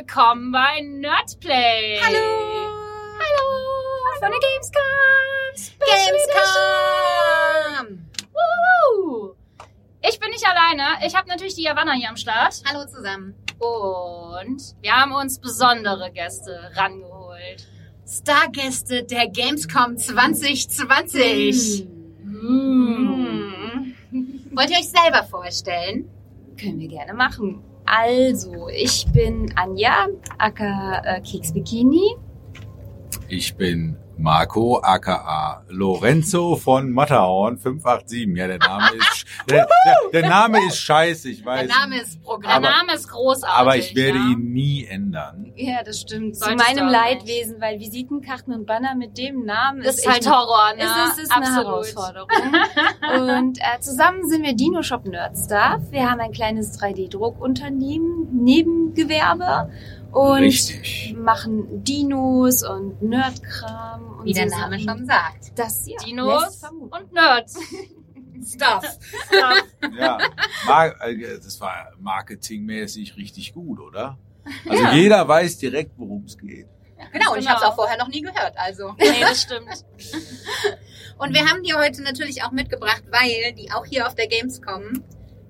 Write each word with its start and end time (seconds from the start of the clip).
willkommen 0.00 0.50
bei 0.50 0.80
Nerdplay. 0.80 2.00
Hallo! 2.02 2.16
Hallo! 3.18 3.44
Von 4.18 4.30
der 4.30 4.40
Gamescom! 4.40 5.52
Special 5.54 6.12
Gamescom! 6.16 7.86
Woo! 8.32 9.34
Ich 10.00 10.18
bin 10.18 10.30
nicht 10.30 10.46
alleine. 10.46 11.06
Ich 11.06 11.14
habe 11.14 11.28
natürlich 11.28 11.54
die 11.54 11.64
Javanna 11.64 11.92
hier 11.92 12.08
am 12.08 12.16
Start. 12.16 12.62
Hallo 12.66 12.86
zusammen. 12.86 13.34
Und 13.58 14.74
wir 14.80 14.92
haben 14.92 15.12
uns 15.12 15.38
besondere 15.38 16.10
Gäste 16.10 16.70
rangeholt. 16.76 17.68
Stargäste 18.08 19.04
der 19.04 19.28
Gamescom 19.28 19.98
2020. 19.98 21.86
Mm. 22.22 23.92
Wollt 24.52 24.70
ihr 24.70 24.78
euch 24.78 24.88
selber 24.88 25.24
vorstellen? 25.24 26.08
Können 26.58 26.78
wir 26.78 26.88
gerne 26.88 27.12
machen. 27.12 27.69
Also, 27.92 28.68
ich 28.68 29.04
bin 29.12 29.52
Anja, 29.56 30.06
aka 30.38 31.02
äh, 31.04 31.20
Keks 31.22 31.52
Bikini. 31.52 32.14
Ich 33.28 33.56
bin 33.56 33.96
Marco, 34.20 34.78
aka 34.82 35.64
Lorenzo 35.68 36.56
von 36.56 36.90
Matterhorn 36.90 37.56
587. 37.56 38.36
Ja, 38.36 38.46
der 38.48 38.58
Name 38.58 38.90
ist, 38.98 39.24
der, 39.48 39.66
der, 39.84 40.20
der 40.20 40.28
Name 40.28 40.58
ist 40.66 40.76
scheiße, 40.76 41.30
ich 41.30 41.44
weiß. 41.44 41.66
Der 41.66 41.76
Name 41.76 42.00
ist 42.00 42.22
Programm. 42.22 42.62
Der 42.62 42.70
Aber- 42.70 42.78
Name 42.86 42.94
ist 42.94 43.08
großartig. 43.08 43.58
aber 43.58 43.76
ich 43.76 43.94
werde 43.96 44.18
ja. 44.18 44.24
ihn 44.26 44.52
nie 44.52 44.84
ändern. 44.84 45.52
Ja, 45.56 45.82
das 45.82 46.00
stimmt. 46.00 46.36
Zu 46.36 46.44
Solltest 46.44 46.68
meinem 46.76 46.88
Leidwesen, 46.88 47.60
weil 47.60 47.80
Visitenkarten 47.80 48.52
und 48.52 48.66
Banner 48.66 48.94
mit 48.94 49.16
dem 49.16 49.44
Namen 49.46 49.82
Das 49.82 49.96
ist 49.96 50.06
ist 50.06 50.12
halt 50.12 50.28
Horror, 50.30 50.74
ne? 50.76 50.82
Ist, 50.84 51.12
es 51.12 51.22
ist 51.24 51.32
eine 51.32 51.46
Absolut. 51.46 51.66
Herausforderung. 51.66 52.28
und 53.38 53.58
äh, 53.58 53.80
zusammen 53.80 54.28
sind 54.28 54.42
wir 54.44 54.54
Dino 54.54 54.82
Shop 54.82 55.06
Nerdstuff. 55.06 55.90
Wir 55.90 56.10
haben 56.10 56.20
ein 56.20 56.32
kleines 56.32 56.78
3D-Druckunternehmen, 56.80 58.28
Nebengewerbe 58.42 59.70
und 60.12 60.42
Richtig. 60.42 61.14
machen 61.18 61.84
Dinos 61.84 62.62
und 62.62 63.00
Nerdkram. 63.02 64.18
Und 64.18 64.24
Wie 64.26 64.32
der 64.32 64.48
so 64.50 64.56
Name 64.56 64.78
Sachen. 64.80 64.98
schon 64.98 65.06
sagt. 65.06 65.58
Das 65.58 65.86
ja, 65.86 65.96
Dinos 66.04 66.62
und 66.90 67.12
Nerds. 67.12 67.58
Stuff. 68.54 68.84
Ja, 69.98 70.18
Mar 70.66 70.94
äh, 71.06 71.38
das 71.38 71.60
war 71.60 71.92
marketingmäßig 71.98 73.16
richtig 73.16 73.52
gut, 73.52 73.78
oder? 73.80 74.18
Also 74.66 74.84
jeder 74.92 75.28
weiß 75.28 75.58
direkt, 75.58 75.92
worum 75.98 76.24
es 76.24 76.38
geht. 76.38 76.66
Genau, 77.12 77.32
und 77.32 77.38
ich 77.38 77.44
Genau. 77.44 77.56
habe 77.56 77.64
es 77.64 77.70
auch 77.70 77.74
vorher 77.74 77.98
noch 77.98 78.08
nie 78.08 78.22
gehört. 78.22 78.54
Also. 78.56 78.94
nee, 78.98 79.20
das 79.20 79.42
stimmt. 79.42 79.84
Und 81.18 81.34
wir 81.34 81.46
haben 81.46 81.62
die 81.62 81.74
heute 81.74 82.02
natürlich 82.02 82.42
auch 82.42 82.50
mitgebracht, 82.50 83.02
weil 83.10 83.52
die 83.54 83.70
auch 83.72 83.84
hier 83.84 84.06
auf 84.06 84.14
der 84.14 84.26
Gamescom 84.26 85.02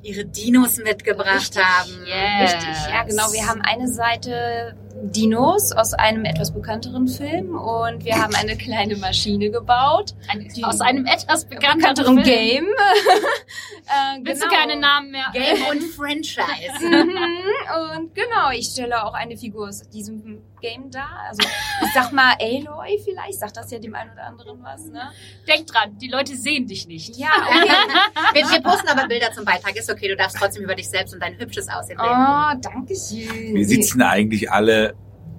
ihre 0.02 0.24
Dinos 0.24 0.78
mitgebracht 0.78 1.56
haben. 1.56 2.06
Yes. 2.06 2.54
Richtig, 2.54 2.92
ja 2.92 3.02
genau. 3.04 3.32
Wir 3.32 3.46
haben 3.46 3.60
eine 3.62 3.88
Seite 3.88 4.74
Dinos 5.02 5.72
aus 5.72 5.94
einem 5.94 6.24
etwas 6.24 6.52
bekannteren 6.52 7.08
Film 7.08 7.54
und 7.54 8.04
wir 8.04 8.16
haben 8.16 8.34
eine 8.34 8.56
kleine 8.56 8.96
Maschine 8.96 9.50
gebaut. 9.50 10.14
Ein, 10.28 10.48
aus 10.62 10.80
einem 10.80 11.06
etwas 11.06 11.44
bekannteren 11.46 11.80
Bekannteren 11.80 12.24
Film. 12.24 12.24
Game. 12.24 12.64
äh, 13.86 14.24
Willst 14.24 14.42
genau. 14.42 14.52
du 14.52 14.60
keine 14.60 14.80
Namen 14.80 15.10
mehr? 15.10 15.26
Game 15.32 15.64
und 15.70 15.82
Franchise. 15.94 16.42
Mhm, 16.80 17.98
und 17.98 18.14
genau, 18.14 18.50
ich 18.52 18.66
stelle 18.66 19.04
auch 19.04 19.14
eine 19.14 19.36
Figur 19.36 19.68
aus 19.68 19.88
diesem 19.88 20.42
Game 20.60 20.90
dar. 20.90 21.26
Also 21.28 21.42
ich 21.82 21.92
sag 21.94 22.12
mal 22.12 22.34
Aloy 22.38 22.98
vielleicht, 23.02 23.38
sagt 23.38 23.56
das 23.56 23.70
ja 23.70 23.78
dem 23.78 23.94
einen 23.94 24.12
oder 24.12 24.24
anderen 24.24 24.62
was, 24.62 24.86
ne? 24.86 25.10
Denk 25.48 25.66
dran, 25.66 25.96
die 25.98 26.08
Leute 26.08 26.36
sehen 26.36 26.66
dich 26.66 26.86
nicht. 26.86 27.16
Ja, 27.16 27.30
okay. 27.46 27.70
wir, 28.34 28.50
wir 28.50 28.60
posten 28.62 28.88
aber 28.88 29.08
Bilder 29.08 29.32
zum 29.32 29.44
Beitrag. 29.44 29.74
Ist 29.76 29.90
okay, 29.90 30.08
du 30.08 30.16
darfst 30.16 30.36
trotzdem 30.36 30.62
über 30.62 30.74
dich 30.74 30.88
selbst 30.88 31.14
und 31.14 31.20
dein 31.20 31.38
hübsches 31.38 31.68
Aussehen 31.68 31.98
reden. 31.98 32.12
Oh, 32.12 32.60
danke 32.60 32.94
schön. 32.94 33.55
Wir 33.55 33.66
sitzen 33.66 34.02
eigentlich 34.02 34.50
alle, 34.50 34.89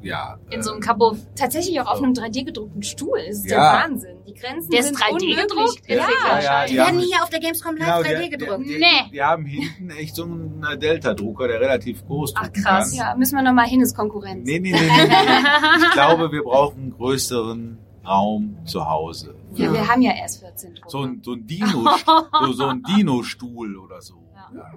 ja. 0.02 0.38
In 0.50 0.62
so 0.64 0.72
einem 0.72 0.82
Kabuff. 0.82 1.18
tatsächlich 1.36 1.80
auch 1.82 1.88
auf 1.88 2.02
einem 2.02 2.14
3D 2.14 2.44
gedruckten 2.46 2.84
Stuhl. 2.84 3.20
Das 3.28 3.38
ist 3.38 3.50
Ja. 3.52 3.58
der 3.74 3.84
Wahnsinn. 3.90 4.18
Die 4.28 4.34
Grenzen 4.34 4.70
Der 4.72 4.80
ist 4.82 4.86
sind 4.88 4.98
3D 4.98 5.12
unmöglich. 5.14 5.38
gedruckt? 5.48 5.82
Ja. 5.88 5.96
Ja, 5.96 6.02
ja, 6.04 6.40
ja, 6.42 6.66
Die 6.66 6.72
die 6.72 6.78
werden 6.78 6.88
haben, 6.88 7.00
hier 7.00 7.24
auf 7.24 7.30
der 7.30 7.40
Gamescom 7.40 7.78
live 7.78 8.04
genau, 8.04 8.18
3D 8.18 8.24
die, 8.24 8.30
gedruckt. 8.30 8.66
die, 8.66 8.78
Nee. 8.80 9.12
die, 9.12 9.22
haben 9.22 9.46
hinten 9.46 9.90
echt 9.92 10.16
so 10.16 10.24
einen 10.24 10.64
äh, 10.70 10.78
Delta-Drucker, 10.78 11.48
der 11.48 11.60
relativ 11.62 12.06
groß 12.06 12.34
Ach, 12.36 12.44
drucken 12.48 12.64
krass, 12.64 12.90
kann. 12.90 12.98
Ja, 12.98 13.16
müssen 13.16 13.36
wir 13.36 13.44
nochmal 13.44 13.68
hin, 13.68 13.82
ist 13.82 13.96
Konkurrenz. 13.96 14.46
Nee, 14.46 14.60
nee, 14.60 14.72
nee, 14.72 14.80
nee, 14.80 14.88
nee. 14.88 15.16
Ich 15.86 15.92
glaube, 15.92 16.32
wir 16.32 16.44
brauchen 16.44 16.82
einen 16.82 16.92
größeren 16.92 17.78
Raum 18.08 18.58
zu 18.66 18.90
Hause. 18.90 19.36
Ja, 19.54 19.72
wir 19.72 19.88
haben 19.88 20.02
ja 20.02 20.14
erst 20.14 20.40
14 20.40 20.76
Drucker. 20.76 20.90
So 20.90 21.00
ein, 21.02 21.22
so 21.24 21.34
ein 21.34 21.46
Dino, 21.46 21.68
so, 22.46 22.52
so 22.54 22.72
Dino-Stuhl 22.74 23.78
oder 23.78 24.02
so. 24.02 24.16
Ja. 24.56 24.72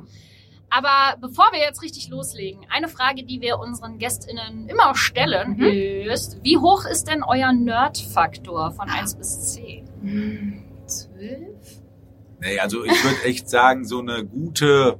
Aber 0.76 1.16
bevor 1.20 1.46
wir 1.52 1.60
jetzt 1.60 1.82
richtig 1.82 2.08
loslegen, 2.08 2.66
eine 2.68 2.88
Frage, 2.88 3.22
die 3.22 3.40
wir 3.40 3.58
unseren 3.60 3.98
GästInnen 3.98 4.68
immer 4.68 4.94
stellen, 4.96 5.60
ist, 5.60 6.38
wie 6.42 6.56
hoch 6.56 6.84
ist 6.84 7.08
denn 7.08 7.22
euer 7.22 7.52
Nerd-Faktor 7.52 8.72
von 8.72 8.88
1 8.88 9.14
bis 9.14 9.52
10? 9.54 9.88
Hm, 10.00 10.64
Zwölf? 10.86 11.82
Nee, 12.40 12.58
also 12.58 12.84
ich 12.84 13.04
würde 13.04 13.22
echt 13.24 13.48
sagen, 13.48 13.84
so 13.84 14.00
eine 14.00 14.24
gute 14.24 14.98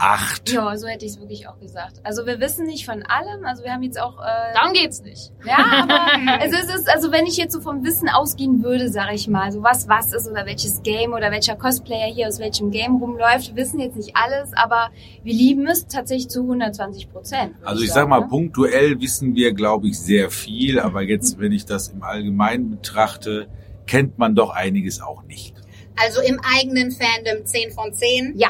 acht. 0.00 0.50
Ja, 0.50 0.76
so 0.76 0.86
hätte 0.86 1.04
ich 1.04 1.12
es 1.12 1.20
wirklich 1.20 1.46
auch 1.48 1.58
gesagt. 1.60 2.00
Also 2.02 2.26
wir 2.26 2.40
wissen 2.40 2.66
nicht 2.66 2.86
von 2.86 3.02
allem. 3.02 3.44
Also 3.44 3.62
wir 3.64 3.72
haben 3.72 3.82
jetzt 3.82 4.00
auch... 4.00 4.18
Äh, 4.18 4.54
Darum 4.54 4.72
geht's 4.72 5.02
nicht. 5.02 5.32
Ja, 5.44 5.58
aber 5.82 6.06
es 6.44 6.52
ist, 6.52 6.68
es 6.70 6.80
ist, 6.80 6.88
also 6.88 7.12
wenn 7.12 7.26
ich 7.26 7.36
jetzt 7.36 7.52
so 7.52 7.60
vom 7.60 7.84
Wissen 7.84 8.08
ausgehen 8.08 8.62
würde, 8.62 8.88
sage 8.88 9.14
ich 9.14 9.28
mal, 9.28 9.52
so 9.52 9.62
was 9.62 9.88
was 9.88 10.12
ist 10.12 10.28
oder 10.28 10.46
welches 10.46 10.82
Game 10.82 11.12
oder 11.12 11.30
welcher 11.30 11.56
Cosplayer 11.56 12.12
hier 12.12 12.28
aus 12.28 12.38
welchem 12.38 12.70
Game 12.70 12.96
rumläuft, 12.96 13.48
wir 13.48 13.56
wissen 13.56 13.80
jetzt 13.80 13.96
nicht 13.96 14.16
alles, 14.16 14.52
aber 14.54 14.90
wir 15.22 15.34
lieben 15.34 15.66
es 15.66 15.86
tatsächlich 15.86 16.28
zu 16.28 16.42
120 16.42 17.10
Prozent. 17.10 17.54
Also 17.62 17.82
ich 17.82 17.92
sag 17.92 18.08
mal, 18.08 18.20
ne? 18.20 18.28
punktuell 18.28 19.00
wissen 19.00 19.34
wir, 19.34 19.52
glaube 19.52 19.88
ich, 19.88 19.98
sehr 19.98 20.30
viel, 20.30 20.80
aber 20.80 21.02
jetzt, 21.02 21.38
wenn 21.38 21.52
ich 21.52 21.66
das 21.66 21.88
im 21.88 22.02
Allgemeinen 22.02 22.70
betrachte, 22.70 23.48
kennt 23.86 24.18
man 24.18 24.34
doch 24.34 24.50
einiges 24.50 25.00
auch 25.00 25.22
nicht. 25.24 25.56
Also 25.96 26.22
im 26.22 26.40
eigenen 26.40 26.92
Fandom 26.92 27.44
10 27.44 27.72
von 27.72 27.92
10 27.92 28.34
Ja, 28.36 28.48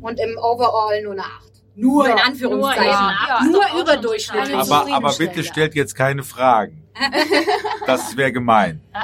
und 0.00 0.20
im 0.20 0.38
Overall 0.38 1.02
nur 1.02 1.12
eine 1.12 1.22
8. 1.22 1.50
Nur 1.76 2.08
in 2.08 2.18
Anführungszeichen. 2.18 2.84
nur, 2.84 3.62
ja. 3.62 3.72
Nur 3.72 3.80
überdurchschnittlich. 3.80 4.56
Aber, 4.56 4.92
aber 4.92 5.12
bitte 5.14 5.44
stellt 5.44 5.74
jetzt 5.74 5.94
keine 5.94 6.22
Fragen. 6.22 6.80
Das 7.86 8.16
wäre 8.16 8.32
gemein. 8.32 8.80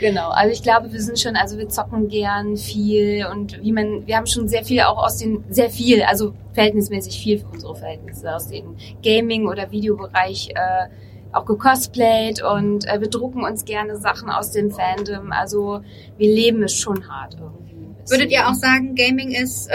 genau. 0.00 0.30
Also 0.30 0.52
ich 0.52 0.62
glaube, 0.62 0.92
wir 0.92 1.02
sind 1.02 1.18
schon, 1.18 1.36
also 1.36 1.58
wir 1.58 1.68
zocken 1.68 2.08
gern 2.08 2.56
viel 2.56 3.26
und 3.30 3.62
wie 3.62 3.72
man, 3.72 4.06
wir 4.06 4.16
haben 4.16 4.26
schon 4.26 4.48
sehr 4.48 4.64
viel 4.64 4.80
auch 4.82 4.98
aus 4.98 5.18
den, 5.18 5.44
sehr 5.50 5.70
viel, 5.70 6.02
also 6.02 6.34
verhältnismäßig 6.54 7.20
viel 7.20 7.38
für 7.40 7.48
unsere 7.48 7.76
Verhältnisse 7.76 8.34
aus 8.34 8.48
dem 8.48 8.76
Gaming- 9.02 9.46
oder 9.46 9.70
Videobereich 9.70 10.50
äh, 10.54 10.88
auch 11.32 11.44
gecosplayt 11.44 12.42
und 12.42 12.86
äh, 12.86 13.00
wir 13.00 13.08
drucken 13.08 13.44
uns 13.44 13.64
gerne 13.64 13.96
Sachen 13.96 14.30
aus 14.30 14.52
dem 14.52 14.70
Fandom. 14.70 15.32
Also 15.32 15.80
wir 16.16 16.34
leben 16.34 16.62
es 16.62 16.74
schon 16.74 17.08
hart 17.08 17.34
irgendwie. 17.34 17.67
Würdet 18.10 18.30
ihr 18.30 18.48
auch 18.48 18.54
sagen, 18.54 18.94
Gaming 18.94 19.30
ist 19.32 19.68
äh, 19.68 19.74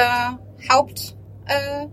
Haupt 0.71 1.16
äh, 1.45 1.88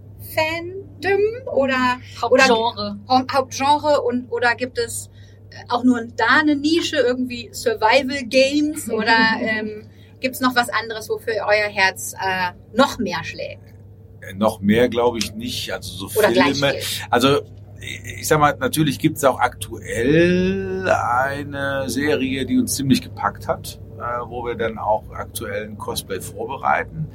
oder 1.53 1.99
Hauptgenre. 2.21 2.99
Hau- 3.09 3.23
Hauptgenre 3.33 4.01
und 4.03 4.31
oder 4.31 4.55
gibt 4.55 4.79
es 4.79 5.11
äh, 5.51 5.57
auch 5.69 5.83
nur 5.85 6.05
da 6.17 6.41
eine 6.41 6.57
Nische 6.57 6.97
irgendwie 6.97 7.49
Survival 7.53 8.23
Games 8.25 8.89
oder 8.91 9.17
ähm, 9.41 9.89
gibt 10.21 10.35
es 10.37 10.41
noch 10.41 10.55
was 10.55 10.69
anderes, 10.71 11.09
wofür 11.09 11.35
euer 11.47 11.69
Herz 11.69 12.15
äh, 12.15 12.53
noch 12.77 12.99
mehr 12.99 13.25
schlägt 13.25 13.63
Äh, 14.21 14.35
Noch 14.35 14.61
mehr 14.61 14.89
glaube 14.89 15.19
ich 15.19 15.35
nicht. 15.35 15.73
Also 15.73 16.09
so 16.09 16.19
oder 16.19 16.31
Filme. 16.31 16.75
Also 17.11 17.41
ich 18.17 18.29
sag 18.29 18.39
mal, 18.39 18.55
natürlich 18.61 18.99
gibt 18.99 19.17
es 19.17 19.25
auch 19.25 19.41
aktuell 19.41 20.87
eine 20.91 21.89
Serie, 21.89 22.45
die 22.45 22.59
uns 22.59 22.75
ziemlich 22.77 23.01
gepackt 23.01 23.49
hat, 23.49 23.81
äh, 24.01 24.21
wo 24.27 24.45
wir 24.47 24.55
dann 24.55 24.79
auch 24.79 25.05
aktuellen 25.13 25.77
Cosplay 25.79 26.21
vorbereiten. 26.21 27.09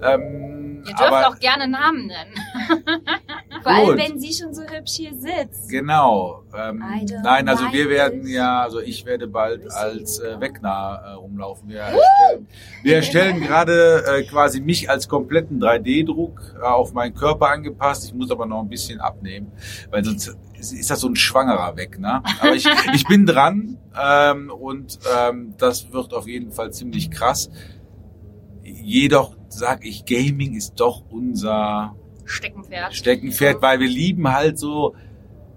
Ähm, 0.00 0.84
Ihr 0.86 0.94
dürft 0.94 1.02
aber 1.12 1.28
auch 1.28 1.38
gerne 1.38 1.68
Namen 1.68 2.06
nennen. 2.06 2.34
Vor 3.62 3.72
allem, 3.72 3.98
wenn 3.98 4.18
sie 4.18 4.32
schon 4.32 4.54
so 4.54 4.62
hübsch 4.62 4.92
hier 4.92 5.14
sitzt. 5.14 5.68
genau. 5.68 6.42
Ähm, 6.56 6.82
nein, 7.22 7.48
also 7.48 7.64
wir 7.72 7.90
werden 7.90 8.26
ja, 8.26 8.62
also 8.62 8.80
ich 8.80 9.04
werde 9.04 9.26
bald 9.26 9.70
als 9.70 10.18
äh, 10.18 10.40
Wegner 10.40 11.02
äh, 11.04 11.10
rumlaufen. 11.12 11.68
Wir 11.68 11.80
erstellen, 11.80 12.48
wir 12.82 12.96
erstellen 12.96 13.40
gerade 13.40 14.04
äh, 14.06 14.22
quasi 14.24 14.60
mich 14.60 14.88
als 14.90 15.08
kompletten 15.08 15.60
3D-Druck 15.60 16.56
äh, 16.58 16.64
auf 16.64 16.92
meinen 16.92 17.14
Körper 17.14 17.48
angepasst. 17.50 18.04
Ich 18.04 18.14
muss 18.14 18.30
aber 18.30 18.46
noch 18.46 18.60
ein 18.60 18.68
bisschen 18.68 19.00
abnehmen, 19.00 19.52
weil 19.90 20.04
sonst 20.04 20.36
ist 20.58 20.72
ist 20.72 20.90
das 20.90 21.00
so 21.00 21.08
ein 21.08 21.16
schwangerer 21.16 21.76
Wegner. 21.76 22.22
Aber 22.40 22.54
ich, 22.54 22.66
ich 22.94 23.06
bin 23.06 23.26
dran 23.26 23.78
ähm, 24.00 24.50
und 24.50 24.98
ähm, 25.16 25.54
das 25.58 25.92
wird 25.92 26.14
auf 26.14 26.26
jeden 26.26 26.52
Fall 26.52 26.72
ziemlich 26.72 27.10
krass. 27.10 27.50
Jedoch 28.62 29.36
sag 29.48 29.84
ich, 29.84 30.04
Gaming 30.04 30.54
ist 30.54 30.74
doch 30.76 31.02
unser 31.10 31.94
Steckenpferd. 32.28 32.94
Steckenpferd, 32.94 33.62
weil 33.62 33.80
wir 33.80 33.88
lieben 33.88 34.32
halt 34.32 34.58
so 34.58 34.94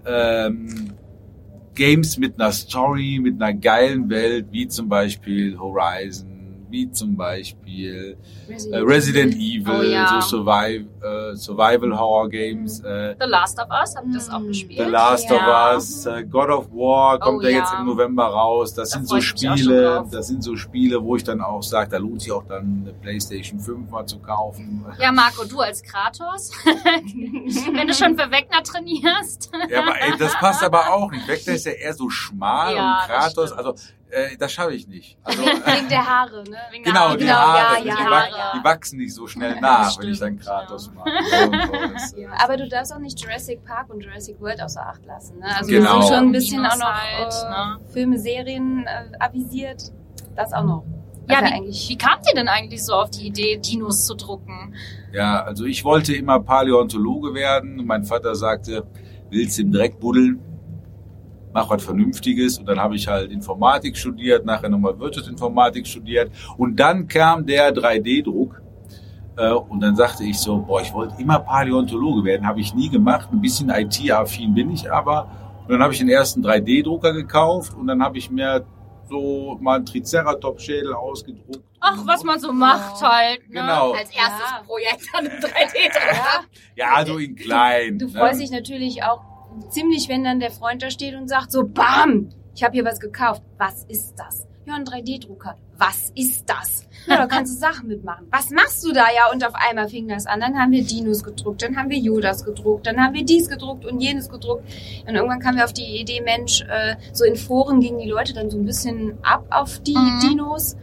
ähm, 0.06 0.94
Games 1.74 2.18
mit 2.18 2.40
einer 2.40 2.52
Story, 2.52 3.18
mit 3.22 3.40
einer 3.40 3.54
geilen 3.58 4.08
Welt, 4.10 4.46
wie 4.50 4.68
zum 4.68 4.88
Beispiel 4.88 5.58
Horizon, 5.58 6.31
wie 6.72 6.90
zum 6.90 7.16
Beispiel 7.16 8.16
äh, 8.48 8.52
Resident, 8.52 8.88
Resident 8.88 9.34
Evil, 9.34 9.70
Oh 9.78 9.82
ja. 9.82 10.06
so 10.08 10.20
Survive, 10.20 10.86
äh, 11.02 11.36
Survival 11.36 11.96
Horror 11.98 12.28
Games, 12.30 12.80
äh, 12.80 13.14
The 13.20 13.26
Last 13.28 13.58
of 13.60 13.66
Us, 13.70 13.94
habt 13.94 14.06
ihr 14.08 14.14
das 14.14 14.28
auch 14.30 14.40
Mm. 14.40 14.46
gespielt? 14.48 14.80
The 14.86 14.90
Last 14.90 15.30
Ja. 15.30 15.36
of 15.36 15.76
Us, 15.76 16.06
äh, 16.06 16.24
God 16.24 16.48
of 16.48 16.70
War 16.70 17.20
kommt 17.20 17.38
Oh, 17.38 17.42
ja 17.42 17.50
jetzt 17.58 17.72
im 17.78 17.84
November 17.86 18.24
raus. 18.24 18.74
Das 18.74 18.90
Da 18.90 18.96
sind 18.98 19.08
so 19.08 19.20
Spiele, 19.20 20.04
das 20.10 20.26
sind 20.28 20.42
so 20.42 20.56
Spiele, 20.56 21.02
wo 21.04 21.14
ich 21.16 21.22
dann 21.24 21.40
auch 21.42 21.62
sage, 21.62 21.90
da 21.90 21.98
lohnt 21.98 22.22
sich 22.22 22.32
auch 22.32 22.44
dann 22.44 22.82
eine 22.84 22.92
PlayStation 22.94 23.60
5 23.60 23.90
mal 23.90 24.06
zu 24.06 24.18
kaufen. 24.18 24.84
Ja, 24.98 25.12
Marco, 25.12 25.44
du 25.44 25.60
als 25.60 25.82
Kratos, 25.82 26.50
wenn 26.64 27.86
du 27.86 27.94
schon 27.94 28.18
für 28.18 28.30
Wegner 28.30 28.62
trainierst. 28.62 29.50
Ja, 29.68 29.82
aber 29.82 30.00
ey, 30.00 30.12
das 30.18 30.32
passt 30.38 30.62
aber 30.64 30.92
auch 30.92 31.10
nicht. 31.10 31.28
Vector 31.28 31.54
ist 31.54 31.66
ja 31.66 31.72
eher 31.72 31.94
so 31.94 32.08
schmal 32.08 32.74
Ja, 32.74 32.98
und 33.02 33.06
Kratos, 33.06 33.52
also 33.52 33.74
äh, 34.12 34.36
das 34.38 34.52
schaffe 34.52 34.74
ich 34.74 34.86
nicht. 34.86 35.18
Also, 35.24 35.42
Wegen 35.42 35.88
der 35.88 36.06
Haare, 36.06 36.44
ne? 36.44 36.56
Wegen 36.70 36.84
Genau, 36.84 37.00
Haare. 37.00 37.16
die 37.18 37.24
Genau, 37.24 37.34
Haare, 37.36 37.74
ja, 37.76 37.80
die, 37.82 37.88
ja. 37.88 38.52
die 38.58 38.64
wachsen 38.64 38.98
nicht 38.98 39.14
so 39.14 39.26
schnell 39.26 39.58
nach, 39.60 39.98
wenn 39.98 40.10
ich 40.10 40.18
dann 40.18 40.34
Stimmt, 40.38 40.42
Kratos 40.44 40.86
ja. 40.86 40.92
mache. 40.92 41.92
Das, 41.94 42.12
äh, 42.12 42.22
Ja, 42.22 42.28
aber 42.44 42.56
du 42.56 42.68
darfst 42.68 42.92
auch 42.94 42.98
nicht 42.98 43.18
Jurassic 43.18 43.64
Park 43.64 43.88
und 43.92 44.02
Jurassic 44.04 44.40
World 44.40 44.60
außer 44.62 44.86
Acht 44.86 45.04
lassen. 45.06 45.38
Ne? 45.38 45.46
Also 45.56 45.70
Genau. 45.70 45.96
wir 45.96 46.02
sind 46.02 46.14
schon 46.14 46.24
ein 46.26 46.32
bisschen 46.32 46.66
auch 46.66 46.76
noch 46.76 46.92
halt, 46.92 47.32
ne? 47.50 47.80
Filme, 47.92 48.18
Serien 48.18 48.86
äh, 48.86 49.16
avisiert. 49.18 49.90
Das 50.36 50.52
auch 50.52 50.64
noch. 50.64 50.84
Ja, 51.28 51.40
wie, 51.40 51.44
eigentlich. 51.52 51.88
wie 51.88 51.96
kamt 51.96 52.26
ihr 52.28 52.34
denn 52.34 52.48
eigentlich 52.48 52.84
so 52.84 52.94
auf 52.94 53.10
die 53.10 53.26
Idee, 53.28 53.56
Dinos 53.56 54.06
zu 54.06 54.14
drucken? 54.14 54.74
Ja, 55.12 55.42
also 55.42 55.64
ich 55.64 55.84
wollte 55.84 56.14
immer 56.14 56.40
Paläontologe 56.40 57.32
werden. 57.34 57.84
Mein 57.86 58.04
Vater 58.04 58.34
sagte, 58.34 58.86
willst 59.30 59.56
du 59.58 59.62
im 59.62 59.72
Dreck 59.72 60.00
buddeln? 60.00 60.40
Mach 61.54 61.68
was 61.70 61.84
Vernünftiges. 61.84 62.58
Und 62.58 62.66
dann 62.66 62.78
habe 62.78 62.96
ich 62.96 63.06
halt 63.08 63.30
Informatik 63.30 63.96
studiert, 63.96 64.44
nachher 64.46 64.68
nochmal 64.68 64.98
Wirtschaftsinformatik 64.98 65.86
studiert. 65.86 66.30
Und 66.56 66.78
dann 66.80 67.06
kam 67.08 67.44
der 67.46 67.74
3D-Druck. 67.74 68.60
Äh, 69.36 69.50
Und 69.52 69.80
dann 69.80 69.96
sagte 69.96 70.24
ich 70.24 70.38
so, 70.38 70.58
boah, 70.58 70.80
ich 70.82 70.92
wollte 70.92 71.14
immer 71.18 71.38
Paläontologe 71.38 72.24
werden. 72.24 72.46
Habe 72.46 72.60
ich 72.60 72.74
nie 72.74 72.88
gemacht. 72.90 73.28
Ein 73.32 73.40
bisschen 73.40 73.70
IT-affin 73.70 74.54
bin 74.54 74.70
ich 74.70 74.90
aber. 74.92 75.30
Und 75.62 75.70
dann 75.72 75.82
habe 75.82 75.92
ich 75.92 75.98
den 76.00 76.08
ersten 76.08 76.44
3D-Drucker 76.44 77.12
gekauft. 77.12 77.74
Und 77.74 77.86
dann 77.86 78.02
habe 78.02 78.18
ich 78.18 78.30
mir 78.30 78.64
so 79.08 79.58
mal 79.60 79.76
einen 79.76 79.86
Triceratops-Schädel 79.86 80.94
ausgedruckt. 80.94 81.60
Ach, 81.80 81.98
was 82.06 82.22
man 82.24 82.38
so 82.38 82.52
macht 82.52 83.02
halt. 83.02 83.40
Ne? 83.48 83.60
Genau. 83.60 83.92
Als 83.92 84.10
erstes 84.10 84.50
Ja. 84.50 84.62
Projekt 84.66 85.02
an 85.14 85.26
einem 85.26 85.38
3D-Drucker. 85.38 86.44
Ja, 86.76 87.04
so 87.04 87.18
in 87.18 87.34
klein. 87.34 87.98
Du 87.98 88.06
ne? 88.06 88.12
freust 88.12 88.40
dich 88.40 88.50
natürlich 88.50 89.02
auch 89.02 89.20
ziemlich, 89.70 90.08
wenn 90.08 90.24
dann 90.24 90.40
der 90.40 90.50
Freund 90.50 90.82
da 90.82 90.90
steht 90.90 91.14
und 91.14 91.28
sagt 91.28 91.52
so, 91.52 91.64
bam, 91.66 92.28
ich 92.54 92.62
habe 92.62 92.72
hier 92.74 92.84
was 92.84 93.00
gekauft. 93.00 93.42
Was 93.58 93.84
ist 93.84 94.14
das? 94.16 94.46
Ja, 94.64 94.74
ein 94.74 94.84
3D-Drucker. 94.84 95.56
Was 95.76 96.12
ist 96.14 96.48
das? 96.48 96.86
Ja, 97.08 97.16
da 97.16 97.26
kannst 97.26 97.52
du 97.52 97.58
Sachen 97.58 97.88
mitmachen. 97.88 98.28
Was 98.30 98.50
machst 98.50 98.84
du 98.84 98.92
da? 98.92 99.06
Ja, 99.12 99.32
und 99.32 99.44
auf 99.44 99.54
einmal 99.56 99.88
fing 99.88 100.06
das 100.06 100.26
an. 100.26 100.38
Dann 100.38 100.56
haben 100.56 100.70
wir 100.70 100.84
Dinos 100.84 101.24
gedruckt, 101.24 101.62
dann 101.62 101.76
haben 101.76 101.90
wir 101.90 101.98
Yodas 101.98 102.44
gedruckt, 102.44 102.86
dann 102.86 103.00
haben 103.00 103.14
wir 103.14 103.24
dies 103.24 103.48
gedruckt 103.48 103.84
und 103.84 103.98
jenes 103.98 104.28
gedruckt. 104.28 104.62
Und 105.08 105.14
irgendwann 105.16 105.40
kamen 105.40 105.56
wir 105.56 105.64
auf 105.64 105.72
die 105.72 106.00
Idee, 106.00 106.20
Mensch, 106.20 106.62
äh, 106.68 106.94
so 107.12 107.24
in 107.24 107.34
Foren 107.34 107.80
gingen 107.80 107.98
die 107.98 108.08
Leute 108.08 108.34
dann 108.34 108.50
so 108.50 108.58
ein 108.58 108.64
bisschen 108.64 109.18
ab 109.22 109.44
auf 109.50 109.80
die 109.80 109.96
Mhm. 109.96 110.20
Dinos. 110.20 110.76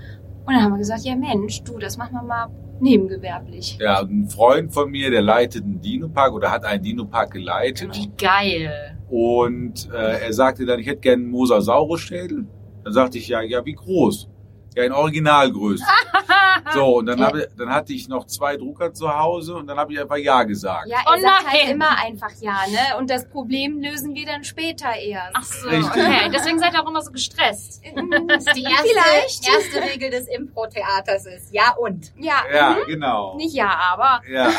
Und 0.45 0.53
dann 0.53 0.63
haben 0.63 0.74
wir 0.74 0.80
gesagt, 0.80 1.03
ja 1.03 1.15
Mensch, 1.15 1.62
du, 1.63 1.77
das 1.77 1.97
machen 1.97 2.13
wir 2.13 2.24
mal 2.24 2.47
nebengewerblich. 2.80 3.77
Ja, 3.80 4.01
ein 4.01 4.27
Freund 4.27 4.74
von 4.74 4.89
mir, 4.89 5.12
der 5.12 5.21
leitet 5.21 5.63
einen 5.63 5.81
Dino-Park 5.81 6.33
oder 6.33 6.51
hat 6.51 6.65
einen 6.65 6.83
Dino-Park 6.83 7.31
geleitet. 7.31 7.95
Wie 7.95 8.12
geil. 8.18 8.97
Und 9.09 9.89
äh, 9.91 10.25
er 10.25 10.33
sagte 10.33 10.65
dann, 10.65 10.80
ich 10.80 10.88
hätte 10.88 11.01
gerne 11.01 11.24
einen 11.24 11.31
Mosasaurus-Schädel. 11.31 12.45
Dann 12.83 12.94
sagte 12.94 13.18
ich, 13.18 13.27
ja, 13.27 13.41
ja, 13.41 13.65
wie 13.65 13.74
groß? 13.74 14.30
Ja, 14.79 14.85
in 14.85 14.91
Originalgröße. 14.93 15.83
so, 16.73 16.97
und 16.97 17.05
dann, 17.07 17.21
habe, 17.21 17.47
dann 17.57 17.69
hatte 17.69 17.93
ich 17.93 18.07
noch 18.07 18.25
zwei 18.27 18.55
Drucker 18.57 18.93
zu 18.93 19.13
Hause 19.17 19.55
und 19.55 19.67
dann 19.67 19.77
habe 19.77 19.91
ich 19.93 19.99
einfach 19.99 20.17
Ja 20.17 20.43
gesagt. 20.43 20.87
Ja, 20.87 20.97
Oh 21.07 21.13
er 21.15 21.21
sagt 21.21 21.47
halt 21.51 21.69
immer 21.69 21.89
einfach 22.01 22.31
ja, 22.39 22.53
ne? 22.69 22.97
Und 22.97 23.09
das 23.09 23.27
Problem 23.29 23.81
lösen 23.81 24.13
wir 24.15 24.25
dann 24.25 24.43
später 24.43 24.93
erst. 24.95 25.31
Ach 25.33 25.43
so, 25.43 25.67
Richtig. 25.69 25.89
okay. 25.89 26.29
Deswegen 26.33 26.59
seid 26.59 26.73
ihr 26.73 26.83
auch 26.83 26.89
immer 26.89 27.01
so 27.01 27.11
gestresst. 27.11 27.81
Die 27.93 27.93
erste, 28.63 28.87
Vielleicht. 28.87 29.47
erste 29.47 29.81
Regel 29.91 30.09
des 30.11 30.27
Impro-Theaters 30.27 31.25
ist 31.25 31.53
Ja 31.53 31.73
und. 31.77 32.13
Ja, 32.17 32.35
Ja, 32.53 32.69
mhm. 32.71 32.85
genau. 32.87 33.35
nicht 33.35 33.53
ja, 33.55 33.69
aber. 33.91 34.21
Ja. 34.31 34.49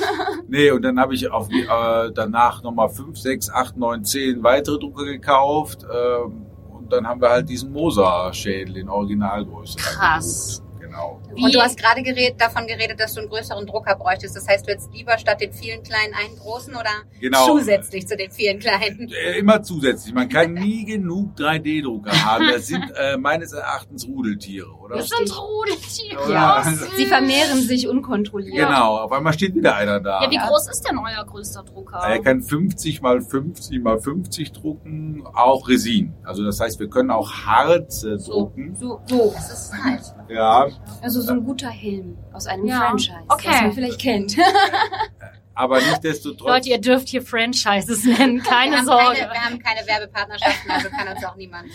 nee, 0.48 0.70
und 0.70 0.82
dann 0.82 0.98
habe 1.00 1.14
ich 1.14 1.30
auf, 1.30 1.48
die- 1.48 1.62
äh, 1.62 2.12
danach 2.12 2.62
nochmal 2.62 2.88
fünf, 2.88 3.18
sechs, 3.18 3.50
acht, 3.50 3.76
neun, 3.76 4.04
zehn 4.04 4.42
weitere 4.42 4.78
Drucker 4.78 5.04
gekauft. 5.04 5.84
Ähm, 5.84 6.46
dann 6.92 7.06
haben 7.06 7.20
wir 7.20 7.30
halt 7.30 7.48
diesen 7.48 7.72
Mosa-Schädel 7.72 8.76
in 8.76 8.88
Originalgröße. 8.88 9.76
Krass. 9.78 10.62
Genau. 11.00 11.20
Wie, 11.34 11.44
Und 11.44 11.54
du 11.54 11.60
hast 11.60 11.78
gerade 11.78 12.02
geredet, 12.02 12.40
davon 12.40 12.66
geredet, 12.66 13.00
dass 13.00 13.14
du 13.14 13.20
einen 13.20 13.28
größeren 13.30 13.66
Drucker 13.66 13.94
bräuchtest. 13.96 14.36
Das 14.36 14.46
heißt, 14.48 14.66
du 14.66 14.72
hättest 14.72 14.92
lieber 14.92 15.16
statt 15.18 15.40
den 15.40 15.52
vielen 15.52 15.82
kleinen 15.82 16.14
einen 16.14 16.36
großen 16.36 16.74
oder 16.74 16.90
Genau. 17.20 17.46
zusätzlich 17.46 18.06
zu 18.06 18.16
den 18.16 18.30
vielen 18.30 18.58
kleinen? 18.58 19.08
Äh, 19.20 19.38
Immer 19.38 19.62
zusätzlich. 19.62 20.14
Man 20.14 20.28
kann 20.28 20.54
nie 20.54 20.84
genug 20.84 21.34
3D-Drucker 21.36 22.12
haben. 22.24 22.46
Das 22.52 22.66
sind 22.66 22.84
äh, 22.96 23.16
meines 23.16 23.52
Erachtens 23.52 24.06
Rudeltiere, 24.06 24.70
oder? 24.70 24.96
das 24.96 25.08
sind 25.08 25.30
Rudeltiere. 25.36 26.32
Ja. 26.32 26.64
Sie 26.96 27.06
vermehren 27.06 27.60
sich 27.62 27.88
unkontrolliert. 27.88 28.56
Genau, 28.56 28.98
auf 28.98 29.12
einmal 29.12 29.32
steht 29.32 29.54
wieder 29.54 29.74
einer 29.76 30.00
da. 30.00 30.22
Ja, 30.22 30.30
wie 30.30 30.36
groß 30.36 30.68
ist 30.70 30.82
denn 30.88 30.98
euer 30.98 31.24
größter 31.24 31.62
Drucker? 31.64 31.98
Er 31.98 32.20
kann 32.22 32.42
50 32.42 33.00
mal 33.02 33.20
50 33.20 33.80
mal 33.82 33.98
50 34.00 34.52
drucken, 34.52 35.24
auch 35.32 35.68
Resin. 35.68 36.14
Also 36.24 36.44
das 36.44 36.60
heißt, 36.60 36.78
wir 36.80 36.88
können 36.88 37.10
auch 37.10 37.30
Harz 37.32 38.04
äh, 38.04 38.16
drucken. 38.16 38.74
So, 38.74 39.00
so. 39.06 39.32
Das 39.34 39.50
ist 39.52 39.72
nice. 39.84 40.14
Ja, 40.28 40.66
Also 41.02 41.20
so 41.20 41.32
ein 41.32 41.44
guter 41.44 41.68
Helm 41.68 42.16
aus 42.32 42.46
einem 42.46 42.66
Ja. 42.66 42.80
Franchise, 42.80 43.12
Okay. 43.28 43.48
das 43.50 43.60
man 43.62 43.72
vielleicht 43.72 43.98
kennt. 44.00 44.36
aber 45.54 45.76
nichtsdestotrotz. 45.78 46.48
Leute, 46.48 46.68
ihr 46.70 46.80
dürft 46.80 47.08
hier 47.08 47.22
Franchises 47.22 48.04
nennen, 48.04 48.36
Wir 48.42 48.50
keine 48.50 48.76
haben 48.78 48.86
Sorge. 48.86 49.16
keine, 49.20 49.30
wir 49.32 49.40
haben 49.44 49.58
keine 49.58 49.86
Werbepartnerschaften, 49.86 50.70
also 50.70 50.88
kann 50.88 51.08
uns 51.08 51.24
auch 51.24 51.36
niemand. 51.36 51.66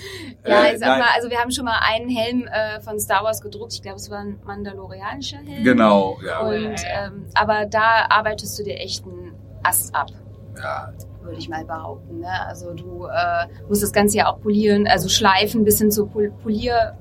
Ja, 0.45 0.63
äh, 0.63 0.73
ich 0.73 0.79
sag 0.79 0.87
nein, 0.89 0.99
mal, 0.99 1.09
also 1.15 1.29
wir 1.29 1.37
haben 1.39 1.51
schon 1.51 1.65
mal 1.65 1.79
einen 1.83 2.09
Helm 2.09 2.47
äh, 2.47 2.79
von 2.81 2.99
Star 2.99 3.23
Wars 3.23 3.41
gedruckt. 3.41 3.73
Ich 3.73 3.81
glaube, 3.81 3.97
es 3.97 4.09
war 4.09 4.19
ein 4.19 4.39
mandalorianischer 4.45 5.37
Helm. 5.37 5.63
Genau, 5.63 6.17
ja. 6.25 6.39
Und, 6.39 6.75
ähm, 6.85 7.25
aber 7.35 7.65
da 7.65 8.05
arbeitest 8.09 8.57
du 8.57 8.63
dir 8.63 8.77
echt 8.79 9.03
einen 9.05 9.33
Ast 9.63 9.93
ab. 9.93 10.09
ja. 10.57 10.91
würde 11.21 11.39
ich 11.39 11.49
mal 11.49 11.65
behaupten. 11.65 12.19
Ne? 12.19 12.29
Also 12.47 12.73
du 12.73 13.05
äh, 13.07 13.47
musst 13.67 13.81
das 13.81 13.91
Ganze 13.91 14.17
ja 14.17 14.27
auch 14.31 14.39
polieren, 14.41 14.87
also 14.87 15.09
schleifen 15.09 15.63
bis 15.63 15.79
hin 15.79 15.89
zur 15.89 16.07
Pol 16.09 16.31
Polier, 16.43 16.95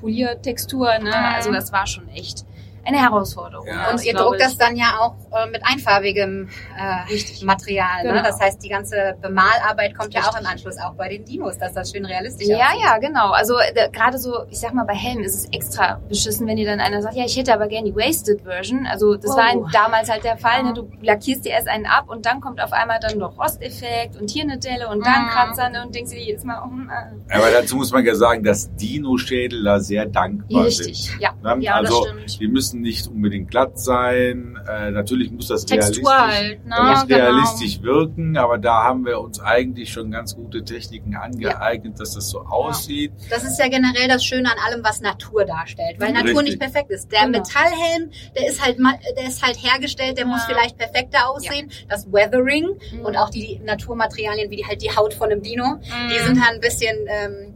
Poliertextur. 0.00 0.98
Ne? 0.98 1.10
Mhm. 1.10 1.34
Also 1.34 1.52
das 1.52 1.72
war 1.72 1.86
schon 1.86 2.08
echt 2.08 2.44
eine 2.88 3.02
Herausforderung. 3.02 3.66
Ja. 3.66 3.74
ne? 3.74 3.80
Und 3.90 3.92
Das 3.94 4.04
ihr 4.04 4.14
druckt 4.14 4.40
das 4.40 4.56
dann 4.56 4.76
ja 4.76 4.98
auch 5.00 5.14
äh, 5.36 5.48
mit 5.50 5.62
einfarbigem 5.64 6.48
äh, 6.76 7.12
Richtig. 7.12 7.42
Material. 7.44 8.02
Ne? 8.04 8.10
Genau. 8.10 8.22
Das 8.22 8.40
heißt, 8.40 8.62
die 8.62 8.68
ganze 8.68 9.14
Bemalarbeit 9.20 9.96
kommt 9.96 10.14
ja 10.14 10.22
auch 10.22 10.38
im 10.40 10.46
Anschluss, 10.46 10.78
auch 10.78 10.94
bei 10.94 11.08
den 11.08 11.24
Dinos, 11.24 11.58
dass 11.58 11.74
das 11.74 11.90
schön 11.92 12.04
realistisch 12.04 12.48
Ja, 12.48 12.66
aussieht. 12.68 12.80
ja, 12.84 12.98
genau. 12.98 13.30
Also 13.30 13.58
äh, 13.58 13.88
gerade 13.90 14.18
so, 14.18 14.44
ich 14.50 14.58
sag 14.58 14.74
mal, 14.74 14.84
bei 14.84 14.94
Helmen 14.94 15.22
ist 15.24 15.34
es 15.34 15.44
extra 15.52 16.00
beschissen, 16.08 16.46
wenn 16.46 16.56
dir 16.56 16.66
dann 16.66 16.80
einer 16.80 17.02
sagt, 17.02 17.14
ja, 17.14 17.24
ich 17.24 17.36
hätte 17.36 17.52
aber 17.54 17.68
gerne 17.68 17.90
die 17.90 17.96
Wasted 17.96 18.42
Version. 18.42 18.86
Also 18.86 19.16
das 19.16 19.30
Oh. 19.32 19.36
war 19.36 19.52
in, 19.52 19.64
damals 19.72 20.10
halt 20.10 20.24
der 20.24 20.36
Fall. 20.38 20.62
Ne? 20.62 20.72
Du 20.74 20.90
lackierst 21.02 21.44
dir 21.44 21.50
erst 21.52 21.68
einen 21.68 21.86
ab 21.86 22.04
und 22.08 22.24
dann 22.26 22.40
kommt 22.40 22.60
auf 22.62 22.72
einmal 22.72 22.98
dann 23.00 23.18
noch 23.18 23.38
Rosteffekt 23.38 24.16
und 24.20 24.30
hier 24.30 24.44
eine 24.44 24.58
Delle 24.58 24.88
und 24.88 25.04
dann 25.04 25.24
Mhm. 25.24 25.28
Kratzer 25.28 25.68
ne? 25.68 25.82
und 25.84 25.94
denkst 25.94 26.10
dir 26.12 26.18
jedes 26.20 26.44
Mal, 26.44 26.62
oh, 26.64 26.70
äh. 26.90 27.34
Aber 27.36 27.50
dazu 27.50 27.76
muss 27.76 27.90
man 27.92 28.04
ja 28.04 28.14
sagen, 28.14 28.42
dass 28.42 28.74
Dino-Schädel 28.76 29.62
da 29.64 29.80
sehr 29.80 30.06
dankbar 30.06 30.64
richtig, 30.64 31.10
ja. 31.20 31.32
sind. 31.32 31.42
Ne? 31.42 31.64
Ja, 31.64 31.80
das 31.82 31.90
also, 31.90 32.06
stimmt. 32.06 32.40
die 32.40 32.48
müssen 32.48 32.77
nicht 32.80 33.06
unbedingt 33.08 33.50
glatt 33.50 33.78
sein. 33.78 34.58
Äh, 34.68 34.90
natürlich 34.90 35.30
muss 35.30 35.48
das 35.48 35.64
Textur 35.66 36.10
realistisch, 36.10 36.38
halt, 36.40 36.66
ne? 36.66 36.74
muss 36.92 37.06
Genau. 37.06 37.16
realistisch 37.24 37.82
wirken, 37.82 38.36
aber 38.36 38.58
da 38.58 38.84
haben 38.84 39.04
wir 39.04 39.20
uns 39.20 39.40
eigentlich 39.40 39.92
schon 39.92 40.10
ganz 40.10 40.34
gute 40.34 40.64
Techniken 40.64 41.16
angeeignet, 41.16 41.98
dass 42.00 42.14
das 42.14 42.30
so 42.30 42.40
aussieht. 42.40 43.12
Das 43.30 43.44
ist 43.44 43.58
ja 43.58 43.68
generell 43.68 44.08
das 44.08 44.24
Schöne 44.24 44.50
an 44.50 44.58
allem, 44.66 44.84
was 44.84 45.00
Natur 45.00 45.44
darstellt, 45.44 45.96
weil 45.98 46.08
Richtig. 46.08 46.26
Natur 46.26 46.42
nicht 46.42 46.58
perfekt 46.60 46.90
ist. 46.90 47.10
Der 47.12 47.26
Genau. 47.26 47.38
Metallhelm, 47.38 48.10
der 48.36 48.48
ist 48.48 48.64
halt 48.64 48.78
mal, 48.78 48.94
der 49.16 49.26
ist 49.26 49.42
halt 49.42 49.56
hergestellt, 49.62 50.18
der 50.18 50.26
muss 50.26 50.40
Ja. 50.48 50.54
vielleicht 50.54 50.76
perfekter 50.78 51.28
aussehen. 51.30 51.70
Das 51.88 52.10
Weathering 52.12 52.66
Mhm. 52.92 53.04
und 53.04 53.16
auch 53.16 53.30
die 53.30 53.60
Naturmaterialien, 53.64 54.50
wie 54.50 54.56
die, 54.56 54.66
halt 54.66 54.82
die 54.82 54.90
Haut 54.94 55.14
von 55.14 55.30
einem 55.30 55.42
Dino, 55.42 55.76
Mhm. 55.76 56.08
die 56.10 56.18
sind 56.24 56.44
halt 56.44 56.54
ein 56.56 56.60
bisschen, 56.60 56.96
ähm, 57.08 57.54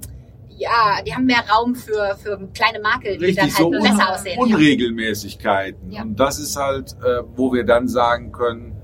ja, 0.63 1.03
die 1.05 1.15
haben 1.15 1.25
mehr 1.25 1.45
Raum 1.49 1.75
für, 1.75 2.17
für 2.23 2.39
kleine 2.55 2.81
Makel, 2.81 3.19
die 3.19 3.27
Richtig, 3.27 3.37
dann 3.37 3.51
so 3.51 3.65
halt 3.65 3.75
un 3.75 3.83
besser 3.83 4.15
aussehen. 4.15 4.39
Unregelmäßigkeiten. 4.39 5.91
Ja. 5.91 6.03
Und 6.03 6.19
das 6.19 6.39
ist 6.39 6.57
halt, 6.57 6.93
äh, 7.03 7.23
wo 7.35 7.53
wir 7.53 7.65
dann 7.65 7.89
sagen 7.89 8.33
können, 8.33 8.77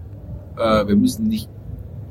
äh, 0.56 0.86
wir 0.86 0.96
müssen 0.96 1.28
nicht, 1.28 1.48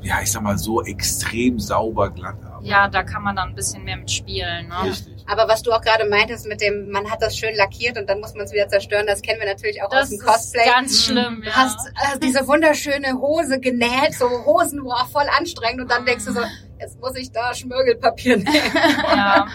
ja, 0.00 0.16
ich 0.22 0.32
sag 0.32 0.42
mal, 0.42 0.58
so 0.58 0.82
extrem 0.82 1.58
sauber 1.58 2.10
glatt 2.10 2.38
haben. 2.44 2.64
Ja, 2.64 2.88
da 2.88 3.02
kann 3.02 3.22
man 3.22 3.36
dann 3.36 3.50
ein 3.50 3.54
bisschen 3.54 3.84
mehr 3.84 3.96
mitspielen. 3.96 4.68
Ne? 4.68 4.90
Richtig. 4.90 5.17
Aber 5.30 5.46
was 5.46 5.62
du 5.62 5.72
auch 5.72 5.82
gerade 5.82 6.06
meintest 6.08 6.46
mit 6.46 6.60
dem, 6.62 6.90
man 6.90 7.10
hat 7.10 7.20
das 7.20 7.36
schön 7.36 7.54
lackiert 7.54 7.98
und 7.98 8.08
dann 8.08 8.18
muss 8.20 8.34
man 8.34 8.46
es 8.46 8.52
wieder 8.52 8.66
zerstören, 8.68 9.06
das 9.06 9.20
kennen 9.20 9.38
wir 9.40 9.46
natürlich 9.46 9.82
auch 9.82 9.90
Das 9.90 10.04
aus 10.04 10.08
dem 10.08 10.18
ist 10.20 10.24
Cosplay. 10.26 10.64
ganz 10.64 11.04
schlimm. 11.04 11.42
Du 11.42 11.48
Ja. 11.50 11.54
hast 11.56 11.86
äh, 11.88 12.18
diese 12.18 12.46
wunderschöne 12.48 13.12
Hose 13.20 13.60
genäht, 13.60 14.14
so 14.18 14.26
Hosen, 14.46 14.82
boah, 14.82 15.06
voll 15.12 15.26
anstrengend 15.38 15.82
und 15.82 15.90
dann 15.90 16.06
denkst 16.06 16.24
du 16.24 16.32
so, 16.32 16.40
jetzt 16.80 16.98
muss 17.00 17.14
ich 17.16 17.30
da 17.30 17.52
Schmirgelpapier 17.54 18.36
nähen. 18.38 18.46
ja. 19.04 19.46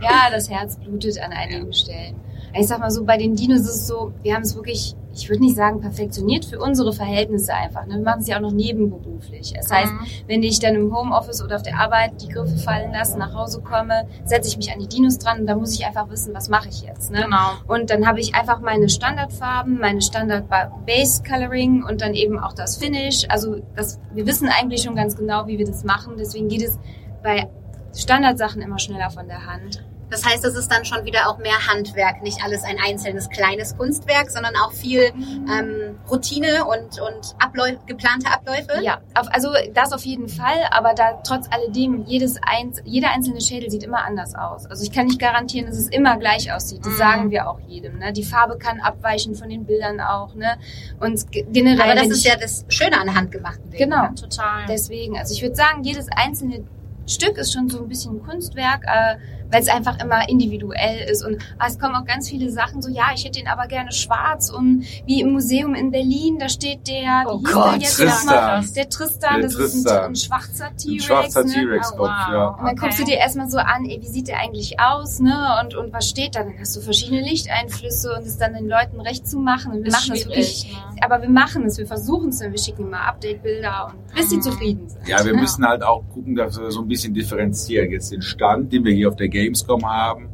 Ja, 0.00 0.28
das 0.32 0.50
Herz 0.50 0.76
blutet 0.76 1.20
an 1.20 1.32
einigen 1.32 1.72
Stellen. 1.72 2.20
Ich 2.58 2.66
sag 2.66 2.80
mal 2.80 2.90
so, 2.90 3.04
bei 3.04 3.16
den 3.16 3.36
Dinos 3.36 3.60
ist 3.60 3.68
es 3.76 3.86
so, 3.86 4.12
wir 4.22 4.34
haben 4.34 4.42
es 4.42 4.56
wirklich, 4.56 4.96
ich 5.14 5.28
würde 5.28 5.42
nicht 5.42 5.56
sagen 5.56 5.80
perfektioniert 5.80 6.44
für 6.44 6.58
unsere 6.58 6.92
Verhältnisse 6.92 7.54
einfach. 7.54 7.86
Ne? 7.86 7.96
Wir 7.96 8.02
machen 8.02 8.20
es 8.20 8.28
ja 8.28 8.36
auch 8.36 8.40
noch 8.40 8.52
nebenberuflich. 8.52 9.52
Das 9.54 9.70
heißt, 9.70 9.92
Mhm. 9.92 10.06
wenn 10.26 10.42
ich 10.42 10.58
dann 10.58 10.74
im 10.74 10.94
Homeoffice 10.96 11.42
oder 11.42 11.56
auf 11.56 11.62
der 11.62 11.78
Arbeit 11.78 12.22
die 12.22 12.28
Griffe 12.28 12.56
fallen 12.56 12.92
lasse, 12.92 13.18
nach 13.18 13.34
Hause 13.34 13.60
komme, 13.60 14.06
setze 14.24 14.48
ich 14.48 14.56
mich 14.56 14.72
an 14.72 14.78
die 14.80 14.88
Dinos 14.88 15.18
dran 15.18 15.40
und 15.40 15.46
da 15.46 15.54
muss 15.54 15.74
ich 15.74 15.84
einfach 15.86 16.08
wissen, 16.10 16.34
was 16.34 16.48
mache 16.48 16.68
ich 16.68 16.82
jetzt. 16.82 17.10
Ne? 17.10 17.22
Genau. 17.24 17.50
Und 17.66 17.90
dann 17.90 18.06
habe 18.06 18.20
ich 18.20 18.34
einfach 18.34 18.60
meine 18.60 18.88
Standardfarben, 18.88 19.78
meine 19.78 20.00
Standard 20.02 20.44
Base 20.86 21.22
Coloring 21.22 21.84
und 21.84 22.00
dann 22.00 22.14
eben 22.14 22.38
auch 22.38 22.52
das 22.52 22.76
Finish. 22.76 23.24
Also 23.28 23.56
das, 23.76 24.00
wir 24.12 24.26
wissen 24.26 24.48
eigentlich 24.48 24.82
schon 24.82 24.94
ganz 24.96 25.16
genau, 25.16 25.46
wie 25.46 25.58
wir 25.58 25.66
das 25.66 25.84
machen. 25.84 26.14
Deswegen 26.18 26.48
geht 26.48 26.62
es 26.62 26.78
bei 27.22 27.48
Standardsachen 27.94 28.62
immer 28.62 28.78
schneller 28.78 29.10
von 29.10 29.26
der 29.28 29.46
Hand. 29.46 29.84
Das 30.12 30.24
heißt, 30.24 30.44
es 30.44 30.54
ist 30.54 30.70
dann 30.70 30.84
schon 30.84 31.04
wieder 31.04 31.28
auch 31.28 31.38
mehr 31.38 31.66
Handwerk, 31.68 32.22
nicht 32.22 32.44
alles 32.44 32.62
ein 32.64 32.76
einzelnes 32.84 33.28
kleines 33.30 33.76
Kunstwerk, 33.76 34.30
sondern 34.30 34.54
auch 34.56 34.72
viel 34.72 35.00
ähm, 35.04 35.98
Routine 36.10 36.64
und, 36.66 37.00
und 37.00 37.34
Abläu 37.38 37.72
geplante 37.86 38.30
Abläufe. 38.30 38.82
Ja, 38.82 39.00
auf, 39.14 39.26
also 39.32 39.48
das 39.74 39.92
auf 39.92 40.04
jeden 40.04 40.28
Fall, 40.28 40.58
aber 40.70 40.94
da 40.94 41.20
trotz 41.26 41.46
alledem, 41.50 42.04
jedes 42.06 42.36
eins, 42.42 42.80
jeder 42.84 43.10
einzelne 43.10 43.40
Schädel 43.40 43.70
sieht 43.70 43.82
immer 43.82 44.04
anders 44.04 44.34
aus. 44.34 44.66
Also 44.66 44.84
ich 44.84 44.92
kann 44.92 45.06
nicht 45.06 45.18
garantieren, 45.18 45.66
dass 45.66 45.76
es 45.78 45.88
immer 45.88 46.16
gleich 46.18 46.52
aussieht. 46.52 46.84
Das 46.84 46.92
Mhm. 46.92 46.98
sagen 46.98 47.30
wir 47.30 47.48
auch 47.48 47.58
jedem. 47.60 47.98
Ne? 47.98 48.12
Die 48.12 48.24
Farbe 48.24 48.58
kann 48.58 48.80
abweichen 48.80 49.34
von 49.34 49.48
den 49.48 49.64
Bildern 49.64 50.00
auch. 50.00 50.34
Ne? 50.34 50.56
Und 51.00 51.30
ge- 51.32 51.46
generell. 51.50 51.80
Aber 51.80 51.94
das 51.94 52.08
ist 52.08 52.24
ja 52.24 52.36
das 52.36 52.64
Schöne 52.68 53.00
an 53.00 53.14
handgemachten 53.14 53.70
Dingen. 53.70 53.90
Genau. 53.90 54.08
Total. 54.08 54.66
Deswegen, 54.68 55.16
also 55.18 55.32
ich 55.34 55.42
würde 55.42 55.56
sagen, 55.56 55.82
jedes 55.84 56.08
einzelne 56.14 56.64
Stück 57.06 57.36
ist 57.38 57.52
schon 57.52 57.68
so 57.68 57.78
ein 57.82 57.88
bisschen 57.88 58.16
ein 58.16 58.22
Kunstwerk, 58.22 58.84
äh, 58.84 59.16
weil 59.52 59.60
es 59.62 59.68
einfach 59.68 60.02
immer 60.02 60.28
individuell 60.28 61.08
ist. 61.10 61.24
Und 61.24 61.38
ah, 61.58 61.66
es 61.68 61.78
kommen 61.78 61.94
auch 61.94 62.04
ganz 62.04 62.28
viele 62.28 62.50
Sachen 62.50 62.82
so, 62.82 62.88
ja, 62.90 63.04
ich 63.14 63.24
hätte 63.24 63.38
den 63.38 63.48
aber 63.48 63.66
gerne 63.68 63.92
schwarz 63.92 64.50
und 64.50 64.84
wie 65.06 65.20
im 65.20 65.32
Museum 65.32 65.74
in 65.74 65.90
Berlin, 65.90 66.38
da 66.38 66.48
steht 66.48 66.88
der, 66.88 67.24
Oh 67.28 67.38
Gott, 67.40 67.74
der 67.74 67.80
jetzt 67.82 67.96
Tristan. 67.96 68.66
Der 68.74 68.88
Tristan, 68.88 69.34
Der 69.34 69.42
das 69.42 69.54
ist 69.54 69.58
ein, 69.58 69.82
Tristan. 69.84 70.04
ein 70.10 70.16
schwarzer 70.16 70.76
T-Rex. 70.76 70.84
Ein 70.84 71.00
schwarzer 71.00 71.44
ne? 71.44 71.52
T-Rex-Kopf, 71.52 71.98
Oh, 72.00 72.02
wow. 72.02 72.32
ja. 72.32 72.46
Und 72.58 72.66
dann 72.66 72.76
guckst 72.76 72.98
du 72.98 73.04
dir 73.04 73.16
erstmal 73.18 73.48
so 73.50 73.58
an, 73.58 73.84
ey, 73.84 73.98
wie 74.00 74.08
sieht 74.08 74.28
der 74.28 74.38
eigentlich 74.40 74.80
aus, 74.80 75.20
ne? 75.20 75.34
Und, 75.62 75.74
und 75.74 75.92
was 75.92 76.08
steht 76.08 76.34
da? 76.34 76.42
Dann 76.42 76.54
hast 76.58 76.74
du 76.76 76.80
verschiedene 76.80 77.20
Lichteinflüsse 77.22 78.14
und 78.16 78.26
es 78.26 78.38
dann 78.38 78.54
den 78.54 78.68
Leuten 78.68 79.00
recht 79.00 79.26
zu 79.28 79.38
machen. 79.38 79.72
Und 79.72 79.84
wir 79.84 79.92
machen 79.92 80.10
das 80.10 80.24
wirklich 80.26 80.72
ne? 80.72 80.78
aber 81.04 81.20
wir 81.22 81.28
machen 81.28 81.64
es, 81.66 81.78
wir 81.78 81.86
versuchen 81.86 82.28
es, 82.30 82.40
wir 82.40 82.56
schicken 82.58 82.82
immer 82.86 83.00
Update-Bilder 83.08 83.92
und 83.92 84.14
bis 84.14 84.30
sie 84.30 84.36
Mhm. 84.36 84.42
zufrieden 84.42 84.88
sind. 84.88 85.08
Ja, 85.08 85.24
wir 85.24 85.34
Ja. 85.34 85.40
müssen 85.40 85.64
halt 85.66 85.82
auch 85.82 86.02
gucken, 86.12 86.34
dass 86.36 86.58
wir 86.60 86.70
so 86.70 86.80
ein 86.80 86.88
bisschen 86.88 87.12
differenzieren. 87.14 87.90
Jetzt 87.90 88.12
den 88.12 88.22
Stand, 88.22 88.72
den 88.72 88.84
wir 88.84 88.92
hier 88.94 89.08
auf 89.08 89.16
der 89.16 89.28
Gamescom 89.42 89.84
haben, 89.84 90.28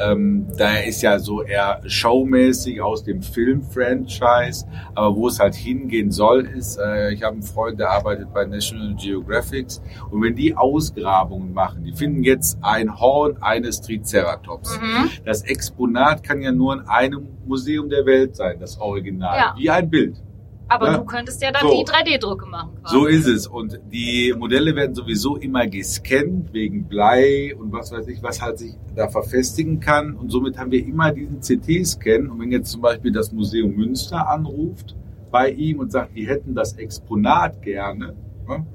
ähm, 0.00 0.46
da 0.56 0.76
ist 0.76 1.02
ja 1.02 1.18
so 1.18 1.42
eher 1.42 1.80
showmäßig 1.86 2.80
aus 2.80 3.02
dem 3.04 3.20
Film-Franchise, 3.22 4.66
aber 4.94 5.16
wo 5.16 5.28
es 5.28 5.40
halt 5.40 5.54
hingehen 5.54 6.10
soll, 6.10 6.46
ist, 6.46 6.78
äh, 6.78 7.12
ich 7.12 7.22
habe 7.22 7.34
einen 7.34 7.42
Freund, 7.42 7.80
der 7.80 7.90
arbeitet 7.90 8.32
bei 8.32 8.44
National 8.44 8.94
Geographic 8.94 9.66
und 10.10 10.22
wenn 10.22 10.36
die 10.36 10.54
Ausgrabungen 10.56 11.52
machen, 11.52 11.84
die 11.84 11.92
finden 11.92 12.22
jetzt 12.22 12.58
ein 12.62 12.98
Horn 13.00 13.38
eines 13.40 13.80
Triceratops. 13.80 14.78
Mhm. 14.80 15.10
Das 15.24 15.42
Exponat 15.42 16.22
kann 16.22 16.42
ja 16.42 16.52
nur 16.52 16.74
in 16.74 16.80
einem 16.88 17.28
Museum 17.46 17.88
der 17.88 18.06
Welt 18.06 18.36
sein, 18.36 18.58
das 18.60 18.78
Original, 18.80 19.36
Ja. 19.36 19.54
wie 19.56 19.70
ein 19.70 19.90
Bild. 19.90 20.22
Aber 20.70 20.90
Ja. 20.92 20.98
du 20.98 21.04
könntest 21.04 21.42
ja 21.42 21.50
dann 21.50 21.62
So. 21.62 21.70
die 21.70 21.84
3D-Drucke 21.90 22.46
machen. 22.46 22.70
Quasi. 22.82 22.94
So 22.94 23.06
ist 23.06 23.26
es. 23.26 23.46
Und 23.46 23.80
die 23.90 24.34
Modelle 24.38 24.76
werden 24.76 24.94
sowieso 24.94 25.36
immer 25.36 25.66
gescannt 25.66 26.52
wegen 26.52 26.84
Blei 26.88 27.54
und 27.58 27.72
was 27.72 27.90
weiß 27.90 28.06
ich, 28.08 28.22
was 28.22 28.42
halt 28.42 28.58
sich 28.58 28.74
da 28.94 29.08
verfestigen 29.08 29.80
kann. 29.80 30.14
Und 30.14 30.30
somit 30.30 30.58
haben 30.58 30.70
wir 30.70 30.84
immer 30.86 31.10
diesen 31.12 31.40
CT-Scan. 31.40 32.28
Und 32.28 32.38
wenn 32.40 32.52
jetzt 32.52 32.70
zum 32.70 32.82
Beispiel 32.82 33.12
das 33.12 33.32
Museum 33.32 33.74
Münster 33.74 34.28
anruft 34.28 34.94
bei 35.30 35.50
ihm 35.50 35.78
und 35.78 35.90
sagt, 35.90 36.14
die 36.16 36.26
hätten 36.28 36.54
das 36.54 36.74
Exponat 36.74 37.62
gerne, 37.62 38.14
ne, 38.46 38.66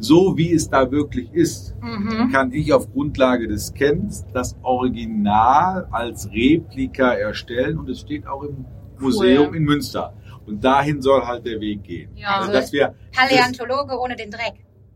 so 0.00 0.36
wie 0.36 0.52
es 0.52 0.68
da 0.68 0.90
wirklich 0.90 1.32
ist, 1.32 1.74
Mhm. 1.80 2.30
kann 2.32 2.52
ich 2.52 2.72
auf 2.72 2.90
Grundlage 2.92 3.46
des 3.46 3.66
Scans 3.68 4.24
das 4.32 4.56
Original 4.62 5.86
als 5.92 6.28
Replika 6.32 7.12
erstellen 7.12 7.78
und 7.78 7.88
es 7.88 8.00
steht 8.00 8.26
auch 8.26 8.42
im 8.42 8.64
Museum 8.98 9.54
in 9.54 9.62
Münster. 9.64 10.12
Und 10.46 10.62
dahin 10.62 11.00
soll 11.00 11.22
halt 11.22 11.46
der 11.46 11.60
Weg 11.60 11.82
gehen. 11.84 12.10
Ja, 12.16 12.36
also, 12.36 12.48
also 12.48 12.52
dass 12.52 12.72
wir 12.72 12.94
Paläontologe 13.12 13.98
ohne 13.98 14.16
den 14.16 14.30
Dreck. 14.30 14.54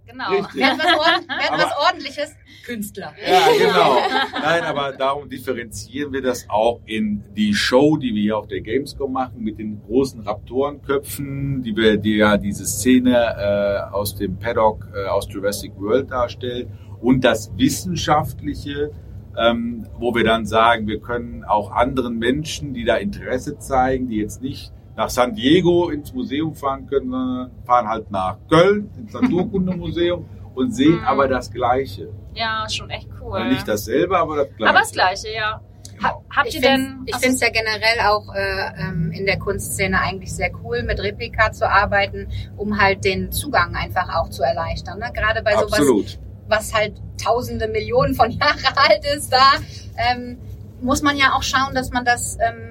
Genau. 0.09 0.31
Richtig. 0.31 0.55
Wer 0.55 0.69
hat 0.69 0.79
was, 0.79 0.95
Ord 0.95 1.61
was 1.61 1.87
Ordentliches? 1.87 2.37
Künstler. 2.65 3.15
Ja, 3.27 3.47
genau. 3.59 3.99
Nein, 4.33 4.63
aber 4.63 4.93
darum 4.93 5.29
differenzieren 5.29 6.13
wir 6.13 6.23
das 6.23 6.47
auch 6.49 6.81
in 6.87 7.25
die 7.35 7.55
Show, 7.55 7.97
die 7.99 8.15
wir 8.15 8.23
hier 8.23 8.39
auf 8.39 8.47
der 8.47 8.61
Gamescom 8.61 9.13
machen, 9.13 9.43
mit 9.43 9.59
den 9.59 9.83
großen 9.83 10.21
Raptorenköpfen, 10.21 11.63
die 11.63 11.77
wir, 11.77 11.99
die 11.99 12.17
ja 12.17 12.39
diese 12.39 12.65
Szene 12.67 13.17
äh, 13.17 13.95
aus 13.95 14.17
dem 14.17 14.39
Paddock 14.39 14.89
äh, 14.95 15.09
aus 15.09 15.27
Jurassic 15.31 15.73
World 15.77 16.11
darstellt 16.11 16.69
und 17.01 17.23
das 17.25 17.53
Wissenschaftliche, 17.57 18.91
ähm, 19.37 19.87
wo 19.99 20.15
wir 20.15 20.25
dann 20.25 20.47
sagen, 20.47 20.87
wir 20.87 21.01
können 21.01 21.45
auch 21.45 21.71
anderen 21.71 22.19
Menschen, 22.19 22.73
die 22.73 22.85
da 22.85 22.97
Interesse 22.97 23.59
zeigen, 23.59 24.09
die 24.09 24.17
jetzt 24.17 24.43
nicht 24.43 24.73
nach 24.99 25.11
San 25.11 25.33
Diego 25.33 25.91
ins 25.91 26.13
Museum 26.13 26.53
fahren 26.57 26.87
können, 26.89 27.09
sondern 27.11 27.51
fahren 27.65 27.89
halt 27.89 28.11
nach 28.11 28.37
Köln 28.51 28.91
ins 28.99 29.13
Naturkundemuseum 29.13 30.27
und 30.57 30.75
sehen 30.75 30.97
Mhm. 30.99 31.05
aber 31.05 31.29
das 31.29 31.53
Gleiche. 31.53 32.09
Ja, 32.35 32.67
schon 32.69 32.91
echt 32.91 33.09
cool. 33.21 33.49
Nicht 33.49 33.67
dasselbe, 33.69 34.19
aber 34.19 34.37
das 34.37 34.49
Gleiche. 34.57 34.71
Aber 34.71 34.81
das 34.81 34.93
Gleiche, 34.93 35.29
ja. 35.33 35.61
Genau. 35.97 36.25
habt 36.35 36.53
ihr 36.53 36.61
denn... 36.61 37.03
ich 37.07 37.17
finde 37.17 37.35
es 37.37 37.41
ja 37.41 37.49
generell 37.51 38.01
auch 38.09 38.35
äh, 38.35 38.83
ähm, 38.83 39.13
in 39.13 39.25
der 39.25 39.39
Kunstszene 39.39 40.01
eigentlich 40.01 40.33
sehr 40.35 40.51
cool, 40.65 40.83
mit 40.83 41.01
Replika 41.01 41.53
zu 41.53 41.69
arbeiten, 41.71 42.29
um 42.57 42.81
halt 42.81 43.05
den 43.05 43.31
Zugang 43.31 43.77
einfach 43.77 44.09
auch 44.17 44.31
zu 44.31 44.43
erleichtern. 44.43 44.99
Ne? 44.99 45.11
Gerade 45.15 45.43
bei 45.43 45.53
sowas, 45.55 45.75
Absolut. 45.75 46.19
was 46.49 46.75
halt 46.75 46.95
tausende 47.23 47.69
Millionen 47.69 48.15
von 48.15 48.31
Jahren 48.41 48.59
alt 48.75 49.05
ist, 49.17 49.33
da 49.33 49.53
ähm, 49.97 50.39
muss 50.81 51.03
man 51.03 51.17
ja 51.17 51.35
auch 51.35 51.43
schauen, 51.43 51.75
dass 51.75 51.91
man 51.91 52.05
das 52.05 52.37
ähm, 52.41 52.57
äh, 52.67 52.68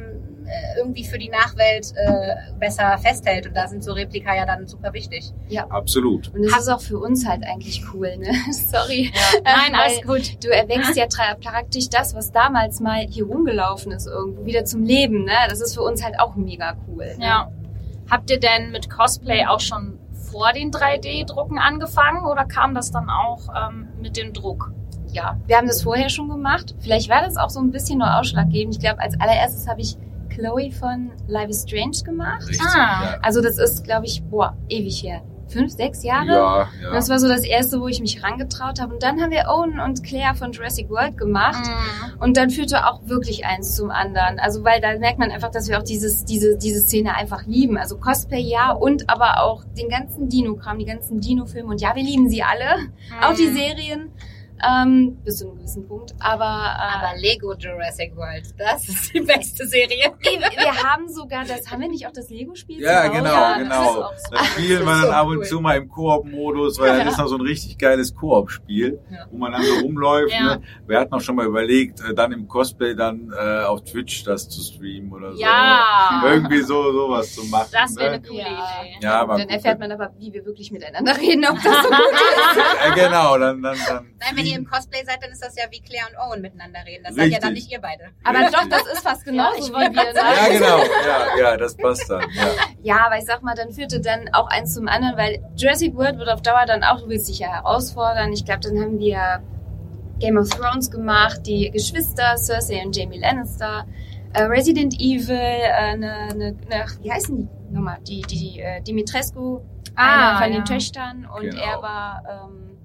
irgendwie 0.77 1.04
für 1.04 1.18
die 1.18 1.30
Nachwelt 1.30 1.94
äh, 1.96 2.36
besser 2.60 2.98
festhält. 2.98 3.48
Und 3.48 3.56
da 3.56 3.68
sind 3.68 3.84
so 3.84 3.94
Replika 3.94 4.36
ja 4.36 4.46
dann 4.46 4.68
super 4.68 4.94
wichtig. 4.94 5.32
Absolut. 5.70 6.34
Und 6.34 6.44
das 6.44 6.63
ist 6.63 6.70
auch 6.70 6.82
für 6.82 7.00
uns 7.00 7.27
halt 7.27 7.44
eigentlich 7.46 7.84
cool, 7.94 8.18
ne? 8.18 8.32
Sorry. 8.51 9.12
ja. 9.13 9.39
Nein, 9.44 9.75
alles 9.75 10.01
gut. 10.01 10.44
Du 10.44 10.50
erweckst 10.50 10.96
ja 10.96 11.06
praktisch 11.42 11.89
das, 11.89 12.16
was 12.16 12.32
damals 12.32 12.80
mal 12.80 13.06
hier 13.08 13.25
rumgelaufen 13.25 13.92
ist, 13.92 14.08
irgendwo 14.08 14.46
wieder 14.46 14.66
zum 14.66 14.84
Leben, 14.84 15.25
ne? 15.25 15.34
Das 15.50 15.62
ist 15.62 15.74
für 15.74 15.82
uns 15.82 16.04
halt 16.04 16.20
auch 16.20 16.36
mega 16.36 16.75
cool. 16.88 17.16
Ne? 17.18 17.25
Ja. 17.25 17.51
Habt 18.10 18.30
ihr 18.30 18.39
denn 18.39 18.72
mit 18.72 18.89
Cosplay 18.89 19.46
auch 19.46 19.60
schon 19.60 20.00
vor 20.32 20.54
den 20.54 20.72
3D-Drucken 20.72 21.58
angefangen 21.58 22.25
oder 22.25 22.46
kam 22.46 22.74
das 22.74 22.92
dann 22.92 23.10
auch 23.10 23.48
ähm, 23.56 23.88
mit 24.01 24.18
dem 24.18 24.34
Druck? 24.34 24.72
ja, 25.12 25.38
wir 25.48 25.58
haben 25.58 25.68
das 25.68 25.84
vorher 25.84 26.10
schon 26.10 26.30
gemacht. 26.30 26.75
Vielleicht 26.80 27.10
war 27.10 27.22
das 27.22 27.38
auch 27.38 27.50
so 27.50 27.60
ein 27.60 27.72
bisschen 27.72 28.00
nur 28.00 28.18
ausschlaggebend. 28.18 28.75
Ich 28.75 28.82
glaube, 28.82 29.01
als 29.01 29.20
allererstes 29.20 29.68
habe 29.68 29.82
ich 29.82 29.98
Chloe 30.38 30.72
von 30.72 31.12
Life 31.27 31.50
is 31.50 31.63
Strange 31.63 32.03
gemacht. 32.06 32.48
Richtig. 32.48 32.62
Ah. 32.75 33.17
Also 33.22 33.41
das 33.41 33.58
ist, 33.58 33.84
glaube 33.84 34.06
ich, 34.06 34.22
boah, 34.24 34.56
ewig 34.70 35.01
her. 35.03 35.22
Fünf, 35.50 35.72
sechs 35.72 36.03
Ja, 36.03 36.24
Jahre? 36.25 36.27
ja. 36.27 36.62
Und 36.63 36.84
ja. 36.84 36.91
das 36.91 37.08
war 37.10 37.20
so 37.20 37.27
das 37.29 37.39
erste, 37.46 37.79
wo 37.79 37.88
ich 37.88 38.01
mich 38.01 38.22
rangetraut 38.22 38.82
habe. 38.82 38.94
Und 38.94 39.01
dann 39.01 39.22
haben 39.22 39.32
wir 39.32 39.46
Owen 39.48 39.79
und 39.79 40.03
Claire 40.03 40.36
von 40.36 40.51
Jurassic 40.51 40.89
World 40.89 41.17
gemacht. 41.17 41.65
Mhm. 41.65 42.20
Und 42.22 42.36
dann 42.36 42.50
führte 42.50 42.86
auch 42.86 43.00
wirklich 43.06 43.46
eins 43.46 43.74
zum 43.75 43.89
anderen. 43.89 44.39
Also 44.39 44.65
weil 44.65 44.82
da 44.82 44.98
merkt 45.00 45.20
man 45.20 45.32
einfach, 45.32 45.50
dass 45.50 45.70
wir 45.70 45.79
auch 45.79 45.84
dieses, 45.84 46.25
diese, 46.25 46.58
diese 46.58 46.82
Szene 46.82 47.15
einfach 47.15 47.46
lieben. 47.46 47.77
Also 47.77 47.98
Cosplay 47.98 48.41
ja 48.41 48.72
und 48.74 49.10
aber 49.10 49.41
auch 49.41 49.63
den 49.77 49.88
ganzen 49.88 50.27
Dino-Kram, 50.27 50.79
die 50.79 50.86
ganzen 50.86 51.22
Dino-Filme. 51.22 51.70
Und 51.70 51.79
ja, 51.79 51.96
wir 51.96 52.03
lieben 52.03 52.29
sie 52.29 52.44
alle. 52.44 52.89
Auch 53.22 53.34
die 53.34 53.48
Mhm. 53.48 53.56
Serien. 53.56 54.12
Ähm, 54.66 55.18
bis 55.24 55.38
zu 55.38 55.48
einem 55.48 55.58
gewissen 55.58 55.88
Punkt. 55.88 56.14
Aber, 56.20 56.44
äh, 56.44 57.06
Aber 57.08 57.18
Lego 57.20 57.54
Jurassic 57.54 58.16
World, 58.16 58.46
das 58.58 58.90
ist 58.90 59.14
die 59.14 59.20
beste 59.22 59.68
Serie. 59.68 60.12
wir 60.22 60.84
haben 60.84 61.08
sogar 61.10 61.46
das, 61.46 61.70
haben 61.70 61.82
wir 61.82 61.90
nicht 61.90 62.08
auch 62.08 62.12
das 62.12 62.30
Lego-Spiel? 62.30 62.82
Ja, 62.82 63.04
zu 63.04 63.10
Hause? 63.10 63.18
genau, 63.20 63.32
Ja, 63.34 63.50
das 63.50 63.64
genau. 63.64 63.82
ist 63.84 63.98
auch 63.98 64.18
so. 64.18 64.32
Das 64.36 64.46
spielen 64.48 64.70
wir 64.86 64.86
Das 64.86 64.96
ist 64.98 65.02
dann 65.04 65.12
so 65.12 65.12
ab 65.12 65.28
und 65.28 65.38
cool. 65.38 65.44
zu 65.46 65.60
mal 65.62 65.78
im 65.78 65.90
Koop-Modus, 65.90 66.80
weil 66.80 66.98
das 67.04 67.14
ist 67.14 67.18
noch 67.20 67.28
so 67.28 67.36
ein 67.36 67.42
richtig 67.42 67.78
geiles 67.78 68.16
Koop-Spiel, 68.16 69.00
Ja. 69.12 69.26
wo 69.32 69.38
man 69.38 69.52
dann 69.52 69.62
so 69.64 69.74
rumläuft. 69.82 70.34
Ja. 70.34 70.56
Ne? 70.56 70.62
Wir 70.88 71.00
hatten 71.00 71.14
auch 71.14 71.22
schon 71.22 71.36
mal 71.36 71.46
überlegt, 71.46 72.00
äh, 72.02 72.14
dann 72.14 72.32
im 72.32 72.48
Cosplay 72.48 72.96
dann 72.96 73.32
äh, 73.38 73.64
auf 73.64 73.84
Twitch 73.84 74.24
das 74.24 74.50
zu 74.50 74.62
streamen 74.62 75.12
oder 75.12 75.34
so. 75.34 75.40
Ja. 75.42 76.24
Irgendwie 76.26 76.62
so 76.62 76.92
sowas 76.92 77.34
zu 77.36 77.44
machen. 77.46 77.70
Das 77.72 77.96
wäre 77.96 78.08
eine 78.14 78.20
ne? 78.22 78.28
coole 78.28 78.40
Ja. 78.40 78.48
Idee. 78.48 78.98
Ja, 79.02 79.22
aber 79.22 79.38
Dann 79.38 79.50
erfährt 79.50 79.80
man 79.80 79.92
aber, 79.92 80.12
wie 80.18 80.34
wir 80.34 80.46
wirklich 80.46 80.72
miteinander 80.72 81.16
reden, 81.18 81.46
ob 81.46 81.56
das 81.56 81.64
so 81.84 81.90
gut 81.90 81.98
äh, 82.88 82.96
genau, 82.96 83.38
dann, 83.38 83.62
dann, 83.62 83.78
dann. 83.88 84.06
Nein, 84.20 84.36
ihr 84.51 84.58
im 84.58 84.66
Cosplay 84.66 85.04
seid, 85.06 85.22
dann 85.22 85.32
ist 85.32 85.44
das 85.44 85.56
ja 85.56 85.63
wie 85.72 85.82
Claire 85.82 86.06
und 86.12 86.18
Owen 86.20 86.42
miteinander 86.42 86.80
reden. 86.86 87.04
Das 87.06 87.16
seid 87.16 87.32
ja 87.32 87.39
dann 87.39 87.54
nicht 87.54 87.72
ihr 87.72 87.80
beide. 87.82 88.06
Aber 88.24 88.39
doch, 88.51 88.68
das 88.70 88.86
ist 88.94 89.01
fast 89.01 89.24
genauso 89.25 89.60
ich 89.60 89.70
wie 89.70 89.74
wollte 89.74 89.94
wir. 89.94 90.13
Ne? 90.13 90.20
Ja, 90.20 90.48
genau, 90.50 90.77
ja, 90.80 91.38
ja, 91.51 91.58
das 91.58 91.75
passt 91.77 92.10
dann. 92.10 92.22
Ja. 92.34 92.48
Ja, 92.84 93.06
aber 93.08 93.18
ich 93.18 93.25
sag 93.25 93.42
mal, 93.44 93.56
dann 93.56 93.72
führte 93.72 94.00
dann 94.01 94.30
auch 94.34 94.48
eins 94.50 94.74
zum 94.74 94.88
anderen, 94.88 95.18
weil 95.18 95.44
Jurassic 95.56 95.96
World 95.96 96.18
wird 96.18 96.30
auf 96.30 96.42
Dauer 96.42 96.66
dann 96.66 96.84
auch, 96.84 97.01
du 97.01 97.10
willst 97.10 97.27
dich 97.30 97.39
ja 97.39 97.48
herausfordern. 97.50 98.32
Ich 98.34 98.46
glaube, 98.46 98.62
dann 98.62 98.80
haben 98.80 99.00
wir 99.00 99.42
Game 100.20 100.38
of 100.38 100.50
Thrones 100.50 100.89
gemacht, 100.89 101.42
die 101.46 101.70
Geschwister, 101.72 102.38
Cersei 102.38 102.82
und 102.84 102.96
Jamie 102.96 103.20
Lannister. 103.20 103.86
äh, 104.34 104.44
Resident 104.44 104.94
Evil, 105.00 105.36
äh, 105.36 105.72
eine, 105.72 106.12
eine, 106.13 106.56
eine, 106.70 106.86
wie 107.01 107.12
heißen 107.12 107.38
die 107.38 107.48
nochmal? 107.74 107.98
Die, 108.08 108.22
die, 108.22 108.60
äh, 108.60 108.82
Dimitrescu, 108.82 109.62
Ah, 109.96 110.38
einer 110.38 110.39
von 110.39 110.54
ja. 110.54 110.60
den 110.60 110.66
Töchtern 110.66 111.25
und 111.34 111.42
Genau. 111.50 111.62
er 111.63 111.82
war, 111.82 112.24
ähm, 112.30 112.77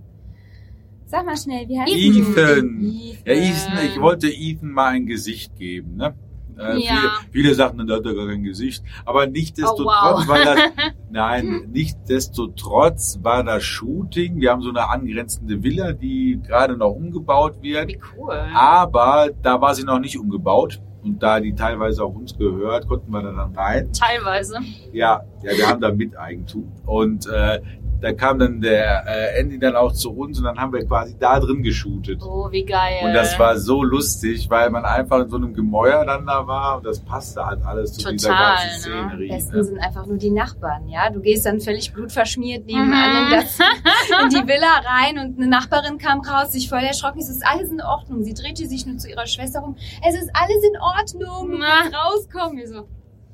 sag 1.12 1.26
mal 1.26 1.36
schnell, 1.36 1.68
wie 1.68 1.78
heißt 1.78 1.92
die? 1.94 2.08
Ethan. 2.20 2.90
Ja, 3.24 3.32
Ethan, 3.34 3.72
Ethan. 3.74 3.86
ich 3.86 4.00
wollte 4.00 4.28
Ethan 4.28 4.70
mal 4.72 4.88
ein 4.94 5.06
Gesicht 5.06 5.54
geben, 5.56 5.96
ne? 5.96 6.14
Äh, 6.58 6.78
Ja. 6.84 6.94
viele, 6.94 7.10
viele 7.30 7.54
sagten, 7.54 7.86
da 7.86 7.96
hat 7.96 8.04
er 8.06 8.14
gar 8.14 8.26
kein 8.28 8.42
Gesicht. 8.42 8.82
Aber 9.04 9.26
nichtsdestotrotz 9.26 9.86
Oh, 10.04 10.18
wow. 10.20 10.28
war 10.28 10.44
das, 10.44 10.58
nein, 11.10 11.68
nichtsdestotrotz 11.72 13.18
war 13.22 13.42
das 13.44 13.62
Shooting. 13.64 14.40
Wir 14.40 14.50
haben 14.50 14.62
so 14.62 14.70
eine 14.70 14.88
angrenzende 14.88 15.62
Villa, 15.62 15.92
die 15.92 16.40
gerade 16.46 16.76
noch 16.76 16.90
umgebaut 16.90 17.62
wird. 17.62 17.88
Wie 17.88 18.00
cool. 18.16 18.34
Aber 18.54 19.30
da 19.42 19.60
war 19.60 19.74
sie 19.74 19.84
noch 19.84 19.98
nicht 19.98 20.18
umgebaut. 20.18 20.80
Und 21.04 21.20
da 21.20 21.40
die 21.40 21.52
teilweise 21.52 22.04
auch 22.04 22.14
uns 22.14 22.38
gehört, 22.38 22.86
konnten 22.86 23.10
wir 23.10 23.22
da 23.22 23.32
dann 23.32 23.56
rein. 23.56 23.90
Teilweise. 23.92 24.58
Ja, 24.92 25.22
ja, 25.42 25.56
wir 25.56 25.66
haben 25.68 25.80
da 25.80 25.90
Miteigentum. 25.92 26.70
Und 26.86 27.26
äh, 27.26 27.60
da 28.02 28.12
kam 28.12 28.38
dann 28.38 28.60
der 28.60 29.04
äh, 29.06 29.40
Andy 29.40 29.58
dann 29.58 29.76
auch 29.76 29.92
zu 29.92 30.10
uns 30.12 30.38
und 30.38 30.44
dann 30.44 30.58
haben 30.58 30.72
wir 30.72 30.84
quasi 30.86 31.16
da 31.18 31.40
drin 31.40 31.62
geshootet. 31.62 32.20
Oh, 32.22 32.48
wie 32.50 32.64
geil. 32.64 33.00
Und 33.04 33.14
das 33.14 33.38
war 33.38 33.56
so 33.58 33.82
lustig, 33.82 34.50
weil 34.50 34.68
man 34.70 34.84
einfach 34.84 35.20
in 35.20 35.30
so 35.30 35.36
einem 35.36 35.54
Gemäuer 35.54 36.04
dann 36.04 36.26
da 36.26 36.46
war 36.46 36.76
und 36.78 36.84
das 36.86 37.00
passte 37.00 37.46
halt 37.46 37.64
alles 37.64 37.92
zu 37.94 38.10
dieser 38.10 38.28
Total, 38.30 38.56
ganzen 38.56 38.92
ne? 38.92 38.98
Szenerie. 39.08 39.30
Am 39.30 39.36
besten 39.36 39.56
Ne? 39.56 39.64
sind 39.64 39.78
einfach 39.78 40.06
nur 40.06 40.16
die 40.18 40.30
Nachbarn, 40.30 40.88
ja. 40.88 41.08
Du 41.10 41.20
gehst 41.20 41.46
dann 41.46 41.60
völlig 41.60 41.92
blutverschmiert 41.92 42.66
nebenan 42.66 43.26
Mhm. 43.26 43.32
in, 43.32 43.40
das, 43.40 43.58
in 44.22 44.28
die 44.30 44.46
Villa 44.48 44.80
rein 44.84 45.18
und 45.18 45.38
eine 45.38 45.46
Nachbarin 45.48 45.98
kam 45.98 46.20
raus, 46.20 46.52
sich 46.52 46.68
voll 46.68 46.80
erschrocken. 46.80 47.20
Es 47.20 47.28
ist 47.30 47.42
alles 47.46 47.70
in 47.70 47.80
Ordnung. 47.80 48.22
Sie 48.24 48.34
drehte 48.34 48.66
sich 48.66 48.84
nur 48.86 48.98
zu 48.98 49.08
ihrer 49.08 49.26
Schwester 49.26 49.60
rum. 49.60 49.76
Es 50.06 50.14
ist 50.14 50.30
alles 50.34 50.62
in 50.64 50.80
Ordnung. 50.80 51.58
Na. 51.60 51.96
rauskommen. 51.96 52.58
Wir 52.58 52.66
so, 52.68 52.88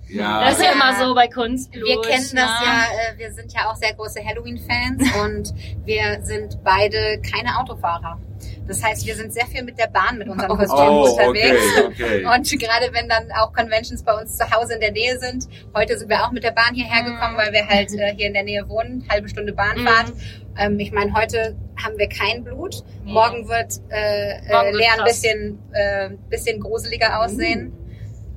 Ja, 0.08 0.44
Das 0.44 0.58
ist 0.58 0.64
ja 0.64 0.72
immer 0.72 0.94
so 0.98 1.14
bei 1.14 1.28
Kunstblut. 1.28 1.84
Wir 1.86 2.00
kennen 2.00 2.22
das 2.22 2.32
ne? 2.32 2.38
ja, 2.64 2.84
äh, 3.14 3.18
wir 3.18 3.32
sind 3.32 3.52
ja 3.52 3.70
auch 3.70 3.76
sehr 3.76 3.94
große 3.94 4.24
Halloween-Fans 4.24 5.02
und 5.22 5.54
wir 5.84 6.20
sind 6.22 6.62
beide 6.64 7.20
keine 7.20 7.58
Autofahrer. 7.58 8.18
Das 8.66 8.82
heißt, 8.82 9.06
wir 9.06 9.16
sind 9.16 9.32
sehr 9.32 9.46
viel 9.46 9.64
mit 9.64 9.78
der 9.78 9.88
Bahn 9.88 10.18
mit 10.18 10.28
unseren 10.28 10.48
Kostümen 10.48 10.88
oh, 10.88 11.10
unterwegs. 11.10 11.62
okay, 11.78 11.86
okay. 11.86 12.26
Und 12.26 12.60
gerade 12.60 12.92
wenn 12.92 13.08
dann 13.08 13.30
auch 13.32 13.52
Conventions 13.52 14.02
bei 14.02 14.12
uns 14.12 14.36
zu 14.36 14.48
Hause 14.50 14.74
in 14.74 14.80
der 14.80 14.92
Nähe 14.92 15.18
sind, 15.18 15.48
heute 15.74 15.98
sind 15.98 16.08
wir 16.10 16.22
auch 16.24 16.32
mit 16.32 16.44
der 16.44 16.50
Bahn 16.50 16.74
hierher 16.74 17.02
gekommen, 17.02 17.36
weil 17.36 17.52
wir 17.52 17.66
halt 17.66 17.92
äh, 17.94 18.14
hier 18.14 18.26
in 18.26 18.34
der 18.34 18.44
Nähe 18.44 18.68
wohnen, 18.68 19.04
halbe 19.10 19.28
Stunde 19.28 19.54
Bahnfahrt. 19.54 20.12
Ähm, 20.58 20.78
ich 20.78 20.92
meine, 20.92 21.14
heute 21.14 21.56
haben 21.82 21.96
wir 21.96 22.08
kein 22.08 22.44
Blut. 22.44 22.84
Morgen 23.04 23.48
wird 23.48 23.80
äh, 23.88 24.40
Morgen 24.50 24.68
äh, 24.68 24.72
wird 24.72 24.74
Lea 24.74 24.88
ein 24.98 25.04
bisschen, 25.04 25.58
äh, 25.72 26.10
bisschen 26.28 26.60
gruseliger 26.60 27.20
aussehen. 27.20 27.72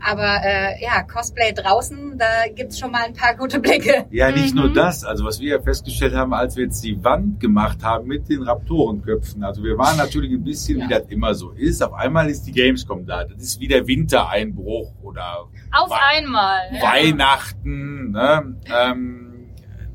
Aber 0.03 0.41
äh, 0.43 0.81
ja, 0.83 1.03
Cosplay 1.03 1.53
draußen, 1.53 2.17
da 2.17 2.25
gibt's 2.53 2.79
schon 2.79 2.91
mal 2.91 3.03
ein 3.05 3.13
paar 3.13 3.35
gute 3.35 3.59
Blicke. 3.59 4.05
Ja, 4.11 4.31
nicht 4.31 4.55
Mhm. 4.55 4.61
nur 4.61 4.73
das. 4.73 5.03
Also 5.03 5.25
was 5.25 5.39
wir 5.39 5.49
ja 5.57 5.61
festgestellt 5.61 6.15
haben, 6.15 6.33
als 6.33 6.55
wir 6.55 6.63
jetzt 6.65 6.83
die 6.83 7.03
Wand 7.03 7.39
gemacht 7.39 7.83
haben 7.83 8.07
mit 8.07 8.27
den 8.29 8.41
Raptorenköpfen. 8.43 9.43
Also 9.43 9.63
wir 9.63 9.77
waren 9.77 9.97
natürlich 9.97 10.31
ein 10.31 10.43
bisschen, 10.43 10.81
wie 10.81 10.87
das 10.87 11.03
immer 11.09 11.33
so 11.35 11.51
ist. 11.51 11.83
Auf 11.83 11.93
einmal 11.93 12.29
ist 12.29 12.43
die 12.43 12.51
Gamescom 12.51 13.05
da. 13.05 13.23
Das 13.25 13.41
ist 13.41 13.59
wie 13.59 13.67
der 13.67 13.85
Wintereinbruch 13.87 14.93
oder 15.03 15.47
Auf 15.71 15.89
Wa- 15.89 15.99
einmal. 16.11 16.59
Weihnachten. 16.81 18.11
Ne? 18.11 18.55
Ähm, 18.65 19.27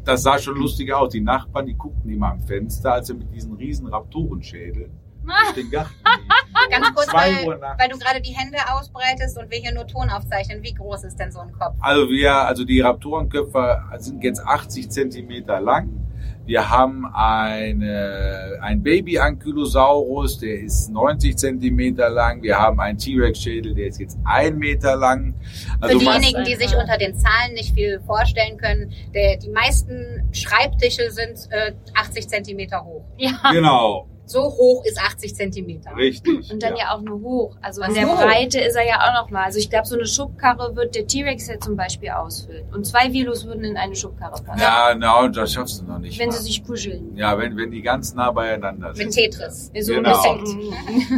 das 0.05 0.23
sah 0.23 0.39
schon 0.39 0.57
lustig 0.57 0.93
aus. 0.93 1.11
Die 1.13 1.21
Nachbarn, 1.21 1.67
die 1.67 1.75
guckten 1.75 2.09
immer 2.11 2.31
am 2.31 2.41
Fenster, 2.41 2.93
als 2.93 3.09
wir 3.09 3.17
mit 3.17 3.33
diesen 3.35 3.55
riesen 3.55 3.87
Raptorenschädeln 3.89 4.91
durch 5.27 5.55
den 5.55 5.71
Garten. 5.71 5.95
Ganz 6.71 6.95
kurz, 6.95 7.07
Zwei 7.07 7.47
weil, 7.47 7.61
weil 7.79 7.89
du 7.89 7.99
gerade 7.99 8.21
die 8.21 8.33
Hände 8.33 8.59
ausbreitest 8.73 9.39
und 9.39 9.51
wir 9.51 9.59
hier 9.59 9.73
nur 9.73 9.87
Ton 9.87 10.09
aufzeichnen. 10.11 10.63
Wie 10.63 10.75
groß 10.75 11.05
ist 11.05 11.17
denn 11.17 11.31
so 11.31 11.41
ein 11.41 11.53
Kopf? 11.53 11.75
Also 11.81 12.09
wir, 12.09 12.35
also 12.35 12.65
die 12.65 12.81
Raptorenköpfe 12.81 13.83
sind 13.99 14.25
jetzt 14.25 14.45
80 14.45 14.91
Zentimeter 14.91 15.61
lang. 15.61 16.07
Wir 16.47 16.71
haben 16.71 17.05
eine, 17.13 18.59
ein 18.61 18.81
Baby-Ankylosaurus, 18.81 20.39
der 20.39 20.61
ist 20.61 20.91
90 20.91 21.37
Zentimeter 21.37 22.09
lang. 22.09 22.41
Wir 22.41 22.57
haben 22.57 22.79
einen 22.79 22.99
T-Rex-Schädel, 22.99 23.75
der 23.75 23.89
ist 23.89 23.99
jetzt 23.99 24.17
ein 24.25 24.57
Meter 24.57 24.95
lang. 24.95 25.35
Also 25.81 25.99
Für 25.99 26.05
diejenigen, 26.05 26.45
die 26.45 26.55
sich 26.55 26.77
unter 26.77 26.99
den 26.99 27.17
Zahlen 27.17 27.55
nicht 27.55 27.75
viel 27.75 28.01
vorstellen 28.07 28.59
können, 28.59 28.93
der, 29.13 29.39
die 29.39 29.51
meisten 29.51 30.29
Schreibtische 30.33 31.11
sind 31.11 31.49
äh, 31.51 31.73
80 31.95 32.29
Zentimeter 32.29 32.85
hoch. 32.85 33.05
Ja. 33.19 33.51
genau, 33.51 34.07
So 34.27 34.43
hoch 34.43 34.85
ist 34.85 34.99
80 35.01 35.35
Zentimeter. 35.35 35.97
richtig. 35.97 36.51
und 36.53 36.63
dann 36.63 36.77
ja. 36.77 36.93
auch 36.95 37.01
nur 37.01 37.21
hoch. 37.21 37.57
Also 37.63 37.83
Ach 37.83 37.89
in 37.89 37.95
der 37.95 38.07
so. 38.07 38.15
Breite 38.17 38.61
ist 38.61 38.75
er 38.75 38.87
ja 38.87 38.97
auch 39.01 39.23
noch 39.23 39.31
mal. 39.31 39.45
Also 39.45 39.59
ich 39.59 39.71
glaube, 39.71 39.87
so 39.87 39.95
eine 39.95 40.07
Schubkarre 40.07 40.75
wird 40.77 40.95
der 40.97 41.07
T-Rex 41.07 41.47
ja 41.49 41.59
zum 41.61 41.77
Beispiel 41.77 42.11
ausfüllen. 42.11 42.67
Und 42.75 42.85
zwei 42.87 43.13
Velos 43.13 43.47
würden 43.47 43.65
in 43.65 43.77
eine 43.77 43.95
Schubkarre 43.95 44.43
passen. 44.43 44.61
Ja, 44.61 44.95
na, 44.99 45.29
das 45.29 45.53
schaffst 45.53 45.81
du 45.81 45.85
noch 45.87 45.99
nicht. 45.99 46.19
Wenn 46.19 46.29
mal. 46.29 46.35
sie 46.37 46.43
sich 46.43 46.65
kuscheln. 46.65 47.17
ja, 47.17 47.39
wenn, 47.39 47.57
wenn 47.57 47.71
die 47.71 47.83
ganz 47.83 48.15
nah 48.15 48.31
beieinander 48.33 48.89
Mit 48.89 48.97
sind. 48.97 49.15
Tetris. 49.15 49.71
So 49.81 49.93
Genau. 49.95 50.21
ein 50.23 50.41
bisschen. 50.41 50.73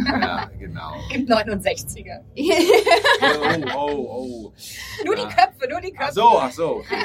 Ja, 0.21 0.49
genau. 0.59 0.91
Im 1.13 1.25
69er. 1.25 2.19
Oh, 3.75 3.89
oh, 3.89 4.07
oh. 4.09 4.53
Nur 5.05 5.15
die 5.15 5.21
Ja. 5.21 5.27
Köpfe, 5.29 5.69
nur 5.69 5.81
die 5.81 5.93
Ach 5.97 5.99
Köpfe. 6.01 6.13
so, 6.13 6.27
ach 6.39 6.51
so. 6.51 6.69
Okay. 6.77 6.95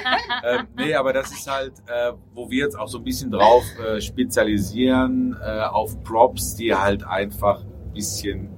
ähm, 0.45 0.67
nee, 0.77 0.95
aber 0.95 1.13
das 1.13 1.31
ist 1.33 1.51
halt, 1.51 1.73
äh, 1.87 2.13
wo 2.35 2.51
wir 2.51 2.65
jetzt 2.65 2.79
auch 2.79 2.89
so 2.89 2.99
ein 2.99 3.05
bisschen 3.05 3.31
drauf 3.31 3.63
äh, 3.79 4.01
spezialisieren 4.01 5.37
äh, 5.43 5.61
auf 5.63 5.94
Props, 6.03 6.55
die 6.57 6.75
halt 6.75 7.07
einfach 7.07 7.61
ein 7.63 7.93
bisschen 7.93 8.49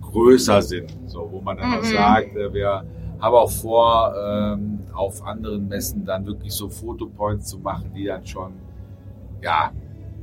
größer 0.00 0.62
sind. 0.62 0.92
So, 1.06 1.28
wo 1.30 1.40
man 1.40 1.56
dann 1.58 1.72
auch 1.72 1.78
Mhm. 1.80 1.84
sagt, 1.84 2.36
äh, 2.36 2.52
wir 2.52 2.84
haben 3.20 3.34
auch 3.34 3.50
vor, 3.50 4.14
ähm, 4.16 4.80
auf 4.94 5.22
anderen 5.24 5.68
Messen 5.68 6.04
dann 6.04 6.26
wirklich 6.26 6.52
so 6.52 6.68
Fotopoints 6.68 7.48
zu 7.50 7.58
machen, 7.58 7.92
die 7.94 8.04
dann 8.06 8.26
schon, 8.26 8.52
ja, 9.42 9.70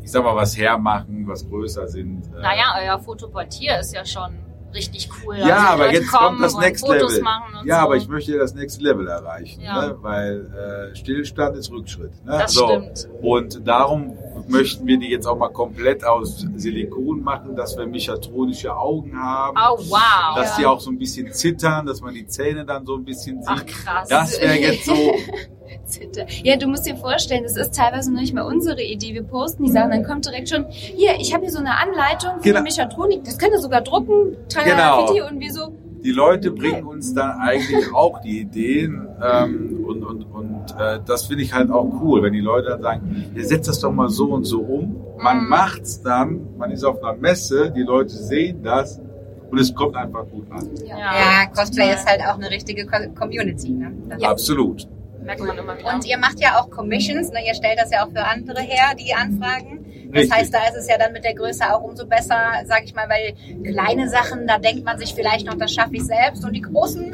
ich 0.04 0.12
sag 0.12 0.24
mal, 0.24 0.36
was 0.36 0.58
hermachen, 0.58 1.28
was 1.28 1.48
größer 1.48 1.88
sind. 1.88 2.24
Äh, 2.36 2.42
Naja, 2.42 2.76
euer 2.82 3.00
Fotoportier 3.00 3.80
ist 3.80 3.94
ja 3.94 4.04
schon 4.06 4.32
richtig 4.78 5.10
cool. 5.26 5.38
Ja, 5.38 5.46
Also 5.58 5.68
aber 5.84 5.92
jetzt 5.94 6.08
kommt 6.12 6.42
das 6.42 6.56
Next 6.58 6.88
Level. 6.88 7.24
Ja, 7.66 7.80
so. 7.80 7.86
aber 7.86 7.96
ich 7.98 8.08
möchte 8.08 8.38
das 8.38 8.54
Next 8.54 8.82
Level 8.82 9.08
erreichen, 9.08 9.62
Ja. 9.62 9.88
ne? 9.88 9.98
weil 10.02 10.92
äh, 10.92 10.96
Stillstand 10.96 11.58
ist 11.58 11.72
Rückschritt. 11.72 12.12
Ne? 12.26 12.38
Das 12.40 12.54
so. 12.54 12.68
stimmt. 12.68 13.10
Und 13.22 13.68
darum 13.68 14.14
möchten 14.48 14.86
wir 14.88 14.98
die 14.98 15.10
jetzt 15.10 15.26
auch 15.28 15.38
mal 15.38 15.50
komplett 15.50 16.06
aus 16.06 16.46
Silikon 16.56 17.22
machen, 17.22 17.56
dass 17.56 17.76
wir 17.78 17.86
mechatronische 17.88 18.76
Augen 18.76 19.18
haben, 19.22 19.58
Oh, 19.58 19.78
wow. 19.90 20.36
dass 20.36 20.52
Ja. 20.52 20.56
die 20.60 20.66
auch 20.68 20.80
so 20.80 20.92
ein 20.92 20.98
bisschen 20.98 21.34
zittern, 21.34 21.86
dass 21.86 22.02
man 22.02 22.14
die 22.14 22.28
Zähne 22.28 22.64
dann 22.66 22.86
so 22.86 22.96
ein 22.96 23.04
bisschen 23.04 23.42
sieht. 23.44 23.50
Ach, 23.52 23.66
krass. 23.66 24.08
Das 24.08 24.40
wäre 24.40 24.56
jetzt 24.58 24.86
so, 24.86 24.94
Zitter. 25.88 26.26
Ja, 26.44 26.56
du 26.58 26.68
musst 26.68 26.86
dir 26.86 26.96
vorstellen, 26.96 27.44
das 27.44 27.56
ist 27.58 27.74
teilweise 27.76 28.14
noch 28.14 28.22
nicht 28.22 28.34
mal 28.34 28.44
unsere 28.44 28.82
Idee. 28.84 29.14
Wir 29.14 29.24
posten 29.24 29.64
die 29.64 29.72
Sachen, 29.72 29.92
dann 29.92 30.04
kommt 30.04 30.26
direkt 30.26 30.50
schon, 30.50 30.66
hier, 30.70 31.12
ich 31.20 31.34
habe 31.34 31.44
hier 31.44 31.52
so 31.52 31.60
eine 31.60 31.76
Anleitung 31.78 32.32
für 32.38 32.44
Genau. 32.44 32.58
die 32.60 32.64
Mechatronik, 32.64 33.24
das 33.24 33.38
könnt 33.38 33.54
ihr 33.54 33.60
sogar 33.60 33.82
drucken, 33.82 34.36
Genau. 34.64 35.08
Und 35.30 35.40
wir 35.40 35.52
so, 35.54 35.72
die 36.04 36.12
Leute 36.12 36.52
bringen 36.52 36.84
uns 36.86 37.14
dann 37.14 37.40
eigentlich 37.40 37.92
auch 37.94 38.22
die 38.22 38.42
Ideen 38.42 39.08
ähm, 39.22 39.84
und, 39.88 40.04
und, 40.04 40.24
und 40.26 40.66
äh, 40.80 41.00
das 41.06 41.26
finde 41.26 41.44
ich 41.44 41.54
halt 41.54 41.72
auch 41.72 41.90
cool, 42.02 42.22
wenn 42.22 42.34
die 42.34 42.40
Leute 42.40 42.70
dann 42.70 42.82
sagen, 42.82 43.26
ihr 43.36 43.44
setzt 43.46 43.68
das 43.68 43.80
doch 43.80 43.92
mal 43.92 44.08
so 44.10 44.26
und 44.26 44.44
so 44.46 44.60
um. 44.62 44.96
Man 45.18 45.44
Mhm. 45.44 45.50
macht's 45.50 46.02
dann, 46.02 46.42
man 46.58 46.70
ist 46.72 46.84
auf 46.84 47.04
einer 47.04 47.18
Messe, 47.18 47.72
die 47.76 47.82
Leute 47.82 48.12
sehen 48.12 48.62
das 48.64 49.02
und 49.50 49.58
es 49.60 49.74
kommt 49.74 49.96
einfach 49.96 50.26
gut 50.30 50.46
an. 50.52 50.70
Ja, 50.86 51.48
Cosplay 51.56 51.94
ist 51.94 52.06
halt 52.08 52.22
auch 52.22 52.36
eine 52.36 52.52
richtige 52.52 52.86
Co- 52.86 53.10
Community. 53.18 53.70
Ne? 53.72 53.92
Das 54.10 54.22
Absolut. 54.24 54.88
Merkt 55.28 55.42
man 55.42 55.58
immer 55.58 55.78
wieder. 55.78 55.94
Und 55.94 56.06
ihr 56.06 56.18
macht 56.18 56.40
ja 56.40 56.58
auch 56.58 56.70
Commissions, 56.70 57.32
ne? 57.32 57.46
ihr 57.46 57.54
stellt 57.54 57.78
das 57.78 57.92
ja 57.92 58.06
auch 58.06 58.12
für 58.12 58.24
andere 58.24 58.62
her, 58.62 58.96
die 58.98 59.14
Anfragen. 59.14 59.86
Das 60.08 60.22
Richtig. 60.22 60.32
heißt, 60.32 60.54
da 60.54 60.68
ist 60.70 60.78
es 60.78 60.88
ja 60.88 60.98
dann 60.98 61.12
mit 61.12 61.26
der 61.26 61.34
Größe 61.34 61.66
auch 61.70 61.82
umso 61.82 62.08
besser, 62.08 62.40
sag 62.66 62.86
ich 62.86 62.96
mal, 62.96 63.10
weil 63.10 63.34
kleine 63.62 64.08
Sachen, 64.08 64.48
da 64.48 64.58
denkt 64.58 64.86
man 64.86 64.98
sich 64.98 65.14
vielleicht 65.14 65.46
noch, 65.46 65.56
das 65.56 65.74
schaffe 65.74 65.96
ich 65.96 66.06
selbst. 66.06 66.46
Und 66.46 66.54
die 66.54 66.62
großen, 66.62 67.12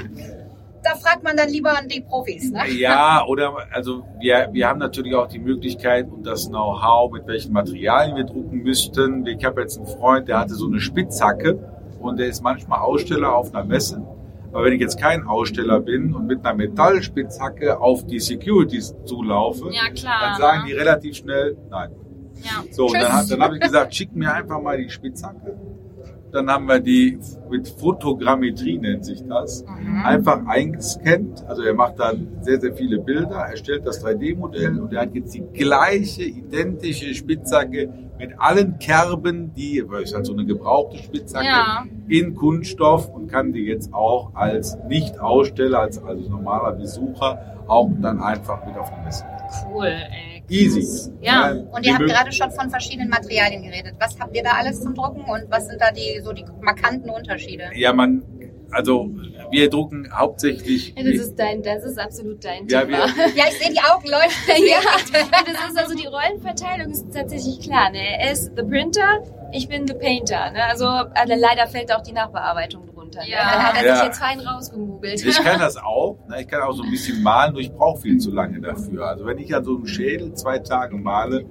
da 0.83 0.93
fragt 0.93 1.23
man 1.23 1.35
dann 1.35 1.49
lieber 1.49 1.75
an 1.75 1.87
die 1.87 2.01
Profis. 2.01 2.51
Ne? 2.51 2.69
Ja, 2.73 3.25
oder 3.25 3.51
also 3.71 4.05
wir, 4.19 4.47
wir 4.51 4.67
haben 4.67 4.77
natürlich 4.77 5.15
auch 5.15 5.27
die 5.27 5.39
Möglichkeit 5.39 6.07
und 6.07 6.23
das 6.23 6.49
Know-how, 6.49 7.11
mit 7.11 7.25
welchen 7.25 7.51
Materialien 7.51 8.15
wir 8.15 8.25
drucken 8.25 8.61
müssten. 8.61 9.25
Ich 9.25 9.43
habe 9.43 9.61
jetzt 9.61 9.77
einen 9.77 9.87
Freund, 9.87 10.27
der 10.27 10.37
hatte 10.37 10.53
so 10.53 10.67
eine 10.67 10.79
Spitzhacke 10.79 11.57
und 11.99 12.19
der 12.19 12.27
ist 12.27 12.43
manchmal 12.43 12.81
Aussteller 12.81 13.33
auf 13.35 13.55
einer 13.55 13.63
Messe. 13.63 14.05
Aber 14.53 14.65
wenn 14.65 14.73
ich 14.73 14.81
jetzt 14.81 14.99
kein 14.99 15.25
Aussteller 15.25 15.79
bin 15.79 16.13
und 16.13 16.27
mit 16.27 16.45
einer 16.45 16.55
Metallspitzhacke 16.55 17.79
auf 17.79 18.05
die 18.05 18.19
Securities 18.19 18.95
zulaufe, 19.05 19.69
Ja, 19.71 19.89
klar. 19.91 20.19
dann 20.21 20.39
sagen 20.39 20.59
ne? 20.61 20.65
die 20.67 20.73
relativ 20.73 21.15
schnell 21.15 21.57
nein. 21.69 21.89
Ja. 22.43 22.63
So, 22.71 22.87
Tschüss. 22.87 23.01
dann, 23.01 23.29
dann 23.29 23.41
habe 23.41 23.55
ich 23.55 23.61
gesagt, 23.61 23.95
schick 23.95 24.15
mir 24.15 24.33
einfach 24.33 24.61
mal 24.61 24.77
die 24.77 24.89
Spitzhacke. 24.89 25.55
Dann 26.33 26.49
haben 26.49 26.65
wir 26.67 26.79
die 26.79 27.19
mit 27.49 27.67
Fotogrammetrie 27.67 28.79
nennt 28.79 29.05
sich 29.05 29.23
das. 29.27 29.63
Mhm. 29.63 30.03
Einfach 30.03 30.43
eingescannt. 30.47 31.45
Also 31.47 31.61
er 31.61 31.75
macht 31.75 31.99
dann 31.99 32.27
sehr, 32.41 32.59
sehr 32.59 32.73
viele 32.73 32.97
Bilder, 32.99 33.35
erstellt 33.35 33.85
das 33.85 34.03
3D-Modell 34.03 34.79
und 34.79 34.91
er 34.93 35.01
hat 35.01 35.13
jetzt 35.13 35.35
die 35.35 35.43
gleiche, 35.53 36.23
identische 36.23 37.13
Spitzhacke 37.13 37.93
mit 38.17 38.31
allen 38.39 38.79
Kerben, 38.79 39.53
die, 39.53 39.83
weil 39.87 40.03
es 40.03 40.15
halt 40.15 40.25
so 40.25 40.33
eine 40.33 40.45
gebrauchte 40.45 40.97
Spitzhacke, 40.97 41.45
Ja. 41.45 41.85
in 42.07 42.33
Kunststoff 42.33 43.09
und 43.09 43.27
kann 43.27 43.53
die 43.53 43.65
jetzt 43.65 43.93
auch 43.93 44.33
als 44.33 44.75
Nicht-Aussteller, 44.87 45.79
als 45.81 46.03
also 46.03 46.29
normaler 46.29 46.71
Besucher 46.71 47.63
auch 47.67 47.89
dann 48.01 48.19
einfach 48.21 48.65
mit 48.65 48.75
auf 48.77 48.89
die 48.89 49.05
Messe. 49.05 49.23
Cool, 49.71 49.85
ey. 49.85 50.32
Easy. 50.53 51.11
Ja. 51.21 51.51
Und 51.51 51.83
wir 51.83 51.91
ihr 51.91 51.93
habt 51.95 52.05
gerade 52.05 52.31
schon 52.31 52.51
von 52.51 52.69
verschiedenen 52.69 53.09
Materialien 53.09 53.63
geredet. 53.63 53.95
Was 53.99 54.17
habt 54.19 54.35
ihr 54.35 54.43
da 54.43 54.51
alles 54.51 54.81
zum 54.81 54.93
Drucken 54.93 55.21
und 55.23 55.45
was 55.49 55.67
sind 55.67 55.81
da 55.81 55.91
die 55.91 56.21
so 56.23 56.31
die 56.33 56.45
markanten 56.61 57.09
Unterschiede? 57.09 57.69
Ja, 57.75 57.91
man, 57.93 58.23
also 58.71 59.09
wir 59.51 59.69
drucken 59.69 60.09
hauptsächlich. 60.15 60.93
Ja, 60.95 61.03
das 61.03 61.21
ist 61.21 61.35
dein, 61.39 61.61
das 61.63 61.83
ist 61.83 61.99
absolut 61.99 62.43
dein 62.43 62.67
Ja, 62.67 62.81
Thema. 62.81 62.97
wir- 63.07 63.27
Ja, 63.35 63.45
ich 63.49 63.57
sehe 63.59 63.71
die 63.71 63.79
Augen 63.81 64.07
leuchten. 64.07 64.65
ja, 64.67 64.79
das 65.45 65.69
ist 65.71 65.77
also 65.77 65.95
die 65.95 66.07
Rollenverteilung 66.07 66.91
ist 66.91 67.05
tatsächlich 67.13 67.59
klar. 67.61 67.89
Ne? 67.91 68.19
Er 68.19 68.31
ist 68.31 68.51
the 68.55 68.63
Printer, 68.63 69.23
ich 69.51 69.67
bin 69.67 69.87
the 69.87 69.93
Painter. 69.93 70.51
Ne? 70.51 70.63
Also 70.65 70.85
äh, 70.85 71.35
leider 71.35 71.67
fällt 71.67 71.93
auch 71.93 72.01
die 72.01 72.13
Nachbearbeitung 72.13 72.85
drunter. 73.13 73.25
Ne? 73.27 73.31
Ja. 73.31 73.37
Da 73.43 73.63
hat 73.63 73.75
er 73.81 73.85
Ja. 73.87 73.95
sich 73.97 74.05
jetzt 74.05 74.19
fein 74.19 74.39
rausgemogelt. 74.39 75.25
Ich 75.25 75.37
kann 75.43 75.59
das 75.59 75.77
auch. 75.77 76.17
ne, 76.27 76.41
Ich 76.41 76.47
kann 76.47 76.61
auch 76.61 76.73
so 76.73 76.83
ein 76.83 76.89
bisschen 76.91 77.21
malen, 77.23 77.53
nur 77.53 77.61
ich 77.61 77.71
brauche 77.71 78.01
viel 78.01 78.17
zu 78.17 78.31
lange 78.31 78.59
dafür. 78.61 79.07
Also 79.07 79.25
wenn 79.25 79.37
ich 79.37 79.53
an 79.55 79.63
so 79.63 79.75
einem 79.75 79.85
Schädel 79.87 80.33
zwei 80.33 80.59
Tage 80.59 80.95
male, 80.97 81.45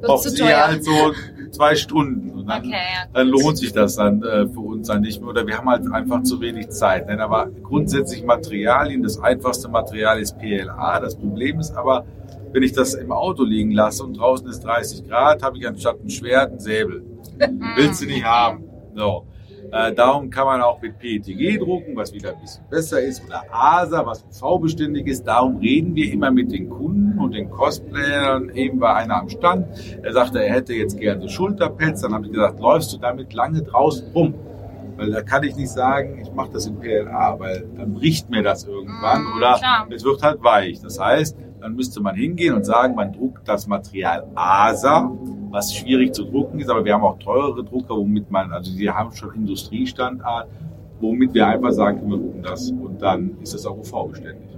braucht 0.00 0.30
sie 0.30 0.44
halt 0.44 0.84
so 0.84 1.12
zwei 1.50 1.74
Stunden. 1.74 2.30
Und 2.30 2.46
dann, 2.48 2.60
Okay, 2.60 2.70
ja. 2.70 3.06
dann 3.12 3.26
lohnt 3.28 3.58
sich 3.58 3.72
das 3.72 3.96
dann 3.96 4.22
äh, 4.22 4.46
für 4.48 4.60
uns 4.60 4.86
dann 4.88 5.00
nicht 5.00 5.20
mehr. 5.20 5.28
Oder 5.30 5.46
wir 5.46 5.58
haben 5.58 5.68
halt 5.68 5.90
einfach 5.92 6.22
zu 6.22 6.40
wenig 6.40 6.68
Zeit. 6.70 7.08
Ne? 7.08 7.20
Aber 7.20 7.48
grundsätzlich 7.62 8.22
Materialien, 8.24 9.02
das 9.02 9.18
einfachste 9.20 9.68
Material 9.68 10.20
ist 10.20 10.38
PLA. 10.38 11.00
Das 11.00 11.16
Problem 11.16 11.58
ist 11.58 11.72
aber, 11.76 12.04
wenn 12.52 12.62
ich 12.62 12.72
das 12.72 12.94
im 12.94 13.10
Auto 13.12 13.42
liegen 13.42 13.72
lasse 13.72 14.04
und 14.04 14.14
draußen 14.16 14.48
ist 14.48 14.60
30 14.64 15.08
Grad, 15.08 15.42
habe 15.42 15.58
ich 15.58 15.66
anstatt 15.66 15.96
ein 16.02 16.08
Schwert 16.10 16.52
ein 16.52 16.60
Säbel. 16.60 17.02
Willst 17.76 18.00
du 18.00 18.06
nicht 18.06 18.24
haben. 18.24 18.64
So. 18.94 19.26
Äh, 19.70 19.92
darum 19.92 20.30
kann 20.30 20.46
man 20.46 20.62
auch 20.62 20.80
mit 20.80 20.98
PETG 20.98 21.58
drucken, 21.58 21.94
was 21.94 22.12
wieder 22.14 22.30
ein 22.34 22.40
bisschen 22.40 22.64
besser 22.70 23.00
ist, 23.02 23.22
oder 23.26 23.42
ASA, 23.50 24.04
was 24.06 24.24
UV-beständig 24.42 25.06
ist. 25.06 25.26
Darum 25.26 25.58
reden 25.58 25.94
wir 25.94 26.10
immer 26.12 26.30
mit 26.30 26.50
den 26.52 26.70
Kunden 26.70 27.18
und 27.18 27.34
den 27.34 27.50
Cosplayern. 27.50 28.48
Eben 28.50 28.80
war 28.80 28.96
einer 28.96 29.16
am 29.20 29.28
Stand, 29.28 29.66
er 30.02 30.12
sagte, 30.12 30.42
er 30.42 30.54
hätte 30.54 30.72
jetzt 30.72 30.98
gerne 30.98 31.28
Schulterpads. 31.28 32.00
Dann 32.02 32.14
habe 32.14 32.26
ich 32.26 32.32
gesagt, 32.32 32.58
läufst 32.60 32.92
du 32.94 32.98
damit 32.98 33.32
lange 33.34 33.62
draußen 33.62 34.10
rum? 34.12 34.34
Weil 34.96 35.10
da 35.12 35.22
kann 35.22 35.44
ich 35.44 35.54
nicht 35.54 35.70
sagen, 35.70 36.18
ich 36.20 36.32
mache 36.32 36.50
das 36.52 36.66
in 36.66 36.78
PLA, 36.80 37.38
weil 37.38 37.66
dann 37.76 37.94
bricht 37.94 38.30
mir 38.30 38.42
das 38.42 38.64
irgendwann 38.64 39.22
Mm, 39.22 39.36
oder 39.36 39.54
klar. 39.58 39.86
es 39.90 40.02
wird 40.04 40.22
halt 40.22 40.42
weich. 40.42 40.80
Das 40.80 40.98
heißt, 40.98 41.36
dann 41.60 41.74
müsste 41.74 42.00
man 42.00 42.16
hingehen 42.16 42.54
und 42.54 42.64
sagen, 42.64 42.94
man 42.96 43.12
druckt 43.12 43.46
das 43.46 43.66
Material 43.68 44.26
ASA, 44.34 45.10
was 45.50 45.74
schwierig 45.74 46.14
zu 46.14 46.24
drucken 46.24 46.60
ist, 46.60 46.68
aber 46.70 46.84
wir 46.84 46.94
haben 46.94 47.04
auch 47.04 47.18
teurere 47.18 47.64
Drucker, 47.64 47.96
womit 47.96 48.30
man, 48.30 48.52
also 48.52 48.70
die 48.76 48.90
haben 48.90 49.12
schon 49.12 49.34
Industriestandard, 49.34 50.48
womit 51.00 51.32
wir 51.34 51.46
einfach 51.46 51.72
sagen, 51.72 52.08
wir 52.08 52.16
drucken 52.16 52.42
das 52.42 52.70
und 52.70 53.00
dann 53.00 53.36
ist 53.42 53.54
es 53.54 53.64
auch 53.66 53.76
UV-beständig. 53.78 54.48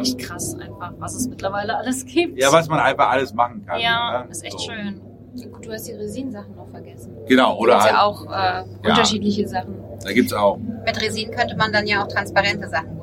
Echt 0.00 0.18
krass 0.18 0.54
einfach, 0.54 0.92
was 0.98 1.14
es 1.14 1.28
mittlerweile 1.28 1.76
alles 1.76 2.04
gibt. 2.06 2.40
Ja, 2.40 2.52
was 2.52 2.68
man 2.68 2.78
einfach 2.78 3.10
alles 3.10 3.34
machen 3.34 3.64
kann. 3.66 3.80
Ja, 3.80 4.22
ne? 4.24 4.30
ist 4.30 4.44
echt 4.44 4.58
So. 4.60 4.70
schön. 4.70 5.00
Du 5.62 5.72
hast 5.72 5.88
die 5.88 5.92
Resin-Sachen 5.92 6.54
noch 6.54 6.68
vergessen. 6.68 7.16
Genau, 7.26 7.56
oder 7.58 7.72
Gibt's 7.74 7.84
halt, 7.86 7.94
ja 7.94 8.02
auch 8.02 8.26
äh, 8.26 8.88
unterschiedliche 8.88 9.48
Sachen. 9.48 9.74
da 10.04 10.12
gibt's 10.12 10.32
auch. 10.32 10.58
Mit 10.58 11.00
Resin 11.00 11.30
könnte 11.30 11.56
man 11.56 11.72
dann 11.72 11.86
ja 11.86 12.02
auch 12.04 12.08
transparente 12.08 12.68
Sachen? 12.68 13.00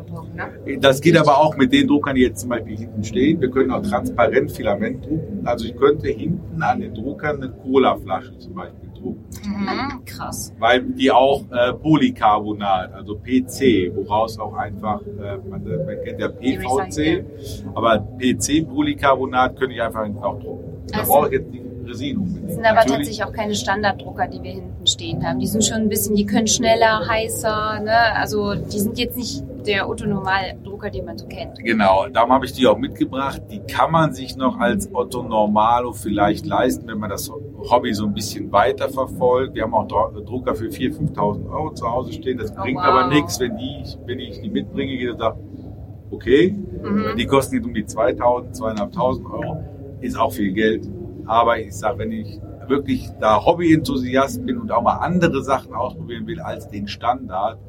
Das 0.80 1.02
geht 1.02 1.18
aber 1.18 1.38
auch 1.40 1.56
mit 1.58 1.72
den 1.74 1.88
Druckern, 1.88 2.16
die 2.16 2.22
jetzt 2.22 2.42
zum 2.42 2.50
Beispiel 2.50 2.78
hinten 2.78 3.04
stehen. 3.04 3.42
Wir 3.42 3.50
können 3.50 3.72
auch 3.72 3.82
transparent 3.82 4.52
Filament 4.52 5.04
drucken. 5.06 5.42
Also 5.46 5.66
ich 5.66 5.76
könnte 5.76 6.08
hinten 6.10 6.62
an 6.62 6.80
den 6.82 6.94
Druckern 6.94 7.38
eine 7.42 7.52
Colaflasche 7.52 8.38
zum 8.38 8.54
Beispiel 8.54 8.90
drucken. 8.94 9.26
Mhm, 9.46 10.06
krass. 10.06 10.54
Weil 10.60 10.82
die 10.84 11.10
auch 11.12 11.44
äh, 11.52 11.74
Polycarbonat, 11.74 12.94
also 12.94 13.16
PC, 13.16 13.92
woraus 13.96 14.38
auch 14.40 14.54
einfach, 14.56 15.02
äh, 15.02 15.38
man, 15.50 15.64
man 15.64 16.04
kennt 16.04 16.20
ja 16.20 16.28
PVC, 16.28 17.24
aber 17.74 18.00
PC-Polycarbonat 18.20 19.56
könnte 19.58 19.76
ich 19.76 19.82
einfach 19.82 20.06
auch 20.22 20.40
drucken. 20.40 20.84
Da 20.92 21.00
Also- 21.00 21.12
brauche 21.14 21.28
ich 21.28 21.34
jetzt 21.34 21.54
die 21.54 21.62
Resin 21.90 22.18
unbedingt. 22.18 22.46
Das 22.50 22.56
sind 22.56 22.66
aber 22.66 22.76
Natürlich- 22.76 22.98
tatsächlich 22.98 23.24
auch 23.26 23.34
keine 23.34 23.56
Standarddrucker, 23.56 24.28
die 24.28 24.42
wir 24.44 24.52
hinten 24.52 24.88
stehen 24.88 25.26
haben. 25.28 25.40
Die 25.40 25.48
sind 25.48 25.64
schon 25.64 25.78
ein 25.78 25.90
bisschen, 25.90 26.16
die 26.16 26.26
können 26.26 26.48
schneller, 26.48 27.08
heißer, 27.08 27.80
ne? 27.84 28.16
Also 28.16 28.54
die 28.56 28.80
sind 28.80 28.98
jetzt 28.98 29.18
nicht 29.18 29.44
der 29.68 29.90
Otto-Normal-Drucker, 29.90 30.90
den 30.90 31.06
man 31.06 31.18
so 31.18 31.28
kennt. 31.28 31.60
Genau, 31.60 32.08
darum 32.08 32.32
habe 32.32 32.46
ich 32.46 32.54
die 32.54 32.66
auch 32.66 32.78
mitgebracht. 32.78 33.42
Die 33.52 33.60
kann 33.60 33.92
man 33.92 34.14
sich 34.14 34.38
noch 34.38 34.58
als 34.60 34.90
Otto 34.94 35.22
Normalo 35.22 35.92
vielleicht 35.92 36.46
leisten, 36.46 36.88
wenn 36.88 36.98
man 37.00 37.10
das 37.10 37.30
Hobby 37.70 37.94
so 37.94 38.06
ein 38.06 38.14
bisschen 38.14 38.52
weiter 38.54 38.88
verfolgt. 38.90 39.56
Wir 39.56 39.64
haben 39.64 39.74
auch 39.74 39.86
Drucker 39.88 40.56
für 40.56 40.70
4.000, 40.70 41.14
5.000 41.14 41.50
Euro 41.52 41.74
zu 41.74 41.92
Hause 41.92 42.14
stehen. 42.14 42.38
Das 42.38 42.52
Oh, 42.52 42.62
bringt 42.62 42.78
wow. 42.80 42.86
aber 42.86 43.08
nichts, 43.08 43.40
wenn, 43.40 43.58
die, 43.58 43.84
wenn 44.06 44.20
ich 44.20 44.40
die 44.42 44.50
mitbringe, 44.50 44.94
jeder 44.94 45.18
sagt, 45.18 45.38
okay, 46.12 46.56
Mhm. 46.82 47.18
die 47.18 47.26
kosten 47.26 47.56
jetzt 47.56 47.66
um 47.66 47.74
die 47.74 47.84
2.000, 47.86 48.56
2.500 48.56 49.26
Euro, 49.32 49.64
ist 50.00 50.18
auch 50.18 50.32
viel 50.32 50.54
Geld. 50.54 50.88
Aber 51.30 51.60
ich 51.60 51.76
sage, 51.76 52.00
wenn 52.00 52.12
ich 52.12 52.40
wirklich 52.68 53.08
da 53.20 53.46
Hobby-Enthusiast 53.46 54.46
bin 54.48 54.58
und 54.58 54.72
auch 54.72 54.82
mal 54.82 54.98
andere 54.98 55.44
Sachen 55.44 55.76
ausprobieren 55.76 56.26
will 56.26 56.40
als 56.42 56.68
den 56.70 56.88
Standard, 56.88 57.60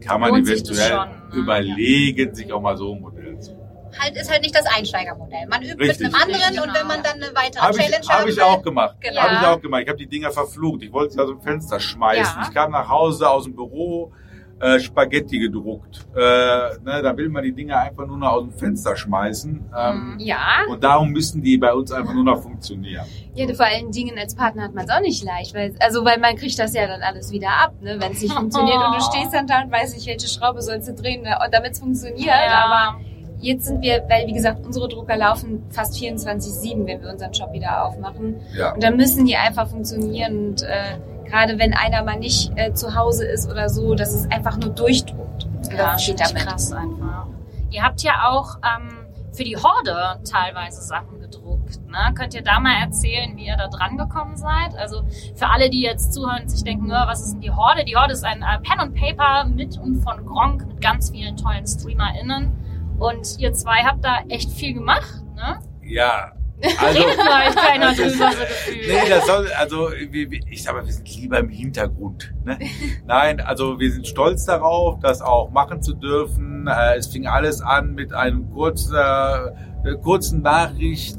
kann 0.00 0.20
man 0.22 0.30
Lohnt 0.30 0.48
eventuell 0.48 0.88
schon, 0.88 1.08
ne? 1.08 1.42
überlegen, 1.42 2.34
sich 2.34 2.50
auch 2.50 2.62
mal 2.62 2.78
so 2.78 2.94
ein 2.94 3.00
Modell 3.02 3.38
zu 3.40 3.52
Halt 3.98 4.16
ist 4.16 4.30
halt 4.30 4.42
nicht 4.42 4.56
das 4.56 4.66
Einsteigermodell. 4.66 5.46
Man 5.48 5.62
übt 5.62 5.78
Richtig. 5.78 6.06
mit 6.06 6.14
einem 6.14 6.22
anderen 6.22 6.42
Richtig, 6.42 6.62
und 6.62 6.74
wenn 6.74 6.86
man 6.86 7.02
dann 7.02 7.22
eine 7.22 7.34
weitere 7.34 7.62
Habe 7.62 7.76
Challenge 7.76 7.98
ich, 8.02 8.08
hab 8.08 8.20
haben 8.20 8.28
ich 8.28 8.42
auch 8.42 8.62
gemacht. 8.62 8.96
Genau. 9.00 9.20
Habe 9.20 9.34
ich 9.34 9.46
auch 9.46 9.60
gemacht. 9.60 9.82
Ich 9.82 9.88
habe 9.88 9.98
die 9.98 10.08
Dinger 10.08 10.30
verflucht. 10.30 10.82
Ich 10.82 10.92
wollte 10.92 11.12
sie 11.12 11.20
aus 11.20 11.28
dem 11.28 11.40
Fenster 11.40 11.78
schmeißen. 11.78 12.40
Ja. 12.40 12.48
Ich 12.48 12.54
kam 12.54 12.72
nach 12.72 12.88
Hause 12.88 13.28
aus 13.28 13.44
dem 13.44 13.54
Büro, 13.54 14.12
äh, 14.60 14.78
Spaghetti 14.78 15.38
gedruckt. 15.38 16.06
Äh, 16.14 16.18
ne, 16.18 17.02
da 17.02 17.16
will 17.16 17.28
man 17.28 17.42
die 17.42 17.52
Dinger 17.52 17.78
einfach 17.80 18.06
nur 18.06 18.16
noch 18.18 18.32
aus 18.32 18.42
dem 18.44 18.52
Fenster 18.52 18.96
schmeißen. 18.96 19.64
Ähm, 19.76 20.16
Ja, 20.20 20.38
Und 20.70 20.82
darum 20.82 21.10
müssen 21.10 21.42
die 21.42 21.58
bei 21.58 21.72
uns 21.72 21.90
einfach 21.92 22.14
nur 22.14 22.24
noch 22.24 22.40
funktionieren. 22.42 23.04
ja, 23.34 23.52
vor 23.54 23.66
allen 23.66 23.90
Dingen 23.90 24.16
als 24.18 24.34
Partner 24.34 24.62
hat 24.64 24.74
man 24.74 24.84
es 24.84 24.90
auch 24.90 25.00
nicht 25.00 25.24
leicht, 25.24 25.54
weil, 25.54 25.74
also 25.80 26.04
weil 26.04 26.18
man 26.18 26.36
kriegt 26.36 26.58
das 26.58 26.72
ja 26.74 26.86
dann 26.86 27.02
alles 27.02 27.30
wieder 27.32 27.48
ab, 27.50 27.74
ne, 27.82 27.96
wenn 28.00 28.12
es 28.12 28.22
nicht 28.22 28.32
funktioniert 28.36 28.76
und 28.76 28.94
du 28.96 29.00
stehst 29.02 29.34
dann 29.34 29.46
da 29.46 29.62
und 29.62 29.72
weißt 29.72 29.94
nicht, 29.94 30.06
welche 30.06 30.28
Schraube 30.28 30.62
sollst 30.62 30.88
du 30.88 30.94
drehen, 30.94 31.22
ne, 31.22 31.36
damit 31.50 31.72
es 31.72 31.80
funktioniert, 31.80 32.32
aber 32.50 32.98
jetzt 33.40 33.66
sind 33.66 33.82
wir, 33.82 34.04
weil 34.08 34.26
wie 34.26 34.32
gesagt, 34.32 34.64
unsere 34.64 34.88
Drucker 34.88 35.16
laufen 35.16 35.64
fast 35.70 35.94
24-7, 35.96 36.86
wenn 36.86 37.02
wir 37.02 37.10
unseren 37.10 37.34
Shop 37.34 37.52
wieder 37.52 37.84
aufmachen 37.84 38.36
Ja. 38.56 38.72
und 38.72 38.82
dann 38.82 38.96
müssen 38.96 39.26
die 39.26 39.36
einfach 39.36 39.68
funktionieren 39.68 40.48
und 40.50 40.62
äh, 40.62 40.96
gerade 41.24 41.58
wenn 41.58 41.74
einer 41.74 42.02
mal 42.04 42.18
nicht 42.18 42.52
äh, 42.56 42.72
zu 42.72 42.94
Hause 42.94 43.24
ist 43.26 43.50
oder 43.50 43.68
so, 43.68 43.94
dass 43.94 44.14
es 44.14 44.30
einfach 44.30 44.56
nur 44.56 44.70
durchdruckt. 44.70 45.46
Ja, 45.70 45.92
das 45.92 46.08
richtig 46.08 46.26
damit. 46.28 46.46
krass 46.46 46.72
einfach. 46.72 47.26
Ihr 47.70 47.82
habt 47.82 48.02
ja 48.02 48.28
auch 48.28 48.56
ähm, 48.58 48.90
für 49.32 49.44
die 49.44 49.56
Horde 49.56 50.20
teilweise 50.30 50.80
Sachen 50.82 51.20
gedruckt. 51.20 51.80
Ne? 51.88 52.14
Könnt 52.14 52.34
ihr 52.34 52.42
da 52.42 52.60
mal 52.60 52.74
erzählen, 52.82 53.36
wie 53.36 53.46
ihr 53.46 53.56
da 53.56 53.66
dran 53.68 53.96
gekommen 53.96 54.36
seid? 54.36 54.76
Also 54.76 55.02
für 55.34 55.48
alle, 55.48 55.70
die 55.70 55.82
jetzt 55.82 56.12
zuhören 56.12 56.42
und 56.42 56.48
sich 56.50 56.62
denken, 56.62 56.86
"Oh, 56.90 57.06
was 57.06 57.20
ist 57.20 57.32
denn 57.32 57.40
die 57.40 57.50
Horde? 57.50 57.84
Die 57.84 57.96
Horde 57.96 58.12
ist 58.12 58.24
ein 58.24 58.42
äh, 58.42 58.60
Pen 58.60 58.80
und 58.80 58.94
Paper 58.94 59.44
mit 59.46 59.76
und 59.78 60.02
von 60.02 60.24
Gronk 60.24 60.66
mit 60.66 60.80
ganz 60.80 61.10
vielen 61.10 61.36
tollen 61.36 61.66
StreamerInnen. 61.66 62.96
Und 62.98 63.38
ihr 63.40 63.52
zwei 63.52 63.78
habt 63.84 64.04
da 64.04 64.18
echt 64.28 64.52
viel 64.52 64.74
gemacht, 64.74 65.24
ne? 65.34 65.58
Ja. 65.82 66.32
Also, 66.78 67.00
Redet 67.00 67.20
vielleicht 67.20 67.56
keiner 67.58 67.86
das 67.86 67.98
ist- 67.98 68.14
drüber, 68.14 68.30
so 68.32 68.38
gefühlt. 68.38 68.88
Nee, 68.88 69.08
das 69.10 69.26
soll, 69.26 69.48
also 69.58 69.90
ich 69.92 70.62
sag 70.62 70.74
mal, 70.74 70.86
wir 70.86 70.92
sind 70.92 71.16
lieber 71.16 71.38
im 71.40 71.48
Hintergrund. 71.48 72.32
Ne? 72.44 72.58
Nein, 73.06 73.40
also 73.40 73.78
wir 73.80 73.90
sind 73.92 74.06
stolz 74.06 74.44
darauf, 74.44 74.98
das 75.00 75.20
auch 75.20 75.50
machen 75.50 75.82
zu 75.82 75.94
dürfen. 75.94 76.66
Äh, 76.66 76.96
es 76.96 77.08
fing 77.08 77.26
alles 77.26 77.60
an 77.60 77.94
mit 77.94 78.12
einem 78.14 78.50
kurzer, 78.52 79.54
äh, 79.84 79.94
kurzen 80.02 80.42
Nachricht. 80.42 81.16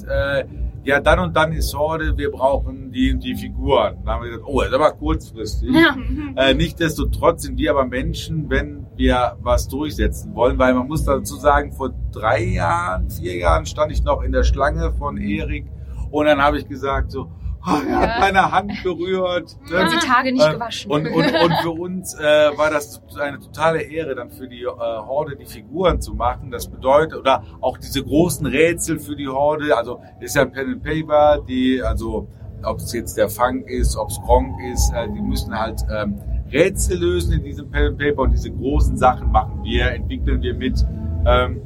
Ja, 0.86 1.00
dann 1.00 1.20
und 1.20 1.36
dann 1.36 1.52
ist 1.52 1.74
Horde, 1.74 2.16
wir 2.16 2.30
brauchen 2.30 2.92
die 2.92 3.12
und 3.12 3.24
die 3.24 3.36
Figuren. 3.36 3.96
Dann 4.06 4.14
haben 4.14 4.24
wir 4.24 4.30
gesagt, 4.30 4.48
oh, 4.48 4.60
das 4.60 4.70
ist 4.70 4.76
aber 4.76 4.92
kurzfristig. 4.92 5.70
Ja. 5.72 5.96
Äh, 6.38 6.54
Nichtsdestotrotz 6.54 7.44
sind 7.44 7.58
wir 7.58 7.72
aber 7.72 7.86
Menschen, 7.86 8.50
wenn 8.50 8.88
wir 8.98 9.38
was 9.42 9.70
durchsetzen 9.70 10.36
wollen, 10.36 10.60
weil 10.60 10.74
man 10.74 10.86
muss 10.86 11.06
dazu 11.06 11.38
sagen, 11.38 11.72
vor 11.72 11.94
drei 12.12 12.44
Jahren, 12.44 13.10
vier 13.10 13.38
Jahren 13.38 13.66
stand 13.66 13.94
ich 13.94 14.04
noch 14.04 14.22
in 14.22 14.34
der 14.34 14.44
Schlange 14.44 14.92
von 14.92 15.18
Erik 15.18 15.66
und 16.12 16.26
dann 16.26 16.42
habe 16.42 16.58
ich 16.58 16.68
gesagt 16.68 17.12
so, 17.12 17.32
er 17.68 18.00
hat 18.00 18.10
Ja. 18.10 18.20
meine 18.20 18.52
Hand 18.52 18.72
berührt. 18.84 19.58
ne? 19.70 19.82
Und 19.82 19.92
die 19.94 20.06
Tage 20.08 20.32
nicht 20.32 20.46
Äh, 20.48 20.54
gewaschen. 20.54 20.92
Und, 20.92 21.08
und, 21.08 21.26
und 21.44 21.54
für 21.62 21.72
uns 21.72 22.14
äh, 22.16 22.24
war 22.58 22.70
das 22.70 23.02
eine 23.20 23.40
totale 23.40 23.82
Ehre, 23.82 24.16
dann 24.16 24.30
für 24.30 24.48
die 24.48 24.64
äh, 24.64 24.68
Horde 24.68 25.36
die 25.36 25.46
Figuren 25.46 26.00
zu 26.02 26.14
machen. 26.14 26.52
Das 26.52 26.68
bedeutet, 26.68 27.20
oder 27.20 27.44
auch 27.62 27.78
diese 27.78 28.04
großen 28.04 28.46
Rätsel 28.46 29.00
für 29.00 29.16
die 29.16 29.28
Horde, 29.28 29.76
also 29.76 30.00
ist 30.20 30.36
ja 30.36 30.44
ein 30.44 30.52
Pen 30.52 30.74
and 30.74 30.84
Paper, 30.84 31.42
die, 31.48 31.82
also 31.82 32.28
ob 32.64 32.78
es 32.78 32.94
jetzt 32.94 33.18
der 33.18 33.30
Funk 33.30 33.68
ist, 33.70 33.96
ob 33.98 34.10
es 34.10 34.20
Gronk 34.26 34.56
ist, 34.74 34.92
äh, 34.94 35.08
die 35.12 35.22
müssen 35.22 35.58
halt 35.58 35.82
ähm, 35.92 36.20
Rätsel 36.52 36.98
lösen 37.00 37.34
in 37.34 37.44
diesem 37.44 37.70
Pen 37.72 37.88
and 37.88 37.98
Paper 37.98 38.22
und 38.24 38.32
diese 38.32 38.52
großen 38.52 38.98
Sachen 38.98 39.32
machen 39.32 39.64
wir, 39.64 39.92
entwickeln 39.92 40.42
wir 40.42 40.54
mit. 40.54 40.84
Ähm, 41.26 41.62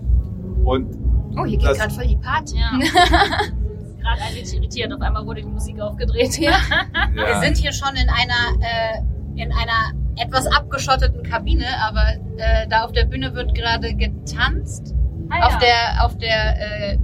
und 0.64 0.98
Oh, 1.38 1.46
hier 1.46 1.58
geht 1.60 1.76
gerade 1.78 1.94
voll 1.94 2.08
die 2.08 2.16
Party. 2.18 2.58
Ja. 2.58 2.72
Gerade 4.18 4.30
ein 4.30 4.42
bisschen 4.42 4.62
irritiert. 4.64 4.94
Auf 4.94 5.02
einmal 5.02 5.26
wurde 5.26 5.42
die 5.42 5.48
Musik 5.48 5.80
aufgedreht. 5.80 6.38
Ja. 6.40 6.58
Wir 7.14 7.40
sind 7.42 7.58
hier 7.58 7.74
schon 7.74 7.96
in 7.96 8.10
einer, 8.10 8.62
äh, 8.62 9.42
in 9.42 9.52
einer 9.52 9.94
etwas 10.18 10.48
abgeschotteten 10.48 11.24
Kabine, 11.24 11.66
aber 11.82 12.14
äh, 12.38 12.68
da 12.68 12.84
auf 12.84 12.92
der 12.92 13.06
Bühne 13.06 13.34
wird 13.34 13.56
gerade 13.56 13.94
getanzt. 13.96 14.94
Ah, 15.30 15.46
Auf 15.46 15.54
ja. 15.54 15.60
der, 15.60 16.06
auf 16.06 16.18
der 16.18 16.92
äh, 16.94 16.98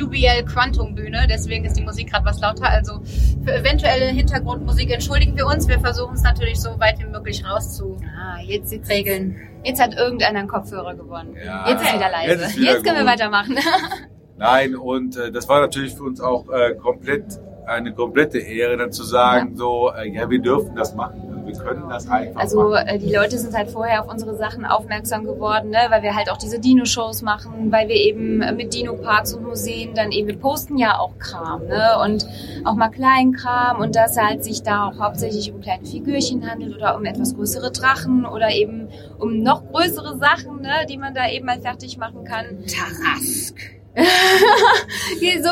UBL 0.00 0.44
Quantum 0.44 0.94
Bühne, 0.94 1.26
deswegen 1.28 1.64
ist 1.64 1.76
die 1.76 1.82
Musik 1.82 2.10
gerade 2.10 2.24
was 2.24 2.40
lauter. 2.40 2.68
Also 2.68 3.00
für 3.44 3.52
eventuelle 3.52 4.06
Hintergrundmusik 4.06 4.90
entschuldigen 4.92 5.36
wir 5.36 5.46
uns. 5.46 5.66
Wir 5.66 5.80
versuchen 5.80 6.14
es 6.14 6.22
natürlich 6.22 6.60
so 6.60 6.78
weit 6.78 7.00
wie 7.00 7.06
möglich 7.06 7.44
rauszuregeln. 7.44 8.08
Ah, 8.16 8.38
jetzt, 8.42 8.72
jetzt, 8.72 8.90
jetzt 9.64 9.82
hat 9.82 9.94
irgendeiner 9.94 10.38
einen 10.38 10.48
Kopfhörer 10.48 10.94
gewonnen. 10.94 11.34
Ja. 11.44 11.68
Jetzt 11.68 11.82
ist 11.82 11.94
wieder 11.94 12.10
leise. 12.10 12.30
Jetzt 12.30 12.42
Jetzt, 12.42 12.58
wieder 12.58 12.74
können 12.82 13.06
wir 13.06 13.12
gut. 13.12 13.12
weitermachen. 13.12 13.56
Nein, 14.38 14.76
und 14.76 15.16
äh, 15.16 15.30
das 15.32 15.48
war 15.48 15.60
natürlich 15.60 15.94
für 15.94 16.04
uns 16.04 16.20
auch 16.20 16.48
äh, 16.50 16.74
komplett 16.74 17.40
eine 17.68 17.92
komplette 17.92 18.38
Ehre, 18.38 18.76
dann 18.76 18.92
zu 18.92 19.04
sagen, 19.04 19.56
so, 19.56 19.92
äh, 19.92 20.08
ja, 20.08 20.28
wir 20.30 20.40
dürfen 20.40 20.74
das 20.74 20.94
machen. 20.94 21.20
Also 21.28 21.46
wir 21.46 21.54
können 21.64 21.88
das 21.88 22.08
einfach 22.08 22.40
Also 22.40 22.70
machen. 22.70 22.86
äh, 22.86 22.98
die 22.98 23.12
Leute 23.14 23.38
sind 23.38 23.54
halt 23.54 23.70
vorher 23.70 24.02
auf 24.02 24.10
unsere 24.10 24.36
Sachen 24.36 24.64
aufmerksam 24.64 25.24
geworden, 25.24 25.70
ne? 25.70 25.78
weil 25.90 26.02
wir 26.02 26.16
halt 26.16 26.30
auch 26.30 26.38
diese 26.38 26.58
Dino-Shows 26.58 27.22
machen, 27.22 27.70
weil 27.70 27.88
wir 27.88 27.96
eben 27.96 28.38
mit 28.56 28.72
Dino-Parks 28.72 29.34
und 29.34 29.44
Museen 29.44 29.94
dann 29.94 30.12
eben, 30.12 30.28
wir 30.28 30.38
posten 30.38 30.78
ja 30.78 30.98
auch 30.98 31.18
Kram 31.18 31.66
ne? 31.66 31.98
und 32.04 32.26
auch 32.64 32.74
mal 32.74 32.88
Kleinkram 32.88 33.80
und 33.80 33.94
dass 33.94 34.16
halt 34.16 34.44
sich 34.44 34.62
da 34.62 34.88
auch 34.88 34.98
hauptsächlich 34.98 35.52
um 35.52 35.60
kleine 35.60 35.84
Figürchen 35.84 36.50
handelt 36.50 36.74
oder 36.74 36.96
um 36.96 37.04
etwas 37.04 37.34
größere 37.34 37.70
Drachen 37.70 38.24
oder 38.24 38.50
eben 38.50 38.88
um 39.18 39.42
noch 39.42 39.62
größere 39.70 40.16
Sachen, 40.16 40.62
ne? 40.62 40.86
die 40.88 40.96
man 40.96 41.12
da 41.12 41.28
eben 41.28 41.44
mal 41.44 41.60
fertig 41.60 41.98
machen 41.98 42.24
kann. 42.24 42.64
Tarask. 42.66 43.77
So, 45.42 45.50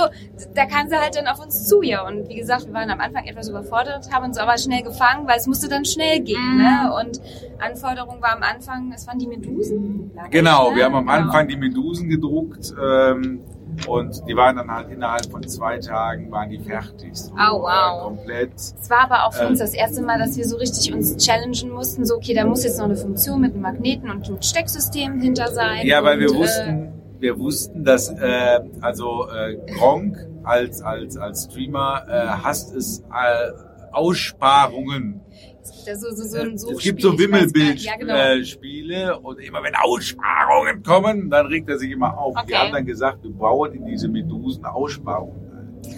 da 0.55 0.67
kam 0.67 0.89
sie 0.89 0.97
halt 0.97 1.17
dann 1.17 1.27
auf 1.27 1.41
uns 1.43 1.67
zu, 1.67 1.83
ja. 1.83 2.07
Und 2.07 2.29
wie 2.29 2.37
gesagt, 2.37 2.67
wir 2.67 2.75
waren 2.75 2.91
am 2.91 3.01
Anfang 3.01 3.25
etwas 3.25 3.49
überfordert, 3.49 4.13
haben 4.13 4.25
uns 4.27 4.39
aber 4.39 4.57
schnell 4.59 4.83
gefangen, 4.83 5.27
weil 5.27 5.39
es 5.39 5.47
musste 5.47 5.69
dann 5.69 5.85
schnell 5.85 6.21
gehen. 6.21 6.55
Mhm. 6.57 6.59
Ne? 6.63 6.93
Und 7.01 7.21
Anforderung 7.59 8.21
war 8.21 8.35
am 8.37 8.43
Anfang, 8.43 8.93
es 8.95 9.07
waren 9.07 9.19
die 9.19 9.27
Medusen. 9.27 10.11
Genau, 10.31 10.71
ne? 10.71 10.77
wir 10.77 10.85
haben 10.85 10.95
am 10.95 11.07
Genau. 11.07 11.17
Anfang 11.19 11.49
die 11.49 11.57
Medusen 11.57 12.09
gedruckt 12.09 12.75
ähm, 12.83 13.41
und 13.87 14.23
die 14.29 14.37
waren 14.37 14.57
dann 14.57 14.71
halt 14.71 14.91
innerhalb 14.91 15.27
von 15.31 15.47
zwei 15.47 15.79
Tagen 15.79 16.31
waren 16.31 16.51
die 16.51 16.59
fertig. 16.59 17.15
So, 17.15 17.33
Oh, 17.33 17.63
wow. 17.63 18.01
Äh, 18.01 18.05
komplett. 18.05 18.55
Es 18.57 18.91
war 18.91 19.05
aber 19.05 19.27
auch 19.27 19.33
für 19.33 19.45
Ähm. 19.45 19.51
uns 19.51 19.59
das 19.59 19.75
erste 19.75 20.03
Mal, 20.03 20.19
dass 20.19 20.37
wir 20.37 20.45
so 20.47 20.57
richtig 20.57 20.93
uns 20.93 21.17
challengen 21.17 21.71
mussten. 21.71 22.05
So, 22.05 22.17
okay, 22.17 22.35
da 22.35 22.45
muss 22.45 22.65
jetzt 22.65 22.79
noch 22.79 22.87
eine 22.87 22.97
Funktion 22.97 23.41
mit 23.41 23.53
einem 23.53 23.63
Magneten 23.63 24.11
und 24.11 24.27
einem 24.27 24.43
Stecksystem 24.43 25.21
hinter 25.21 25.49
sein. 25.53 25.87
Ja, 25.87 26.03
weil 26.05 26.19
wir 26.19 26.31
und, 26.31 26.37
äh, 26.37 26.39
wussten, 26.41 26.96
wir 27.19 27.39
wussten, 27.39 27.85
dass 27.85 28.11
äh, 28.11 28.61
also 28.81 29.29
äh, 29.31 29.57
Gronk 29.75 30.17
als 30.45 30.83
als 30.83 31.17
als 31.17 31.45
Streamer 31.45 32.05
äh, 32.09 32.27
hasst 32.43 32.75
es 32.75 33.01
äh, 33.01 33.53
Aussparungen. 33.93 35.23
es 35.63 35.73
gibt 35.73 35.87
ja 35.87 35.97
so, 35.97 36.11
so, 36.15 36.25
so 36.25 36.39
ein 36.39 36.55
es 36.55 36.63
Suchspiel, 36.63 36.93
gibt 36.93 37.03
so. 37.03 37.19
Wimmelbildspiele 37.19 38.95
Ja, 38.95 39.09
genau. 39.09 39.15
äh, 39.15 39.15
und 39.15 39.41
immer 39.41 39.63
wenn 39.63 39.75
Aussparungen 39.75 40.83
kommen, 40.83 41.31
dann 41.31 41.47
regt 41.47 41.69
er 41.69 41.79
sich 41.79 41.91
immer 41.91 42.19
auf. 42.19 42.37
Okay. 42.37 42.49
Wir 42.49 42.59
haben 42.59 42.73
dann 42.73 42.87
gesagt, 42.87 43.23
wir 43.23 43.33
bauen 43.33 43.73
in 43.73 43.87
diese 43.87 44.09
Medusen 44.09 44.65
Aussparungen. 44.67 45.47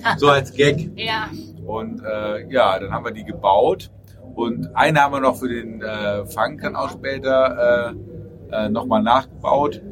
ein. 0.03 0.17
So 0.17 0.29
als 0.29 0.53
Gag. 0.53 0.91
ja. 0.97 1.29
Und 1.67 2.03
äh, 2.03 2.51
ja, 2.51 2.79
dann 2.79 2.93
haben 2.93 3.05
wir 3.05 3.13
die 3.13 3.25
gebaut. 3.25 3.91
Und 4.35 4.75
eine 4.75 5.01
haben 5.01 5.13
wir 5.13 5.21
noch 5.21 5.37
für 5.37 5.49
den 5.49 5.83
äh, 5.83 6.25
dann 6.27 6.77
auch 6.77 6.91
später 6.91 7.95
äh, 8.51 8.67
äh, 8.67 8.69
nochmal 8.69 9.03
nachgebaut. 9.03 9.83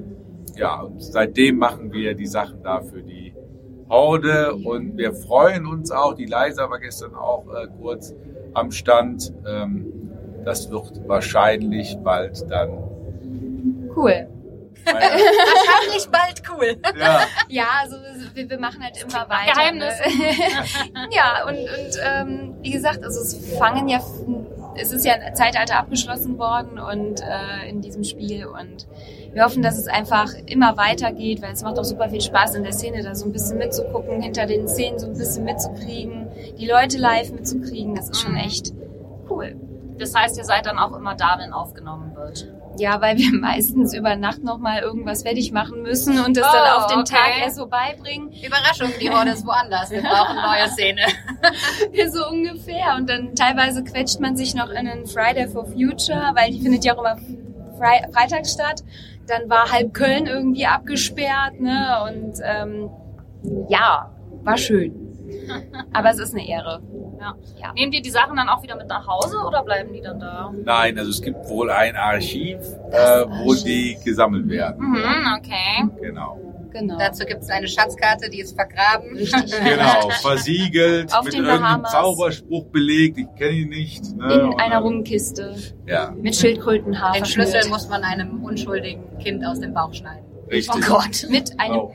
Ja, 0.57 0.81
und 0.81 1.03
seitdem 1.03 1.59
machen 1.59 1.93
wir 1.93 2.15
die 2.15 2.27
Sachen 2.27 2.63
da 2.63 2.81
für 2.81 3.03
die 3.03 3.35
Horde 3.89 4.55
und 4.55 4.97
wir 4.97 5.13
freuen 5.13 5.67
uns 5.67 5.91
auch. 5.91 6.15
Die 6.15 6.27
Leisa 6.27 6.69
war 6.71 6.81
gestern 6.81 7.15
auch 7.15 7.47
äh, 7.55 7.69
kurz 7.79 8.15
am 8.55 8.73
Stand. 8.73 9.33
Ähm, 9.47 10.11
das 10.45 10.71
wird 10.71 11.07
wahrscheinlich 11.07 11.97
bald 12.03 12.51
dann. 12.51 12.71
Cool. 13.95 14.29
Meine, 14.85 15.01
Wahrscheinlich 15.01 16.09
bald 16.11 16.43
cool. 16.51 16.77
ja, 16.99 17.21
Ja, 17.49 17.65
also 17.83 17.97
wir, 18.35 18.49
wir 18.49 18.59
machen 18.59 18.83
halt 18.83 19.03
immer 19.03 19.29
weiter. 19.29 19.53
Geheimnis. 19.53 19.95
Ne? 20.01 21.09
ja, 21.11 21.45
und, 21.47 21.57
und 21.57 21.99
ähm, 22.03 22.55
wie 22.63 22.71
gesagt, 22.71 23.03
also 23.03 23.21
es 23.21 23.59
fangen 23.59 23.89
ja, 23.89 24.01
es 24.81 24.93
ist 24.93 25.05
ja 25.05 25.15
ein 25.15 25.35
Zeitalter 25.35 25.79
abgeschlossen 25.79 26.39
worden 26.39 26.79
und 26.79 27.21
äh, 27.21 27.69
in 27.69 27.81
diesem 27.81 28.05
Spiel 28.05 28.47
und 28.47 28.87
wir 29.33 29.45
hoffen, 29.45 29.63
dass 29.63 29.79
es 29.79 29.87
einfach 29.87 30.33
immer 30.47 30.77
weitergeht, 30.77 31.43
weil 31.43 31.53
es 31.53 31.63
macht 31.63 31.79
auch 31.79 31.85
super 31.85 32.09
viel 32.09 32.21
Spaß 32.21 32.55
in 32.55 32.63
der 32.63 32.73
Szene, 32.73 33.03
da 33.03 33.15
so 33.15 33.27
ein 33.27 33.33
bisschen 33.33 33.59
mitzugucken, 33.59 34.21
hinter 34.23 34.47
den 34.47 34.67
Szenen 34.67 34.99
so 34.99 35.07
ein 35.07 35.13
bisschen 35.15 35.45
mitzukriegen, 35.45 36.29
die 36.59 36.67
Leute 36.67 36.99
live 36.99 37.33
mitzukriegen, 37.33 37.95
das 37.95 38.09
ist 38.11 38.21
schon 38.21 38.33
Mhm. 38.33 38.39
echt 38.39 38.73
cool. 39.29 39.57
Das 39.99 40.15
heißt, 40.15 40.37
ihr 40.39 40.45
seid 40.45 40.67
dann 40.67 40.79
auch 40.79 40.97
immer 40.97 41.15
da, 41.15 41.37
wenn 41.39 41.53
aufgenommen 41.53 42.15
wird. 42.17 42.53
Ja, 42.79 43.01
weil 43.01 43.17
wir 43.17 43.33
meistens 43.41 43.95
über 43.95 44.17
Nacht 44.17 44.43
nochmal 44.43 44.81
irgendwas 44.83 45.23
fertig 45.23 45.53
machen 45.53 45.83
müssen 45.83 46.21
und 46.21 46.37
das 46.37 46.47
Oh, 46.49 46.53
dann 46.53 46.83
auf 46.83 46.87
den 46.87 47.01
okay. 47.01 47.15
Tag 47.15 47.43
erst 47.43 47.57
so 47.57 47.67
beibringen. 47.67 48.33
Überraschung, 48.33 48.91
die 49.01 49.11
Horde 49.11 49.31
ist 49.31 49.47
woanders. 49.47 49.91
Wir 49.91 50.03
brauchen 50.03 50.37
neue 50.37 50.69
Szene. 50.69 51.03
so 52.13 52.29
ungefähr. 52.29 52.97
Und 52.97 53.09
dann 53.09 53.35
teilweise 53.35 53.83
quetscht 53.85 54.21
man 54.21 54.37
sich 54.37 54.55
noch 54.55 54.71
in 54.71 54.89
einen 54.89 55.07
Friday 55.07 55.49
for 55.49 55.67
Future, 55.67 56.33
weil 56.35 56.51
die 56.51 56.61
findet 56.61 56.85
ja 56.85 56.95
auch 56.95 57.01
immer 57.01 57.17
Fre 57.77 58.11
freitags 58.13 58.53
statt. 58.53 58.83
Dann 59.27 59.51
war 59.51 59.71
halb 59.73 59.93
Köln 59.93 60.27
irgendwie 60.27 60.67
abgesperrt, 60.67 61.61
ne? 61.61 61.99
Und 62.09 62.39
ähm, 62.45 62.91
ja, 63.69 64.11
war 64.45 64.57
schön. 64.57 65.06
Aber 65.93 66.11
es 66.11 66.19
ist 66.19 66.35
eine 66.35 66.47
Ehre. 66.49 66.83
Ja. 67.21 67.35
Ja. 67.61 67.73
Nehmt 67.75 67.95
ihr 67.95 68.03
die 68.03 68.11
Sachen 68.11 68.37
dann 68.37 68.49
auch 68.49 68.63
wieder 68.63 68.77
mit 68.77 68.89
nach 68.89 69.07
Hause 69.07 69.39
oder 69.47 69.63
bleiben 69.65 69.93
die 69.93 70.01
dann 70.03 70.21
da? 70.21 70.53
nein, 70.65 70.99
also 70.99 71.11
es 71.11 71.23
gibt 71.23 71.49
wohl 71.49 71.71
ein 71.71 71.97
Archiv, 71.97 72.59
äh, 72.91 73.25
wo 73.45 73.55
die 73.55 73.97
gesammelt 74.05 74.49
werden. 74.49 74.85
Mhm, 74.91 75.35
okay. 75.39 75.89
Genau. 76.03 76.41
Genau. 76.73 76.99
Dazu 76.99 77.25
gibt 77.25 77.43
es 77.43 77.49
eine 77.49 77.67
Schatzkarte, 77.67 78.29
die 78.29 78.41
ist 78.41 78.55
vergraben. 78.55 79.17
Richtig. 79.17 79.51
Genau, 79.65 80.11
versiegelt, 80.21 81.11
Auf 81.17 81.25
mit 81.25 81.33
den 81.33 81.45
irgendeinem 81.47 81.63
Bahamas. 81.83 81.93
Zauberspruch 81.93 82.67
belegt, 82.67 83.17
ich 83.17 83.27
kenne 83.39 83.53
ihn 83.53 83.69
nicht. 83.71 84.15
Ne? 84.15 84.35
In 84.35 84.41
Und 84.53 84.61
einer 84.61 84.79
Rumkiste 84.81 85.57
Ja, 85.87 86.11
mit 86.21 86.37
Schildkrötenhaar. 86.37 87.15
Den 87.15 87.25
Schlüssel 87.25 87.67
muss 87.71 87.89
man 87.89 88.03
einem 88.05 88.45
unschuldigen 88.45 89.19
Kind 89.21 89.43
aus 89.47 89.59
dem 89.61 89.73
Bauch 89.73 89.95
schneiden. 89.95 90.27
richtig. 90.51 90.75
Oh 90.77 90.81
Gott. 90.97 91.27
Mit 91.31 91.59
einem 91.59 91.77
Oh. 91.79 91.93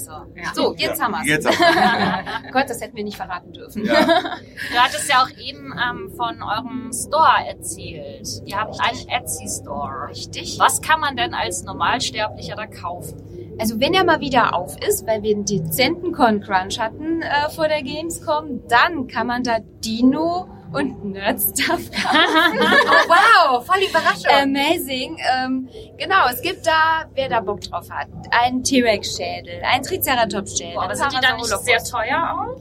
Ziegenknochenmesser. 0.00 0.26
Ja. 0.36 0.54
So, 0.54 0.74
jetzt 0.76 0.98
Ja, 0.98 1.04
haben 1.04 1.12
wir's. 1.14 1.26
Jetzt 1.26 1.46
haben 1.48 2.44
wir 2.44 2.50
Gott, 2.52 2.64
das 2.68 2.80
hätten 2.80 2.96
wir 2.96 3.04
nicht 3.04 3.16
verraten 3.16 3.52
dürfen. 3.52 3.84
Ja. 3.84 3.94
Du 3.94 4.78
hattest 4.78 5.08
ja 5.08 5.22
auch 5.22 5.30
eben 5.38 5.72
ähm, 5.72 6.10
von 6.16 6.42
eurem 6.42 6.90
Store 6.92 7.46
erzählt. 7.46 8.28
Ihr 8.44 8.58
habt 8.58 8.76
einen 8.80 9.08
Etsy-Store. 9.08 10.08
Richtig. 10.08 10.58
Was 10.58 10.80
kann 10.80 11.00
man 11.00 11.16
denn 11.16 11.34
als 11.34 11.62
Normalsterblicher 11.64 12.56
da 12.56 12.66
kaufen? 12.66 13.56
Also 13.58 13.78
wenn 13.78 13.92
er 13.92 14.04
mal 14.04 14.20
wieder 14.20 14.54
auf 14.54 14.76
ist, 14.80 15.06
weil 15.06 15.22
wir 15.22 15.34
einen 15.34 15.44
dezenten 15.44 16.12
Con-Crunch 16.12 16.78
hatten 16.78 17.20
äh, 17.20 17.50
vor 17.50 17.68
der 17.68 17.82
Gamescom, 17.82 18.66
dann 18.68 19.06
kann 19.06 19.26
man 19.26 19.42
da 19.42 19.58
Dino 19.84 20.48
und 20.72 21.04
Nerd-Stuff 21.04 21.90
kaufen. 21.90 21.90
Oh, 22.62 23.08
wow, 23.08 23.64
voll 23.66 23.82
Überraschung. 23.88 24.30
Amazing. 24.42 25.16
Ähm, 25.44 25.68
genau, 25.98 26.28
es 26.30 26.40
gibt 26.42 26.66
da, 26.66 27.04
wer 27.14 27.28
da 27.28 27.40
Bock 27.40 27.60
drauf 27.62 27.88
hat, 27.90 28.08
einen 28.30 28.62
T-Rex-Schädel, 28.62 29.62
einen 29.62 29.82
Triceratops-Schädel. 29.82 30.74
Boah, 30.74 30.82
aber 30.84 30.90
einen 30.92 30.98
sind 31.00 31.12
die 31.12 31.20
dann 31.26 31.36
nicht 31.36 31.58
sehr 31.60 31.78
teuer 31.82 32.36
auch? 32.56 32.60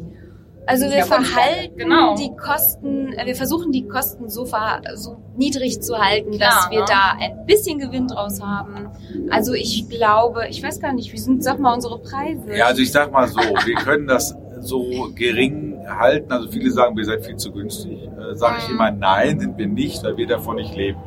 Also 0.66 0.86
wir 0.86 0.98
Ja, 1.00 1.06
verhalten 1.06 1.78
Genau. 1.78 2.16
die 2.16 2.30
Kosten, 2.36 3.14
äh, 3.14 3.26
wir 3.26 3.36
versuchen 3.36 3.72
die 3.72 3.88
Kosten 3.88 4.30
so, 4.30 4.46
ver, 4.46 4.82
so 4.94 5.18
niedrig 5.36 5.82
zu 5.82 5.98
halten, 5.98 6.32
Klar, 6.38 6.50
dass 6.52 6.70
wir 6.70 6.80
ne? 6.82 6.86
da 6.88 7.16
ein 7.20 7.46
bisschen 7.48 7.80
Gewinn 7.80 8.08
draus 8.08 8.40
haben. 8.40 8.88
Also 9.32 9.54
ich 9.54 9.90
glaube, 9.90 10.48
ich 10.48 10.62
weiß 10.62 10.80
gar 10.80 10.94
nicht, 10.94 11.12
wie 11.12 11.18
sind, 11.18 11.44
sag 11.44 11.58
mal, 11.60 11.74
unsere 11.74 11.98
Preise? 12.00 12.56
Ja, 12.56 12.68
also 12.68 12.84
ich 12.84 12.92
sag 12.92 13.12
mal 13.12 13.28
so, 13.28 13.40
wir 13.40 13.76
können 13.78 14.06
das 14.06 14.36
so 14.60 15.10
gering 15.16 15.69
halten. 15.98 16.32
Also 16.32 16.50
viele 16.50 16.70
sagen, 16.72 16.96
wir 16.98 17.06
seid 17.06 17.26
viel 17.26 17.36
zu 17.38 17.52
günstig. 17.52 18.04
Äh, 18.04 18.36
sage 18.36 18.58
ich 18.60 18.68
Mhm. 18.68 18.74
immer, 18.76 18.92
nein, 18.92 19.40
sind 19.40 19.58
wir 19.58 19.68
nicht, 19.68 20.04
weil 20.04 20.18
wir 20.18 20.28
davon 20.28 20.56
nicht 20.58 20.76
leben. 20.76 21.00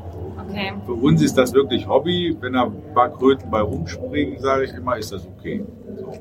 Okay. 0.48 0.72
Für 0.84 0.92
uns 0.92 1.22
ist 1.22 1.38
das 1.38 1.52
wirklich 1.54 1.86
Hobby. 1.88 2.36
Wenn 2.40 2.52
da 2.54 2.64
ein 2.64 2.94
paar 2.94 3.10
Kröten 3.10 3.50
bei 3.50 3.60
rumspringen, 3.60 4.38
sage 4.40 4.64
ich 4.64 4.72
immer, 4.74 4.96
ist 4.98 5.12
das 5.12 5.26
okay. 5.26 5.64
So. 5.96 6.12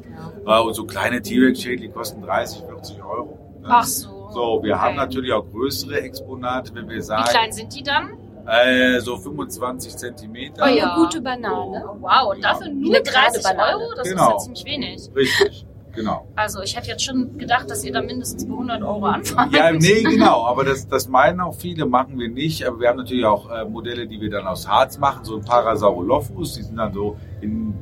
Äh, 0.51 0.59
und 0.61 0.73
so 0.73 0.85
kleine 0.85 1.21
T-Rex-Schädel, 1.21 1.87
die 1.87 1.89
kosten 1.89 2.21
30, 2.21 2.63
40 2.65 3.03
Euro. 3.03 3.37
Ne? 3.61 3.67
Ach 3.69 3.83
so. 3.83 4.09
So, 4.31 4.59
wir 4.63 4.75
okay. 4.75 4.81
haben 4.81 4.95
natürlich 4.95 5.33
auch 5.33 5.45
größere 5.51 5.99
Exponate, 6.01 6.73
wenn 6.73 6.87
wir 6.87 6.95
Wie 6.97 7.01
sagen, 7.01 7.25
klein 7.29 7.51
sind 7.51 7.75
die 7.75 7.83
dann? 7.83 8.11
äh, 8.47 8.99
so 9.01 9.17
25 9.17 9.97
Zentimeter. 9.97 10.63
Oh, 10.65 10.69
ja. 10.73 10.93
Eine 10.93 11.03
gute 11.03 11.21
Banane. 11.21 11.83
Oh, 11.85 11.97
wow, 11.99 12.33
und 12.33 12.41
dafür 12.43 12.69
nur 12.69 12.95
Eine 12.95 13.03
gerade 13.03 13.31
30 13.33 13.43
Banane. 13.43 13.77
Euro? 13.77 13.91
Das 13.95 14.07
Genau. 14.09 14.23
ist 14.23 14.31
ja 14.31 14.37
ziemlich 14.37 14.65
wenig. 14.65 15.09
Richtig. 15.15 15.65
Genau. 15.93 16.27
Also 16.35 16.61
ich 16.61 16.75
hätte 16.75 16.89
jetzt 16.89 17.03
schon 17.03 17.37
gedacht, 17.37 17.69
dass 17.69 17.83
ihr 17.83 17.93
da 17.93 18.01
mindestens 18.01 18.45
bei 18.45 18.53
100 18.53 18.81
Euro 18.81 19.05
anfangt. 19.05 19.53
Ja, 19.55 19.71
nee, 19.71 20.03
genau. 20.03 20.45
Aber 20.45 20.63
das, 20.63 20.87
das 20.87 21.07
meinen 21.07 21.39
auch 21.39 21.55
viele, 21.55 21.85
machen 21.85 22.19
wir 22.19 22.29
nicht. 22.29 22.65
Aber 22.65 22.79
wir 22.79 22.89
haben 22.89 22.97
natürlich 22.97 23.25
auch 23.25 23.49
äh, 23.49 23.65
Modelle, 23.65 24.07
die 24.07 24.19
wir 24.19 24.29
dann 24.29 24.47
aus 24.47 24.67
Harz 24.67 24.97
machen, 24.97 25.23
so 25.25 25.37
ein 25.37 25.45
Parasaurolophus. 25.45 26.55
Die 26.55 26.63
sind 26.63 26.77
dann 26.77 26.93
so 26.93 27.17
in 27.41 27.73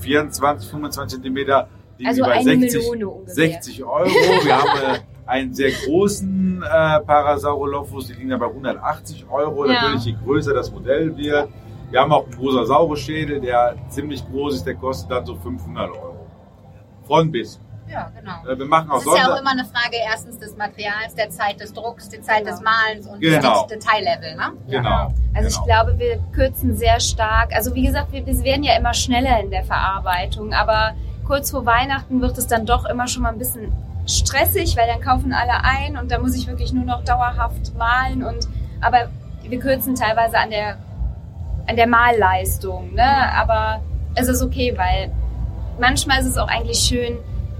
24, 0.00 0.70
25 0.70 1.16
Zentimeter. 1.16 1.68
liegen 1.98 2.08
Also 2.08 2.22
die 2.22 2.28
bei 2.28 2.36
eine 2.36 2.60
60, 2.60 2.90
Melone 2.90 3.08
ungefähr. 3.08 3.34
60 3.34 3.84
Euro. 3.84 4.08
Wir 4.08 4.58
haben 4.58 4.94
äh, 4.94 4.98
einen 5.26 5.54
sehr 5.54 5.70
großen 5.70 6.62
äh, 6.62 7.00
Parasaurolophus, 7.00 8.08
die 8.08 8.14
liegen 8.14 8.30
dann 8.30 8.40
bei 8.40 8.46
180 8.46 9.26
Euro. 9.30 9.66
Ja. 9.66 9.74
Natürlich, 9.74 10.04
je 10.06 10.16
größer 10.24 10.52
das 10.52 10.72
Modell 10.72 11.16
wird. 11.16 11.48
Wir 11.90 12.00
haben 12.00 12.12
auch 12.12 12.26
einen 12.26 12.36
Mosasaurus-Schädel, 12.36 13.40
der 13.40 13.74
ziemlich 13.88 14.24
groß 14.30 14.56
ist, 14.56 14.64
der 14.64 14.76
kostet 14.76 15.10
dann 15.10 15.26
so 15.26 15.34
500 15.34 15.90
Euro. 15.90 16.09
Von 17.10 17.32
bis. 17.32 17.58
Ja, 17.88 18.08
genau. 18.16 18.48
Äh, 18.48 18.56
Wir 18.56 18.66
machen 18.66 18.88
auch 18.88 18.98
Es 18.98 19.06
ist 19.06 19.16
ja 19.18 19.34
auch 19.34 19.40
immer 19.40 19.50
eine 19.50 19.64
Frage 19.64 19.96
erstens 20.08 20.38
des 20.38 20.56
Materials, 20.56 21.12
der 21.18 21.28
Zeit 21.30 21.58
des 21.58 21.72
Drucks, 21.72 22.08
der 22.08 22.22
Zeit 22.22 22.44
Genau. 22.44 22.50
des 22.52 22.60
Malens 22.60 23.06
und 23.08 23.20
Genau. 23.20 23.66
des 23.66 23.78
Detaillevel, 23.78 24.36
ne? 24.36 24.52
Genau. 24.68 25.12
Also 25.34 25.48
ich 25.48 25.54
genau. 25.54 25.64
glaube, 25.66 25.98
wir 25.98 26.18
kürzen 26.32 26.76
sehr 26.76 27.00
stark. 27.00 27.52
Also 27.52 27.74
wie 27.74 27.84
gesagt, 27.84 28.12
wir, 28.12 28.24
wir 28.24 28.44
werden 28.44 28.62
ja 28.62 28.76
immer 28.76 28.94
schneller 28.94 29.40
in 29.40 29.50
der 29.50 29.64
Verarbeitung, 29.64 30.52
aber 30.54 30.92
kurz 31.26 31.50
vor 31.50 31.66
Weihnachten 31.66 32.20
wird 32.20 32.38
es 32.38 32.46
dann 32.46 32.64
doch 32.64 32.84
immer 32.84 33.08
schon 33.08 33.24
mal 33.24 33.30
ein 33.32 33.38
bisschen 33.38 33.72
stressig, 34.06 34.76
weil 34.76 34.86
dann 34.86 35.00
kaufen 35.00 35.32
alle 35.32 35.64
ein 35.64 35.96
und 35.96 36.12
da 36.12 36.20
muss 36.20 36.36
ich 36.36 36.46
wirklich 36.46 36.72
nur 36.72 36.84
noch 36.84 37.02
dauerhaft 37.04 37.76
malen 37.76 38.22
und 38.22 38.46
aber 38.80 39.08
wir 39.42 39.58
kürzen 39.58 39.96
teilweise 39.96 40.38
an 40.38 40.50
der 40.50 40.76
an 41.66 41.74
der 41.74 41.88
Malleistung, 41.88 42.94
ne? 42.94 43.32
Aber 43.36 43.80
es 44.14 44.28
ist 44.28 44.42
okay, 44.42 44.74
weil 44.76 45.10
manchmal 45.80 46.20
ist 46.20 46.26
es 46.26 46.36
auch 46.38 46.48
eigentlich 46.48 46.78
schön, 46.78 47.18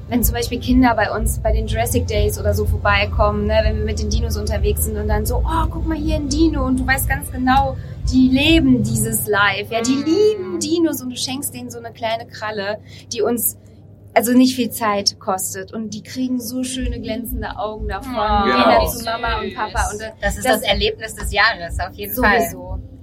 wenn 0.08 0.24
zum 0.24 0.34
Beispiel 0.34 0.58
Kinder 0.58 0.94
bei 0.96 1.10
uns 1.16 1.38
bei 1.38 1.52
den 1.52 1.66
Jurassic 1.68 2.06
Days 2.08 2.38
oder 2.38 2.52
so 2.52 2.66
vorbeikommen, 2.66 3.46
ne, 3.46 3.60
wenn 3.64 3.76
wir 3.78 3.84
mit 3.84 4.00
den 4.00 4.10
Dinos 4.10 4.36
unterwegs 4.36 4.84
sind 4.84 4.96
und 4.96 5.06
dann 5.08 5.24
so, 5.24 5.36
oh, 5.36 5.66
guck 5.70 5.86
mal 5.86 5.96
hier 5.96 6.16
ein 6.16 6.28
Dino 6.28 6.64
und 6.66 6.80
du 6.80 6.86
weißt 6.86 7.08
ganz 7.08 7.30
genau, 7.30 7.76
die 8.12 8.28
leben 8.28 8.82
dieses 8.82 9.28
Live, 9.28 9.70
ja, 9.70 9.80
die 9.82 9.94
Mhm. 9.94 10.04
lieben 10.04 10.58
Dinos 10.60 11.00
und 11.00 11.10
du 11.10 11.16
schenkst 11.16 11.54
denen 11.54 11.70
so 11.70 11.78
eine 11.78 11.92
kleine 11.92 12.26
Kralle, 12.26 12.78
die 13.12 13.22
uns 13.22 13.56
also 14.12 14.32
nicht 14.32 14.56
viel 14.56 14.70
Zeit 14.70 15.20
kostet 15.20 15.72
und 15.72 15.94
die 15.94 16.02
kriegen 16.02 16.40
so 16.40 16.64
schöne 16.64 17.00
glänzende 17.00 17.56
Augen 17.56 17.86
davon, 17.86 18.12
Oh, 18.12 18.44
gehen 18.44 18.52
Genau. 18.56 18.80
dann 18.80 18.88
zu 18.88 19.04
Mama 19.04 19.40
und 19.40 19.54
Papa 19.54 19.90
und 19.92 20.00
äh, 20.00 20.10
Das 20.20 20.36
ist 20.36 20.44
Das- 20.44 20.60
das, 20.60 20.62
Erlebnis 20.68 21.14
des 21.14 21.30
Jahres, 21.32 21.78
auf 21.78 21.94
jeden 21.94 22.12
Fall. 22.20 22.40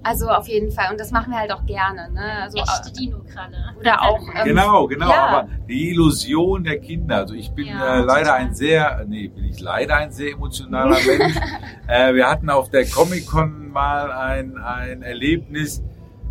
Also 0.08 0.30
auf 0.30 0.48
jeden 0.48 0.72
Fall 0.72 0.92
und 0.92 1.00
das 1.00 1.12
machen 1.12 1.32
wir 1.32 1.40
halt 1.40 1.52
auch 1.52 1.66
gerne, 1.66 2.10
ne? 2.14 2.44
Also 2.44 2.58
Echte 2.60 2.92
Dino-Kralle. 2.98 3.58
oder 3.80 4.02
auch 4.04 4.22
ähm, 4.36 4.46
Genau, 4.46 4.88
genau, 4.88 5.10
ja. 5.10 5.28
aber 5.28 5.50
die 5.68 5.90
Illusion 5.90 6.64
der 6.64 6.80
Kinder. 6.80 7.18
Also 7.18 7.34
ich 7.34 7.52
bin 7.52 7.68
Ja, 7.68 7.98
äh, 8.00 8.00
leider 8.04 8.24
total. 8.26 8.34
ein 8.42 8.54
sehr, 8.56 9.06
nee, 9.08 9.28
bin 9.28 9.44
ich 9.46 9.60
leider 9.60 9.96
ein 9.98 10.12
sehr 10.12 10.32
emotionaler 10.34 10.98
Mensch. 11.06 11.36
Äh, 11.90 12.14
wir 12.16 12.28
hatten 12.30 12.50
auf 12.50 12.70
der 12.70 12.86
Comic-Con 12.86 13.72
mal 13.72 14.12
ein, 14.12 14.58
ein 14.58 15.02
Erlebnis, 15.04 15.82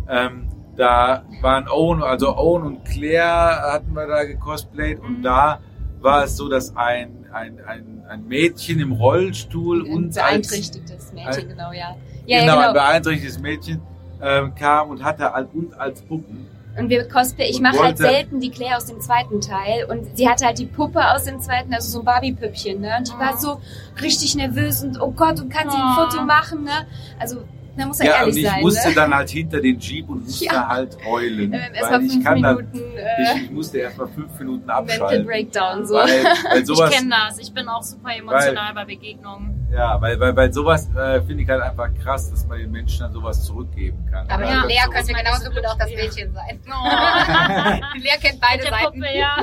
ähm, 0.07 0.49
da 0.75 1.23
waren 1.41 1.67
Owen, 1.67 2.03
also 2.03 2.37
Owen 2.37 2.63
und 2.63 2.85
Claire 2.85 3.73
hatten 3.73 3.93
wir 3.95 4.05
da 4.05 4.23
gecosplayt 4.23 4.99
und 4.99 5.23
da 5.23 5.59
war 5.99 6.23
es 6.25 6.37
so, 6.37 6.47
dass 6.47 6.75
ein, 6.75 7.25
ein, 7.33 7.59
ein, 7.65 8.03
ein 8.07 8.27
Mädchen 8.27 8.79
im 8.79 8.91
Rollstuhl 8.91 9.83
Ein 9.87 9.91
uns 9.93 10.17
als, 10.19 10.27
beeinträchtigtes 10.47 11.11
Mädchen, 11.13 11.27
als- 11.27 11.47
genau, 11.47 11.71
ja. 11.71 11.95
Ja, 12.27 12.41
genau, 12.41 12.53
ja, 12.53 12.59
ein 12.59 12.73
genau. 12.73 12.85
beeinträchtigtes 12.85 13.39
Mädchen 13.39 13.81
ähm, 14.21 14.53
kam 14.53 14.89
und 14.89 15.03
hatte 15.03 15.33
als, 15.33 15.47
uns 15.53 15.73
als 15.73 16.01
Puppen. 16.01 16.47
Und 16.77 16.89
wir 16.89 17.07
Cosplay, 17.07 17.49
ich 17.49 17.59
mache 17.59 17.79
halt 17.79 17.97
selten 17.97 18.39
die 18.39 18.51
Claire 18.51 18.77
aus 18.77 18.85
dem 18.85 19.01
zweiten 19.01 19.41
Teil 19.41 19.85
und 19.89 20.15
sie 20.15 20.29
hatte 20.29 20.45
halt 20.45 20.59
die 20.59 20.67
Puppe 20.67 20.99
aus 21.11 21.23
dem 21.23 21.41
zweiten, 21.41 21.73
also 21.73 21.89
so 21.89 21.99
ein 21.99 22.05
Barbie-Püppchen, 22.05 22.79
ne? 22.79 22.97
Und 22.99 23.07
die 23.07 23.17
war 23.17 23.35
so 23.37 23.59
richtig 23.99 24.35
nervös 24.35 24.83
und 24.83 25.01
oh 25.01 25.11
Gott, 25.11 25.39
und 25.39 25.49
kann 25.49 25.69
sie 25.71 25.75
ein 25.75 25.95
Oh. 25.97 26.03
Foto 26.03 26.23
machen, 26.23 26.65
ne? 26.65 26.85
Also, 27.17 27.37
da 27.77 27.85
muss 27.85 27.99
er 27.99 28.05
Ja, 28.07 28.13
ehrlich 28.19 28.35
und 28.35 28.41
ich 28.41 28.47
sein, 28.49 28.61
musste 28.61 28.89
ne? 28.89 28.95
dann 28.95 29.15
halt 29.15 29.29
hinter 29.29 29.61
den 29.61 29.79
Jeep 29.79 30.09
und 30.09 30.23
musste 30.25 30.45
Ja. 30.53 30.67
halt 30.67 30.97
heulen. 31.05 31.51
Weil 31.51 32.03
ich 32.03 32.23
kann 32.23 32.41
Minuten 32.41 32.79
äh, 32.97 33.35
ich, 33.37 33.43
ich 33.43 33.51
musste 33.51 33.77
erst 33.79 33.97
mal 33.97 34.07
fünf 34.07 34.37
Minuten 34.39 34.65
Mental 34.65 34.83
abschalten. 34.83 35.25
Breakdown, 35.25 35.85
so. 35.85 35.95
Weil, 35.95 36.07
weil 36.49 36.59
Ich 36.61 36.65
sowas, 36.67 36.91
kenne 36.91 37.09
das. 37.09 37.37
Ich 37.39 37.53
bin 37.53 37.67
auch 37.67 37.83
super 37.83 38.09
emotional 38.17 38.73
bei 38.73 38.85
Begegnungen. 38.85 39.67
ja, 39.71 39.99
weil, 40.01 40.19
weil, 40.19 40.35
weil 40.35 40.51
sowas 40.53 40.89
äh, 40.95 41.21
finde 41.21 41.43
ich 41.43 41.49
halt 41.49 41.61
einfach 41.61 41.89
krass, 42.03 42.29
dass 42.31 42.45
man 42.47 42.57
den 42.59 42.71
Menschen 42.71 42.99
dann 43.01 43.13
sowas 43.13 43.43
zurückgeben 43.45 43.97
kann. 44.11 44.27
Aber 44.29 44.43
Weil 44.43 44.49
Ja, 44.49 44.61
das 44.63 44.67
Lea 44.67 44.79
könnte 44.91 45.13
genauso 45.13 45.43
so 45.45 45.51
gut 45.51 45.65
auch 45.65 45.77
das. 45.77 45.89
Mädchen 45.89 46.33
sein. 46.33 46.59
Oh, 46.67 46.89
Die 47.95 47.99
Lea 48.01 48.17
kennt 48.21 48.39
beide 48.41 48.63
Seiten. 48.63 48.85
Puppe, 48.99 49.17
ja. 49.17 49.37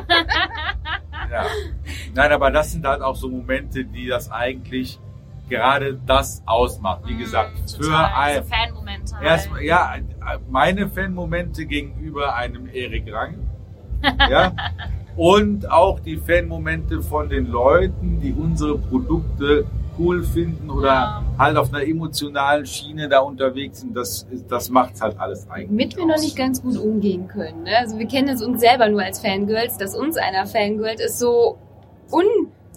ja. 1.30 1.46
Nein, 2.14 2.32
aber 2.32 2.50
das 2.50 2.72
sind 2.72 2.86
halt 2.86 3.02
auch 3.02 3.16
so 3.16 3.28
Momente, 3.28 3.84
die 3.84 4.06
das 4.06 4.30
eigentlich 4.30 4.98
gerade 5.48 5.98
das 6.06 6.42
ausmacht. 6.46 7.02
Wie 7.06 7.16
gesagt, 7.16 7.52
für 7.70 7.82
Total, 7.82 8.10
ein, 8.14 8.42
diese 8.42 8.48
Fanmomente. 8.54 9.14
Halt. 9.16 9.26
Erstmal, 9.26 9.62
ja, 9.62 9.94
meine 10.48 10.88
Fanmomente 10.88 11.66
gegenüber 11.66 12.34
einem 12.34 12.68
Erik 12.72 13.12
Rang. 13.12 13.36
Ja. 14.30 14.52
Und 15.16 15.70
auch 15.70 16.00
die 16.00 16.16
Fanmomente 16.18 17.00
von 17.00 17.28
den 17.30 17.46
Leuten, 17.46 18.20
die 18.20 18.32
unsere 18.32 18.76
Produkte 18.76 19.64
cool 19.96 20.24
finden 20.24 20.68
oder 20.68 20.86
Ja. 20.88 21.24
halt 21.38 21.56
auf 21.56 21.72
einer 21.72 21.86
emotionalen 21.86 22.66
Schiene 22.66 23.08
da 23.08 23.20
unterwegs 23.20 23.80
sind. 23.80 23.96
Das, 23.96 24.26
das 24.48 24.68
macht's 24.70 25.00
halt 25.00 25.18
alles 25.18 25.48
eigentlich. 25.48 25.70
Mit 25.70 25.96
wir 25.96 26.04
noch 26.04 26.18
nicht 26.18 26.36
ganz 26.36 26.60
gut 26.60 26.76
umgehen 26.76 27.28
können. 27.28 27.62
Ne? 27.62 27.70
Also 27.78 27.96
wir 27.98 28.06
kennen 28.08 28.28
es 28.28 28.42
uns 28.42 28.60
selber 28.60 28.88
nur 28.88 29.02
als 29.02 29.20
Fangirls, 29.20 29.78
dass 29.78 29.94
uns 29.94 30.16
einer 30.16 30.46
Fangirl 30.46 30.96
ist 31.00 31.18
so 31.18 31.56
un 32.10 32.24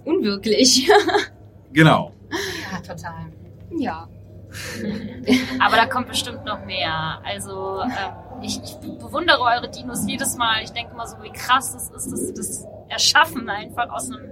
unwirklich. 0.06 0.90
Genau. 1.74 2.12
Ja, 2.30 2.80
total. 2.80 3.32
ja. 3.78 4.08
Aber 5.60 5.76
da 5.76 5.86
kommt 5.88 6.08
bestimmt 6.08 6.46
noch 6.46 6.64
mehr. 6.66 7.22
Also 7.26 7.82
ähm, 7.82 8.42
ich, 8.42 8.62
ich 8.64 8.76
bewundere 8.98 9.42
eure 9.42 9.70
Dinos 9.70 10.08
jedes 10.08 10.38
Mal. 10.38 10.64
Ich 10.64 10.72
denke 10.72 10.94
immer 10.94 11.06
so, 11.06 11.22
wie 11.22 11.32
krass 11.32 11.74
das 11.74 11.90
ist, 11.90 12.12
dass 12.12 12.28
sie 12.28 12.34
das 12.34 12.66
erschaffen 12.88 13.50
einfach 13.50 13.90
aus 13.90 14.10
einem 14.10 14.32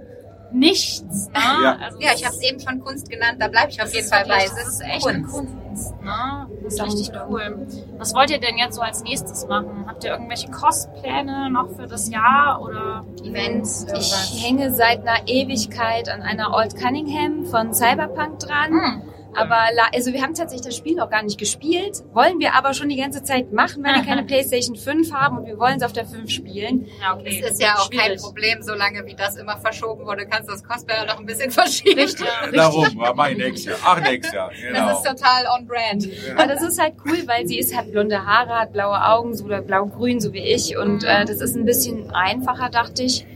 Nichts. 0.52 1.28
Ne? 1.28 1.34
Ja. 1.34 1.76
Also 1.80 1.98
Ja, 2.00 2.10
ich 2.14 2.24
habe 2.24 2.34
es 2.34 2.42
eben 2.42 2.60
schon 2.60 2.80
Kunst 2.80 3.10
genannt, 3.10 3.36
da 3.38 3.48
bleibe 3.48 3.70
ich 3.70 3.82
auf 3.82 3.92
jeden 3.92 4.08
Fall 4.08 4.24
bei. 4.26 4.44
Das 4.44 4.68
ist 4.68 4.80
echt 4.80 5.02
Kunst. 5.02 5.32
Kunst. 5.32 5.94
Ne? 6.02 6.46
Das 6.62 6.74
ist 6.74 6.82
richtig 6.82 7.12
cool. 7.28 7.66
Was 7.98 8.14
wollt 8.14 8.30
ihr 8.30 8.40
denn 8.40 8.56
jetzt 8.56 8.74
so 8.76 8.80
als 8.80 9.02
nächstes 9.02 9.46
machen? 9.46 9.84
Habt 9.86 10.04
ihr 10.04 10.10
irgendwelche 10.10 10.50
Kostpläne 10.50 11.50
noch 11.50 11.70
für 11.76 11.86
das 11.86 12.08
Jahr 12.10 12.60
oder? 12.62 13.04
Events. 13.22 13.86
Ich 13.94 14.44
hänge 14.44 14.72
seit 14.74 15.06
einer 15.06 15.26
Ewigkeit 15.26 16.08
an 16.08 16.22
einer 16.22 16.54
Old 16.54 16.76
Cunningham 16.76 17.44
von 17.46 17.74
Cyberpunk 17.74 18.38
dran. 18.38 18.70
Hm. 18.70 19.02
Aber 19.36 19.58
also 19.92 20.12
wir 20.12 20.22
haben 20.22 20.34
tatsächlich 20.34 20.66
das 20.66 20.76
Spiel 20.76 20.96
noch 20.96 21.10
gar 21.10 21.22
nicht 21.22 21.38
gespielt, 21.38 22.02
wollen 22.12 22.38
wir 22.38 22.54
aber 22.54 22.74
schon 22.74 22.88
die 22.88 22.96
ganze 22.96 23.22
Zeit 23.22 23.52
machen, 23.52 23.84
weil 23.84 23.94
wir 23.94 24.04
keine 24.04 24.22
PlayStation 24.26 24.76
5 24.76 25.12
haben 25.12 25.38
und 25.38 25.46
wir 25.46 25.58
wollen 25.58 25.76
es 25.76 25.82
auf 25.82 25.92
der 25.92 26.06
5 26.06 26.30
spielen. 26.30 26.86
Ja, 27.00 27.14
okay. 27.14 27.40
Es 27.42 27.52
ist 27.52 27.62
ja 27.62 27.74
auch 27.76 27.90
kein 27.90 28.00
Schwierig. 28.00 28.22
Problem, 28.22 28.62
solange 28.62 29.06
wie 29.06 29.14
das 29.14 29.36
immer 29.36 29.58
verschoben 29.58 30.04
wurde, 30.06 30.26
kannst 30.26 30.48
du 30.48 30.52
das 30.52 30.64
Cosplay 30.64 30.94
auch 31.02 31.06
noch 31.06 31.18
ein 31.20 31.26
bisschen 31.26 31.50
verschieben. 31.50 32.00
Richtig. 32.00 32.26
Darum, 32.52 32.86
mach 32.94 33.28
ich 33.28 33.38
nächstes 33.38 33.64
Jahr. 33.64 33.78
Ach, 33.84 34.00
nächstes 34.00 34.32
Jahr. 34.32 34.50
Genau. 34.50 34.88
Das 34.88 34.98
ist 34.98 35.06
total 35.06 35.46
on 35.58 35.66
brand. 35.66 36.08
Aber 36.36 36.46
das 36.46 36.62
ist 36.62 36.80
halt 36.80 36.94
cool, 37.04 37.18
weil 37.26 37.46
sie 37.46 37.58
ist 37.58 37.76
hat 37.76 37.90
blonde 37.90 38.24
Haare, 38.24 38.60
hat 38.60 38.72
blaue 38.72 39.04
Augen, 39.04 39.34
so 39.34 39.44
oder 39.44 39.60
blau-grün, 39.60 40.20
so 40.20 40.32
wie 40.32 40.42
ich. 40.42 40.76
Und 40.76 41.04
äh, 41.04 41.24
das 41.24 41.40
ist 41.40 41.56
ein 41.56 41.64
bisschen 41.64 42.10
einfacher, 42.10 42.70
dachte 42.70 43.02
ich. 43.02 43.26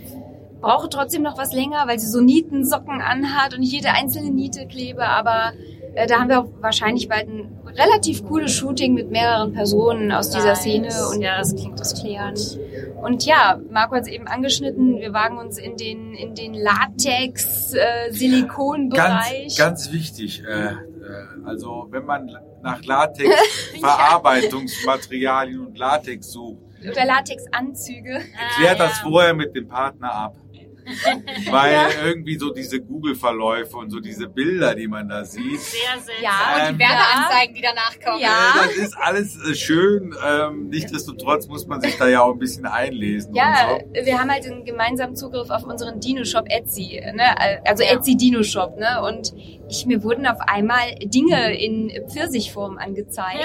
Brauche 0.61 0.89
trotzdem 0.89 1.23
noch 1.23 1.39
was 1.39 1.53
länger, 1.53 1.85
weil 1.87 1.99
sie 1.99 2.09
so 2.09 2.21
Nietensocken 2.21 3.01
anhat 3.01 3.55
und 3.55 3.63
ich 3.63 3.73
jede 3.73 3.91
einzelne 3.93 4.31
Niete 4.31 4.67
klebe. 4.67 5.07
Aber 5.07 5.53
äh, 5.95 6.07
da 6.07 6.21
haben 6.21 6.29
wir 6.29 6.41
auch 6.41 6.49
wahrscheinlich 6.61 7.09
bald 7.09 7.29
ein 7.29 7.57
relativ 7.67 8.25
cooles 8.27 8.53
Shooting 8.53 8.95
mit 8.95 9.11
mehreren 9.11 9.53
Personen 9.53 10.13
aus 10.13 10.31
dieser 10.31 10.49
Nice. 10.49 10.61
Szene 10.61 10.89
und 11.13 11.21
Ja, 11.23 11.39
das 11.39 11.55
klingt 11.55 11.79
das 11.81 12.01
klären. 12.01 12.35
Und 13.03 13.25
ja, 13.25 13.59
Marco 13.71 13.95
hat 13.95 14.03
es 14.03 14.09
eben 14.09 14.27
angeschnitten, 14.27 14.99
wir 15.01 15.13
wagen 15.15 15.39
uns 15.39 15.57
in 15.57 15.77
den, 15.77 16.13
in 16.15 16.35
den 16.35 16.53
Latex-Silikonbereich. 16.55 19.43
Ganz, 19.43 19.57
ganz 19.57 19.93
wichtig. 19.93 20.43
Äh, 20.47 20.67
äh, 20.67 20.75
also 21.45 21.87
wenn 21.91 22.05
man 22.05 22.31
nach 22.63 22.85
Latex 22.85 23.31
Verarbeitungsmaterialien 23.81 25.61
und 25.67 25.79
Latex 25.79 26.31
sucht, 26.33 26.59
Oder 26.89 27.05
Latexanzüge. 27.07 28.21
klärt 28.57 28.81
Ah, 28.81 28.85
das 28.87 28.99
ja. 28.99 29.05
vorher 29.09 29.33
mit 29.35 29.55
dem 29.55 29.69
Partner 29.69 30.13
ab. 30.13 30.37
Weil 31.51 31.73
Ja. 31.73 31.89
irgendwie 32.05 32.37
so 32.39 32.53
diese 32.53 32.81
Google-Verläufe 32.81 33.77
und 33.77 33.91
so 33.91 34.01
diese 34.01 34.29
Bilder, 34.29 34.75
die 34.75 34.89
man 34.89 35.09
da 35.09 35.25
sieht, 35.25 35.61
Sehr 35.61 35.81
seltsam. 36.01 36.15
Ja, 36.23 36.55
Und 36.57 36.69
Ähm, 36.71 36.75
die 36.79 36.85
Werbeanzeigen, 36.85 37.55
die 37.55 37.63
danach 37.63 38.01
kommen. 38.05 38.21
Ja. 38.21 38.29
äh, 38.29 38.67
das 38.67 38.77
ist 38.77 38.97
alles 38.99 39.37
äh, 39.49 39.55
schön. 39.55 40.15
Ähm, 40.27 40.69
nichtsdestotrotz 40.69 41.47
muss 41.49 41.67
man 41.67 41.81
sich 41.81 41.97
da 41.99 42.09
ja 42.09 42.23
auch 42.23 42.33
ein 42.33 42.39
bisschen 42.39 42.67
einlesen. 42.67 43.35
Ja, 43.35 43.73
Und 43.75 43.97
so. 43.97 44.05
wir 44.07 44.19
haben 44.19 44.31
halt 44.31 44.47
einen 44.47 44.65
gemeinsamen 44.65 45.17
Zugriff 45.17 45.51
auf 45.51 45.65
unseren 45.65 46.01
Dino-Shop 46.01 46.47
Etsy, 46.49 47.01
ne? 47.15 47.39
also 47.67 47.83
Ja. 47.83 47.93
Etsy 47.93 48.17
Dino-Shop, 48.17 48.79
ne? 48.79 49.03
Und 49.03 49.33
ich, 49.71 49.87
mir 49.87 50.03
wurden 50.03 50.27
auf 50.27 50.39
einmal 50.41 50.95
Dinge 51.05 51.57
in 51.59 51.91
Pfirsichform 52.09 52.79
angezeigt, 52.79 53.45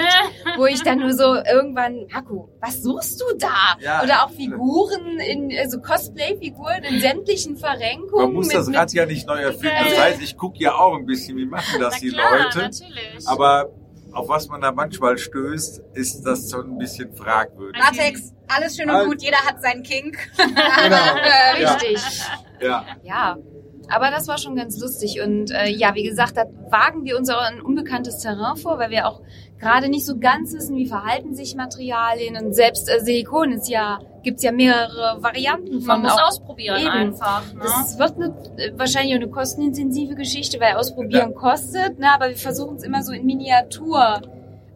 wo 0.56 0.66
ich 0.66 0.82
dann 0.82 0.98
nur 1.00 1.12
so 1.14 1.34
irgendwann, 1.36 2.06
Marco, 2.12 2.50
was 2.60 2.82
suchst 2.82 3.20
du 3.20 3.24
da? 3.38 3.76
Ja. 3.80 4.02
Oder 4.02 4.24
auch 4.24 4.30
Figuren 4.30 5.18
in, 5.20 5.52
also 5.58 5.80
Cosplay-Figuren 5.80 6.84
in 6.84 7.00
sämtlichen 7.00 7.56
Verrenkungen. 7.56 8.24
Man 8.26 8.32
muss 8.34 8.48
mit- 8.48 8.56
das 8.56 8.72
Rad 8.74 8.92
ja 8.92 9.06
nicht 9.06 9.26
neu 9.26 9.40
erfinden. 9.40 9.74
Das 9.88 9.98
heißt, 10.00 10.20
ich 10.22 10.36
gucke 10.36 10.58
ja 10.58 10.74
auch 10.74 10.96
ein 10.96 11.06
bisschen, 11.06 11.36
wie 11.36 11.46
machen 11.46 11.80
das 11.80 11.94
Na 11.94 12.00
die 12.00 12.08
klar, 12.10 12.38
Leute. 12.44 12.58
natürlich. 12.58 13.26
Aber 13.26 13.70
auf 14.12 14.28
was 14.28 14.48
man 14.48 14.60
da 14.62 14.72
manchmal 14.72 15.18
stößt, 15.18 15.82
ist 15.94 16.22
das 16.22 16.50
schon 16.50 16.72
ein 16.72 16.78
bisschen 16.78 17.12
fragwürdig. 17.14 17.80
Latex, 17.82 18.32
alles 18.48 18.76
schön 18.76 18.88
und 18.90 19.04
gut, 19.06 19.20
jeder 19.22 19.38
hat 19.38 19.60
seinen 19.60 19.82
Kink. 19.82 20.16
Genau. 20.36 20.56
Äh, 21.56 21.62
Ja. 21.62 21.72
Richtig. 21.74 22.02
Ja. 22.60 22.84
Ja, 23.02 23.36
aber 23.88 24.10
das 24.10 24.28
war 24.28 24.38
schon 24.38 24.56
ganz 24.56 24.78
lustig. 24.80 25.20
Und 25.20 25.50
äh, 25.50 25.68
ja, 25.68 25.94
wie 25.94 26.02
gesagt, 26.02 26.36
da 26.36 26.44
wagen 26.70 27.04
wir 27.04 27.16
uns 27.16 27.30
auch 27.30 27.40
ein 27.40 27.60
unbekanntes 27.60 28.18
Terrain 28.18 28.56
vor, 28.56 28.78
weil 28.78 28.90
wir 28.90 29.06
auch 29.06 29.20
gerade 29.58 29.88
nicht 29.88 30.04
so 30.04 30.18
ganz 30.18 30.52
wissen, 30.52 30.76
wie 30.76 30.86
verhalten 30.86 31.34
sich 31.34 31.54
Materialien. 31.54 32.36
Und 32.36 32.54
selbst 32.54 32.88
äh, 32.88 33.00
Silikon 33.00 33.52
ist 33.52 33.68
ja, 33.68 34.00
gibt's 34.22 34.42
ja 34.42 34.52
mehrere 34.52 35.22
Varianten 35.22 35.80
von. 35.80 36.00
Man 36.00 36.02
muss 36.02 36.12
auch, 36.12 36.28
ausprobieren 36.28 36.80
Eben. 36.80 36.90
einfach. 36.90 37.42
Ne? 37.54 37.60
das 37.62 37.98
wird 37.98 38.16
eine, 38.16 38.34
äh, 38.56 38.72
wahrscheinlich 38.76 39.14
auch 39.14 39.20
eine 39.20 39.30
kostenintensive 39.30 40.14
Geschichte, 40.14 40.60
weil 40.60 40.74
ausprobieren 40.74 41.34
kostet, 41.34 41.98
ne? 41.98 42.08
aber 42.14 42.28
wir 42.28 42.36
versuchen 42.36 42.76
es 42.76 42.82
immer 42.82 43.02
so 43.02 43.12
in 43.12 43.24
Miniatur 43.24 44.20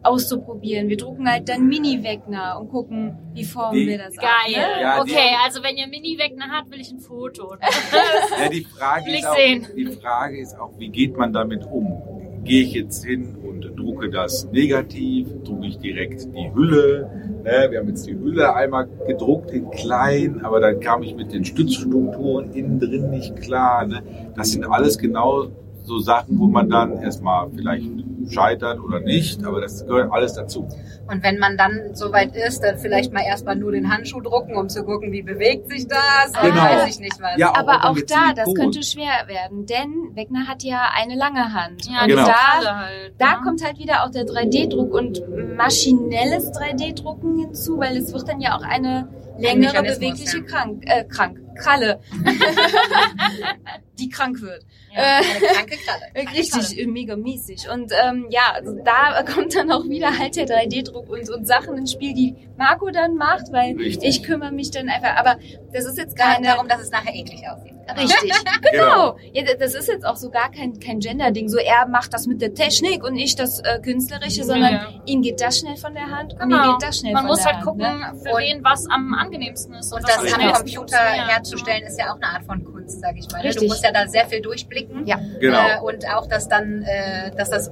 auszuprobieren. 0.03 0.89
Wir 0.89 0.97
drucken 0.97 1.29
halt 1.29 1.47
dann 1.49 1.67
Mini-Wegner 1.67 2.57
und 2.59 2.69
gucken, 2.69 3.17
wie 3.33 3.43
formen 3.43 3.79
Die- 3.79 3.87
wir 3.87 3.97
das 3.97 4.17
ab, 4.17 4.23
Geil. 4.23 4.55
Ne? 4.55 4.81
Ja, 4.81 5.03
die- 5.03 5.11
okay, 5.11 5.29
also 5.45 5.61
wenn 5.63 5.77
ihr 5.77 5.87
Mini-Wegner 5.87 6.45
habt, 6.51 6.71
will 6.71 6.79
ich 6.81 6.91
ein 6.91 6.99
Foto. 6.99 7.55
Ja, 8.41 8.49
die 8.49 8.63
Frage, 8.63 9.11
ist 9.15 9.27
auch, 9.27 9.35
sehen. 9.35 9.67
die 9.75 9.85
Frage 9.87 10.39
ist 10.39 10.59
auch, 10.59 10.71
wie 10.77 10.89
geht 10.89 11.17
man 11.17 11.31
damit 11.33 11.65
um? 11.65 12.01
Gehe 12.43 12.63
ich 12.63 12.73
jetzt 12.73 13.05
hin 13.05 13.35
und 13.43 13.61
drucke 13.77 14.09
das 14.09 14.45
negativ? 14.51 15.27
Drucke 15.43 15.67
ich 15.67 15.77
direkt 15.77 16.27
die 16.35 16.51
Hülle? 16.53 17.09
Ne, 17.43 17.67
wir 17.69 17.79
haben 17.79 17.87
jetzt 17.89 18.07
die 18.07 18.15
Hülle 18.15 18.55
einmal 18.55 18.87
gedruckt 19.05 19.51
in 19.51 19.69
klein, 19.69 20.41
aber 20.43 20.59
dann 20.59 20.79
kam 20.79 21.03
ich 21.03 21.15
mit 21.15 21.31
den 21.33 21.45
Stützstrukturen 21.45 22.51
innen 22.53 22.79
drin 22.79 23.11
nicht 23.11 23.35
klar. 23.35 23.85
Ne? 23.85 24.01
Das 24.35 24.51
sind 24.51 24.65
alles 24.65 24.97
genau 24.97 25.49
so 25.91 25.99
Sachen, 25.99 26.39
wo 26.39 26.47
man 26.47 26.69
dann 26.69 27.01
erstmal 27.03 27.49
vielleicht 27.51 27.89
scheitert 28.29 28.79
oder 28.79 29.01
nicht, 29.01 29.43
aber 29.43 29.59
das 29.59 29.85
gehört 29.85 30.11
alles 30.13 30.33
dazu. 30.33 30.65
Und 31.07 31.21
wenn 31.21 31.37
man 31.37 31.57
dann 31.57 31.93
soweit 31.93 32.33
ist, 32.33 32.63
dann 32.63 32.77
vielleicht 32.77 33.11
mal 33.11 33.23
erstmal 33.23 33.57
nur 33.57 33.73
den 33.73 33.91
Handschuh 33.93 34.21
drucken, 34.21 34.55
um 34.55 34.69
zu 34.69 34.85
gucken, 34.85 35.11
wie 35.11 35.21
bewegt 35.21 35.69
sich 35.69 35.85
das. 35.85 36.31
Genau. 36.41 36.55
weiß 36.63 36.87
ich 36.95 36.99
nicht 37.01 37.19
was. 37.21 37.37
Ja, 37.37 37.49
Aber 37.53 37.73
dann 37.73 37.81
auch 37.81 37.97
da, 38.07 38.33
das 38.33 38.45
Silikon. 38.45 38.55
könnte 38.55 38.83
schwer 38.83 39.27
werden, 39.27 39.65
denn 39.65 40.15
Wegner 40.15 40.47
hat 40.47 40.63
ja 40.63 40.91
eine 40.95 41.15
lange 41.15 41.53
Hand. 41.53 41.85
Ja, 41.87 42.03
und 42.03 42.07
Genau. 42.07 42.25
da, 42.25 42.33
Kralle 42.33 42.77
halt. 42.77 43.13
da 43.17 43.31
ne? 43.31 43.37
kommt 43.43 43.65
halt 43.65 43.77
wieder 43.79 44.05
auch 44.05 44.11
der 44.11 44.23
3D-Druck 44.25 44.93
und 44.93 45.21
maschinelles 45.57 46.51
3D-Drucken 46.53 47.37
hinzu, 47.39 47.77
weil 47.77 47.97
es 47.97 48.13
wird 48.13 48.29
dann 48.29 48.39
ja 48.39 48.55
auch 48.55 48.63
eine 48.63 49.09
längere 49.37 49.81
bewegliche 49.83 50.37
ja. 50.37 50.43
Krank, 50.43 50.83
äh, 50.85 51.03
Krank, 51.03 51.37
Kralle, 51.57 51.99
die 54.01 54.09
krank 54.09 54.41
wird. 54.41 54.63
Ja. 54.93 54.99
Äh, 55.01 55.03
Eine 55.17 55.45
kranke 55.53 55.77
Kralle. 55.77 56.31
Richtig, 56.37 56.77
äh, 56.79 56.85
mega 56.87 57.15
mäßig. 57.15 57.69
Und 57.69 57.91
ähm, 58.05 58.27
ja, 58.29 58.41
also 58.53 58.77
da 58.83 59.23
kommt 59.33 59.55
dann 59.55 59.71
auch 59.71 59.85
wieder 59.85 60.17
halt 60.17 60.35
der 60.35 60.45
3D-Druck 60.47 61.09
und, 61.09 61.29
und 61.29 61.47
Sachen 61.47 61.77
ins 61.77 61.93
Spiel, 61.93 62.13
die 62.13 62.35
Marco 62.57 62.89
dann 62.89 63.15
macht, 63.15 63.51
weil 63.51 63.75
Richtig. 63.77 64.03
ich 64.09 64.23
kümmere 64.23 64.51
mich 64.51 64.71
dann 64.71 64.89
einfach. 64.89 65.15
Aber 65.15 65.37
das 65.71 65.85
ist 65.85 65.97
jetzt 65.97 66.15
Gar 66.17 66.33
keine. 66.35 66.47
darum, 66.47 66.67
dass 66.67 66.81
es 66.81 66.91
nachher 66.91 67.13
eklig 67.15 67.43
aussieht. 67.49 67.73
Richtig, 67.97 68.31
genau. 68.71 69.17
Ja, 69.33 69.43
das 69.59 69.73
ist 69.73 69.87
jetzt 69.87 70.05
auch 70.05 70.15
so 70.15 70.29
gar 70.29 70.51
kein, 70.51 70.79
kein 70.79 70.99
Gender-Ding. 70.99 71.49
So 71.49 71.57
er 71.57 71.87
macht 71.87 72.13
das 72.13 72.25
mit 72.27 72.41
der 72.41 72.53
Technik 72.53 73.03
und 73.03 73.15
ich 73.17 73.35
das 73.35 73.59
äh, 73.59 73.79
Künstlerische, 73.83 74.43
sondern 74.43 74.73
Ja. 74.73 74.87
ihm 75.05 75.21
geht 75.21 75.41
das 75.41 75.59
schnell 75.59 75.75
von 75.77 75.93
der 75.93 76.09
Hand 76.09 76.33
und 76.33 76.47
mir 76.47 76.57
Genau. 76.57 76.77
geht 76.77 76.87
das 76.87 76.99
schnell 76.99 77.13
Man 77.13 77.23
von 77.23 77.29
muss 77.31 77.37
der 77.39 77.45
halt 77.47 77.55
Hand. 77.57 77.65
gucken, 77.65 77.81
Ne? 77.81 78.13
für 78.23 78.37
wen 78.37 78.63
was 78.63 78.85
am 78.89 79.13
angenehmsten 79.13 79.73
ist. 79.75 79.91
Und 79.93 80.03
was 80.03 80.15
das 80.23 80.33
am 80.33 80.53
Computer 80.53 80.97
herzustellen, 80.97 81.83
ist 81.83 81.97
ja 81.99 82.11
auch 82.11 82.15
eine 82.15 82.27
Art 82.27 82.43
von 82.45 82.63
Kunst, 82.63 83.01
sag 83.01 83.17
ich 83.17 83.29
mal. 83.31 83.37
ne? 83.39 83.43
Du 83.43 83.47
Richtig. 83.49 83.67
musst 83.69 83.83
ja 83.83 83.90
da 83.91 84.07
sehr 84.07 84.25
viel 84.25 84.41
durchblicken. 84.41 85.05
Ja. 85.05 85.19
Genau. 85.39 85.57
Äh, 85.57 85.81
und 85.81 86.05
auch, 86.09 86.27
dass 86.27 86.47
dann, 86.47 86.83
äh, 86.83 87.31
dass 87.35 87.49
das 87.49 87.71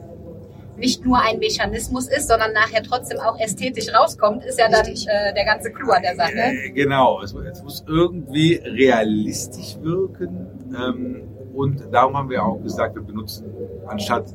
nicht 0.77 1.05
nur 1.05 1.19
ein 1.19 1.39
Mechanismus 1.39 2.07
ist, 2.07 2.27
sondern 2.27 2.53
nachher 2.53 2.81
trotzdem 2.83 3.19
auch 3.19 3.39
ästhetisch 3.39 3.93
rauskommt, 3.93 4.45
ist 4.45 4.59
ja 4.59 4.69
dann 4.69 4.85
äh, 4.85 5.33
der 5.33 5.45
ganze 5.45 5.71
Clou 5.71 5.91
an 5.91 6.01
der 6.01 6.15
Sache. 6.15 6.31
Äh, 6.37 6.69
Genau, 6.71 7.21
es, 7.21 7.33
es 7.33 7.63
muss 7.63 7.83
irgendwie 7.87 8.55
realistisch 8.63 9.77
wirken. 9.81 10.47
Ähm, 10.73 11.23
und 11.53 11.83
darum 11.91 12.15
haben 12.15 12.29
wir 12.29 12.43
auch 12.43 12.61
gesagt, 12.61 12.95
wir 12.95 13.01
benutzen 13.01 13.51
anstatt 13.87 14.33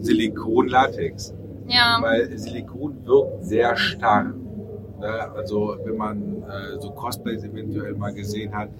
Silikon 0.00 0.68
Latex. 0.68 1.34
Ja. 1.68 1.98
Weil 2.00 2.36
Silikon 2.36 3.04
wirkt 3.06 3.44
sehr 3.44 3.76
starr. 3.76 4.34
Ne? 4.98 5.32
Also 5.34 5.76
wenn 5.84 5.96
man 5.96 6.42
äh, 6.42 6.80
so 6.80 6.90
Cosplays 6.90 7.44
eventuell 7.44 7.94
mal 7.94 8.12
gesehen 8.12 8.54
hat, 8.56 8.70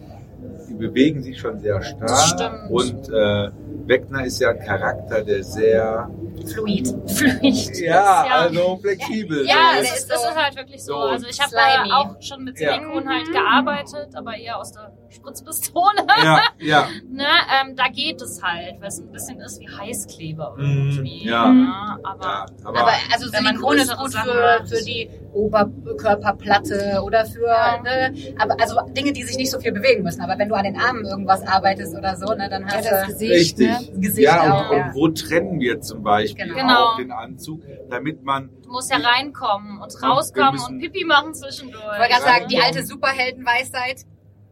die 0.68 0.74
bewegen 0.74 1.22
sich 1.22 1.38
schon 1.38 1.58
sehr 1.60 1.82
starr. 1.82 2.00
Das 2.08 2.28
stimmt. 2.30 2.70
Und 2.70 3.08
äh, 3.08 3.50
Wegner 3.86 4.24
ist 4.24 4.40
ja 4.40 4.50
ein 4.50 4.60
Charakter, 4.60 5.22
der 5.22 5.42
sehr 5.42 6.08
Fluid. 6.52 6.88
Fluid. 7.10 7.78
ja, 7.80 8.24
also 8.30 8.76
flexibel 8.78 9.46
Ja, 9.46 9.54
so 9.74 9.80
es 9.82 9.88
der 9.88 9.96
ist, 9.98 10.10
das 10.10 10.22
so- 10.22 10.28
ist 10.28 10.36
halt 10.36 10.56
wirklich 10.56 10.82
so. 10.84 10.92
so 10.94 10.98
Also 11.00 11.26
ich 11.28 11.40
habe 11.40 11.52
da 11.52 11.96
auch 11.96 12.16
schon 12.20 12.44
mit 12.44 12.58
Ja. 12.58 12.74
Silikon 12.74 13.08
halt 13.08 13.28
Mhm. 13.28 13.32
gearbeitet, 13.32 14.08
aber 14.14 14.36
eher 14.36 14.58
aus 14.58 14.72
der 14.72 14.92
Spritzpistole. 15.12 16.06
Ja, 16.22 16.42
ja. 16.58 16.88
Ne, 17.10 17.24
ähm, 17.62 17.76
da 17.76 17.88
geht 17.88 18.20
es 18.22 18.42
halt, 18.42 18.80
weil 18.80 18.88
es 18.88 18.98
ein 18.98 19.10
bisschen 19.12 19.40
ist 19.40 19.60
wie 19.60 19.68
Heißkleber 19.68 20.54
Mhm, 20.56 20.64
irgendwie. 20.64 21.26
ja. 21.26 21.52
ne, 21.52 21.98
aber 22.02 22.24
ja 22.24 22.46
aber, 22.64 22.78
Aber 22.80 22.92
also 23.12 23.28
Silikon 23.28 23.76
ist 23.76 23.96
gut 23.96 24.14
für, 24.14 24.64
für 24.66 24.84
die 24.84 25.08
Oberkörperplatte 25.32 27.00
oder 27.04 27.24
für, 27.26 27.46
Ja. 27.46 27.80
ne, 27.82 28.14
aber 28.38 28.56
also 28.60 28.76
Dinge, 28.96 29.12
die 29.12 29.22
sich 29.22 29.36
nicht 29.36 29.50
so 29.50 29.60
viel 29.60 29.72
bewegen 29.72 30.02
müssen. 30.02 30.20
Aber 30.22 30.38
wenn 30.38 30.48
du 30.48 30.54
an 30.54 30.64
den 30.64 30.76
Armen 30.78 31.04
irgendwas 31.04 31.46
arbeitest 31.46 31.94
oder 31.96 32.16
so, 32.16 32.32
ne, 32.34 32.48
dann 32.48 32.62
Ja, 32.62 32.74
hast 32.76 32.90
das 32.90 33.00
du 33.06 33.12
Gesicht, 33.12 33.32
Richtig. 33.58 33.66
ne? 33.68 33.78
das 33.92 34.00
Gesicht 34.00 34.18
Ja, 34.26 34.40
auch. 34.54 34.70
und, 34.70 34.76
ja. 34.76 34.86
und 34.86 34.94
wo 34.94 35.08
trennen 35.08 35.60
wir 35.60 35.80
zum 35.80 36.02
Beispiel 36.02 36.46
Genau. 36.46 36.56
Genau. 36.62 36.84
auch 36.84 36.96
den 36.96 37.12
Anzug, 37.12 37.60
damit 37.90 38.22
man 38.22 38.50
du 38.64 38.70
musst 38.70 38.90
ja 38.90 38.98
reinkommen 38.98 39.80
und 39.80 40.02
rauskommen 40.02 40.60
und 40.68 40.78
Pipi 40.78 41.04
machen 41.04 41.34
zwischendurch. 41.34 41.82
Ich 41.82 41.98
wollte 42.00 42.12
gerade 42.14 42.22
sagen, 42.24 42.48
die 42.48 42.54
Ja. 42.56 42.64
alte 42.64 42.84
Superheldenweisheit, 42.84 44.04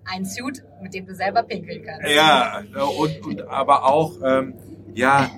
ein 0.05 0.25
Suit, 0.25 0.63
mit 0.83 0.95
dem 0.95 1.07
du 1.07 1.15
selber 1.15 1.43
pinkeln 1.43 1.85
kannst. 1.85 2.09
ja 2.15 2.63
und, 2.99 3.27
und 3.27 3.49
aber 3.49 3.85
auch 3.87 4.13
ähm, 4.25 4.55
ja, 4.95 5.29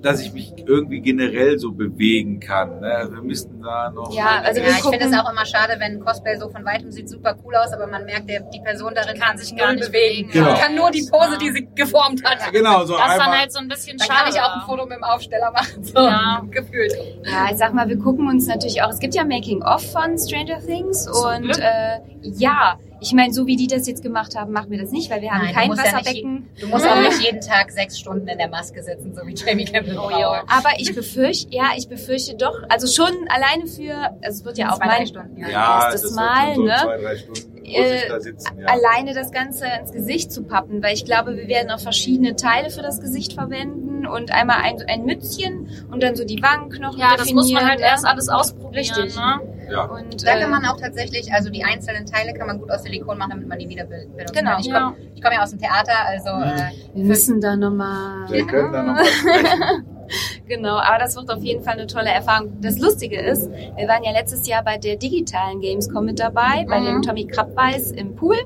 dass 0.00 0.20
ich 0.20 0.32
mich 0.32 0.52
irgendwie 0.64 1.00
generell 1.00 1.58
so 1.58 1.72
bewegen 1.72 2.38
kann. 2.38 2.78
Ne? 2.80 2.86
Also 2.94 3.14
wir 3.14 3.22
müssten 3.22 3.60
da 3.60 3.90
noch 3.90 4.12
Ja, 4.14 4.42
also 4.44 4.60
ja, 4.60 4.68
ich 4.68 4.84
finde 4.84 5.00
es 5.06 5.12
auch 5.12 5.28
immer 5.28 5.44
schade, 5.44 5.74
wenn 5.80 5.98
Cosplay 5.98 6.36
so 6.36 6.48
von 6.50 6.64
weitem 6.64 6.92
sieht 6.92 7.08
super 7.08 7.34
cool 7.44 7.56
aus, 7.56 7.72
aber 7.72 7.88
man 7.88 8.04
merkt, 8.04 8.30
der, 8.30 8.42
die 8.42 8.60
Person 8.60 8.92
darin 8.94 9.18
kann, 9.18 9.36
sich 9.36 9.56
gar 9.56 9.72
nicht 9.72 9.86
bewegen. 9.90 10.30
Genau. 10.30 10.54
Kann 10.54 10.76
nur 10.76 10.92
die 10.92 11.04
Pose, 11.10 11.36
die 11.38 11.50
sie 11.50 11.68
geformt 11.74 12.22
hat. 12.24 12.52
genau 12.52 12.84
so 12.84 12.92
das 12.96 13.06
ist 13.06 13.12
dann 13.14 13.20
einmal. 13.22 13.38
halt 13.40 13.52
so 13.52 13.58
ein 13.58 13.66
bisschen 13.66 13.98
Dann 13.98 14.06
schade. 14.06 14.20
kann 14.20 14.32
ich 14.34 14.40
auch 14.40 14.54
ein 14.54 14.66
Foto 14.66 14.86
mit 14.86 14.98
dem 14.98 15.04
Aufsteller 15.04 15.50
machen, 15.50 15.82
so 15.82 15.98
Ja. 15.98 16.42
gefühlt. 16.50 16.92
Ja, 17.24 17.46
ich 17.50 17.56
sag 17.56 17.74
mal, 17.74 17.88
wir 17.88 17.98
gucken 17.98 18.28
uns 18.28 18.46
natürlich 18.46 18.80
auch, 18.82 18.90
es 18.90 19.00
gibt 19.00 19.16
ja 19.16 19.24
Making-of 19.24 19.82
von 19.90 20.16
Stranger 20.16 20.60
Things 20.64 21.06
Zum 21.06 21.26
und 21.26 21.42
Glück. 21.42 21.58
äh, 21.58 21.98
ja, 22.22 22.78
ich 23.00 23.12
meine, 23.12 23.32
so 23.32 23.46
wie 23.46 23.56
die 23.56 23.66
das 23.66 23.86
jetzt 23.86 24.02
gemacht 24.02 24.34
haben, 24.36 24.52
machen 24.52 24.70
wir 24.70 24.78
das 24.80 24.90
nicht, 24.90 25.10
weil 25.10 25.20
wir 25.20 25.30
haben 25.30 25.42
Nein, 25.44 25.48
du 25.48 25.54
kein 25.54 25.68
musst 25.68 25.84
ja 25.84 25.92
nicht 25.92 26.06
Wasserbecken. 26.06 26.48
Du 26.60 26.66
musst 26.66 26.86
auch 26.86 27.00
nicht 27.00 27.20
jeden 27.22 27.40
Tag 27.40 27.70
sechs 27.70 27.98
Stunden 27.98 28.26
in 28.28 28.38
der 28.38 28.48
Maske 28.48 28.82
sitzen, 28.82 29.14
so 29.14 29.26
wie 29.26 29.34
Jamie 29.34 29.64
Campbell. 29.64 29.98
Oh, 29.98 30.10
ja. 30.10 30.42
Aber 30.48 30.70
ich 30.78 30.94
befürchte, 30.94 31.54
ja, 31.54 31.70
ich 31.76 31.88
befürchte 31.88 32.34
doch, 32.36 32.54
also 32.68 32.86
schon 32.86 33.14
alleine 33.28 33.66
für, 33.66 33.94
also 34.22 34.40
es 34.40 34.44
wird 34.44 34.58
ja 34.58 34.70
auch 34.72 34.78
Zwei, 34.78 34.86
drei 34.86 34.98
mein, 34.98 35.06
Stunden, 35.06 35.36
ja, 35.40 35.84
erstes 35.84 36.02
das 36.02 36.12
Mal, 36.12 36.54
so 36.54 36.62
ne? 36.62 36.76
zwei, 36.82 36.96
drei 36.98 37.16
Stunden 37.16 37.52
muss 37.68 37.76
Äh, 37.76 38.08
da 38.08 38.20
sitzen. 38.20 38.58
Ja. 38.60 38.66
alleine 38.66 39.12
das 39.14 39.30
Ganze 39.30 39.66
ins 39.80 39.92
Gesicht 39.92 40.32
zu 40.32 40.42
pappen, 40.42 40.82
weil 40.82 40.94
ich 40.94 41.04
glaube, 41.04 41.36
wir 41.36 41.48
werden 41.48 41.70
auch 41.70 41.80
verschiedene 41.80 42.34
Teile 42.34 42.70
für 42.70 42.80
das 42.82 43.00
Gesicht 43.00 43.34
verwenden 43.34 44.06
und 44.06 44.32
einmal 44.32 44.62
ein, 44.62 44.82
ein 44.88 45.04
Mützchen 45.04 45.68
und 45.90 46.02
dann 46.02 46.16
so 46.16 46.24
die 46.24 46.42
Wangenknochen 46.42 46.98
Ja, 46.98 47.16
das 47.16 47.30
muss 47.32 47.52
man 47.52 47.62
halt 47.62 47.74
definieren, 47.80 47.92
erst 47.92 48.06
alles 48.06 48.28
ausprobieren. 48.30 48.74
Richtig. 48.74 49.16
Ne? 49.16 49.40
Ja. 49.70 49.84
Und, 49.84 50.26
Da 50.26 50.38
kann 50.38 50.50
man 50.50 50.64
auch 50.66 50.76
tatsächlich, 50.80 51.32
also 51.32 51.50
die 51.50 51.64
einzelnen 51.64 52.06
Teile 52.06 52.32
kann 52.34 52.46
man 52.46 52.58
gut 52.58 52.70
aus 52.70 52.82
Silikon 52.82 53.18
machen, 53.18 53.30
damit 53.30 53.48
man 53.48 53.58
die 53.58 53.68
wieder 53.68 53.84
benutzen 53.84 54.32
Genau. 54.32 54.50
kann. 54.52 54.60
Ich 54.60 54.72
komme 54.72 54.94
komm 55.22 55.32
ja 55.32 55.42
aus 55.42 55.50
dem 55.50 55.58
Theater, 55.60 55.92
also 56.06 56.30
Mhm. 56.36 56.42
äh, 56.42 56.70
wir 56.94 57.04
müssen 57.04 57.40
da 57.40 57.56
nochmal. 57.56 58.30
Wir 58.30 58.46
können 58.46 58.72
da 58.72 58.82
nochmal 58.82 59.04
sprechen. 59.04 59.84
Genau, 60.48 60.78
aber 60.78 60.96
das 60.98 61.14
wird 61.16 61.30
auf 61.30 61.42
jeden 61.42 61.62
Fall 61.62 61.74
eine 61.74 61.86
tolle 61.86 62.08
Erfahrung. 62.08 62.58
Das 62.62 62.78
Lustige 62.78 63.20
ist, 63.20 63.50
wir 63.50 63.86
waren 63.88 64.02
ja 64.02 64.12
letztes 64.12 64.46
Jahr 64.48 64.64
bei 64.64 64.78
der 64.78 64.96
digitalen 64.96 65.60
Gamescom 65.60 66.02
mit 66.06 66.18
dabei, 66.18 66.64
bei 66.66 66.80
Mhm. 66.80 66.84
dem 66.86 67.02
Tommy 67.02 67.26
Krabbeis 67.26 67.90
im 67.92 68.16
Pool. 68.16 68.36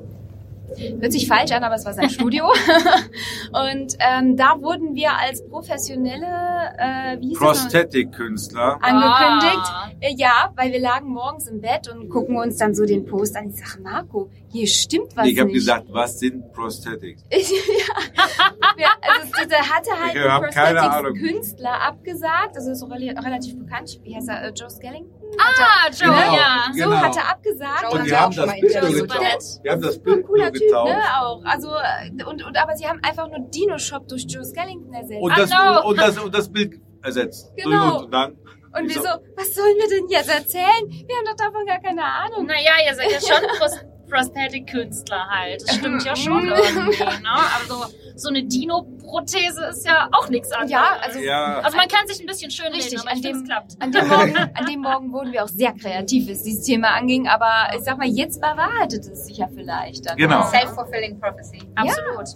Hört 1.01 1.13
sich 1.13 1.27
falsch 1.29 1.53
an, 1.53 1.63
aber 1.65 1.75
es 1.75 1.85
war 1.85 1.93
sein 1.95 2.11
Studio. 2.11 2.47
und 3.53 3.97
ähm, 3.99 4.37
da 4.37 4.61
wurden 4.61 4.95
wir 4.95 5.11
als 5.19 5.45
professionelle, 5.49 6.27
äh, 6.79 7.21
wie? 7.21 7.35
Prosthetic-Künstler. 7.35 8.79
angekündigt. 8.83 9.67
Ah. 9.67 9.91
Äh, 10.01 10.15
Ja, 10.17 10.53
weil 10.57 10.73
wir 10.73 10.81
lagen 10.81 11.09
morgens 11.09 11.47
im 11.49 11.61
Bett 11.61 11.89
und 11.89 12.09
gucken 12.09 12.37
uns 12.37 12.57
dann 12.57 12.75
so 12.75 12.85
den 12.85 13.05
Post 13.07 13.37
an. 13.37 13.49
Ich 13.51 13.57
sage, 13.57 13.83
Marco, 13.83 14.31
hier 14.51 14.67
stimmt 14.67 15.17
was 15.17 15.27
Ich 15.27 15.39
habe 15.39 15.47
nicht. 15.49 15.55
gesagt, 15.55 15.87
was 15.91 16.19
sind 16.19 16.53
Prosthetics? 16.53 17.25
ja, 17.31 18.89
also 19.01 19.49
der 19.49 19.61
hatte 19.61 19.91
halt 19.99 20.15
Ich 20.15 20.21
Ahnung. 20.23 21.15
Prosthetics-Künstler 21.15 21.81
abgesagt. 21.83 22.57
Das 22.57 22.67
ist 22.67 22.83
rela 22.83 23.21
relativ 23.21 23.59
bekannt. 23.59 24.01
Wie 24.03 24.15
heißt 24.15 24.29
er? 24.29 24.45
Äh, 24.45 24.53
Joe 24.55 24.71
Skellington? 24.71 25.22
Ah, 25.39 25.89
Joe, 25.91 26.09
Genau. 26.09 26.37
ja. 26.37 26.65
So 26.73 26.85
Genau. 26.85 26.97
hat 26.97 27.17
er 27.17 27.29
abgesagt. 27.31 27.93
Und 27.93 28.05
die 28.05 28.11
wir 28.11 28.21
haben 28.21 28.35
das 28.37 28.47
mal 28.47 28.61
Bild 28.61 28.83
nur. 28.83 29.07
Die 29.65 29.71
haben 29.71 29.83
das 29.83 29.99
Bild 30.03 30.27
cooler 30.27 30.45
nur 30.45 30.53
Typ, 30.53 30.71
ne? 30.73 31.01
Auch. 31.21 31.43
Also, 31.45 31.69
äh, 31.71 32.25
und, 32.25 32.45
und, 32.45 32.57
aber 32.57 32.77
sie 32.77 32.87
haben 32.87 33.01
einfach 33.03 33.29
nur 33.29 33.41
Dino 33.51 33.79
Shop 33.79 34.07
durch 34.09 34.25
Joe 34.29 34.45
Skellington 34.45 34.93
ersetzt. 34.93 35.21
Und 35.23 35.37
das, 35.39 35.51
und, 35.85 35.99
das, 35.99 36.19
und 36.19 36.35
das 36.35 36.51
Bild 36.53 36.81
ersetzt. 37.03 37.53
Genau. 37.57 37.99
Und, 37.99 38.05
und 38.05 38.11
dann, 38.13 38.33
Und 38.75 38.89
wir 38.89 39.03
so- 39.03 39.09
was 39.37 39.55
sollen 39.55 39.77
wir 39.77 39.89
denn 39.89 40.09
jetzt 40.09 40.29
erzählen? 40.31 40.89
Wir 40.89 41.17
haben 41.17 41.25
doch 41.27 41.37
davon 41.37 41.67
gar 41.67 41.81
keine 41.81 42.05
Ahnung. 42.05 42.47
Naja, 42.47 42.73
ihr 42.89 42.95
seid 42.95 43.11
ja 43.11 43.21
schon 43.21 43.47
Prosthetic-Künstler 44.13 45.27
halt. 45.29 45.63
Das 45.67 45.77
stimmt 45.77 46.05
ja 46.05 46.15
schon 46.17 46.47
irgendwie, 46.49 47.03
ne? 47.05 47.31
Also, 47.61 47.85
so 48.15 48.29
eine 48.29 48.43
Dino-Prothese 48.45 49.65
ist 49.71 49.87
ja 49.87 50.09
auch 50.13 50.29
nichts 50.29 50.51
anderes. 50.53 50.71
Ja, 50.71 50.97
also 51.03 51.19
ja, 51.19 51.61
Also 51.61 51.77
man 51.79 51.89
kann 51.89 52.07
sich 52.07 52.21
ein 52.21 52.27
bisschen 52.27 52.51
schön 52.51 52.67
Richtig, 52.73 52.93
reden, 52.93 53.01
aber 53.01 53.11
an 53.11 53.17
finde, 53.23 53.31
es 53.31 53.39
dem- 53.39 53.47
klappt. 53.47 53.73
An 53.81 53.93
dem, 53.93 54.09
Morgen, 54.09 54.37
an 54.55 54.67
dem 54.67 54.81
Morgen 54.81 55.13
wurden 55.13 55.33
wir 55.33 55.43
auch 55.45 55.49
sehr 55.49 55.73
kreativ, 55.73 56.29
was 56.31 56.43
dieses 56.43 56.65
Thema 56.65 56.89
anging. 56.91 57.27
Aber 57.29 57.75
ich 57.75 57.83
sag 57.83 57.97
mal, 57.99 58.07
jetzt 58.07 58.41
bewahrheitet 58.41 59.05
es 59.07 59.27
sich 59.27 59.39
ja 59.39 59.49
vielleicht. 59.55 60.09
Dann. 60.09 60.17
Genau. 60.19 60.43
Self-fulfilling 60.47 61.19
prophecy. 61.19 61.61
Absolut. 61.75 62.29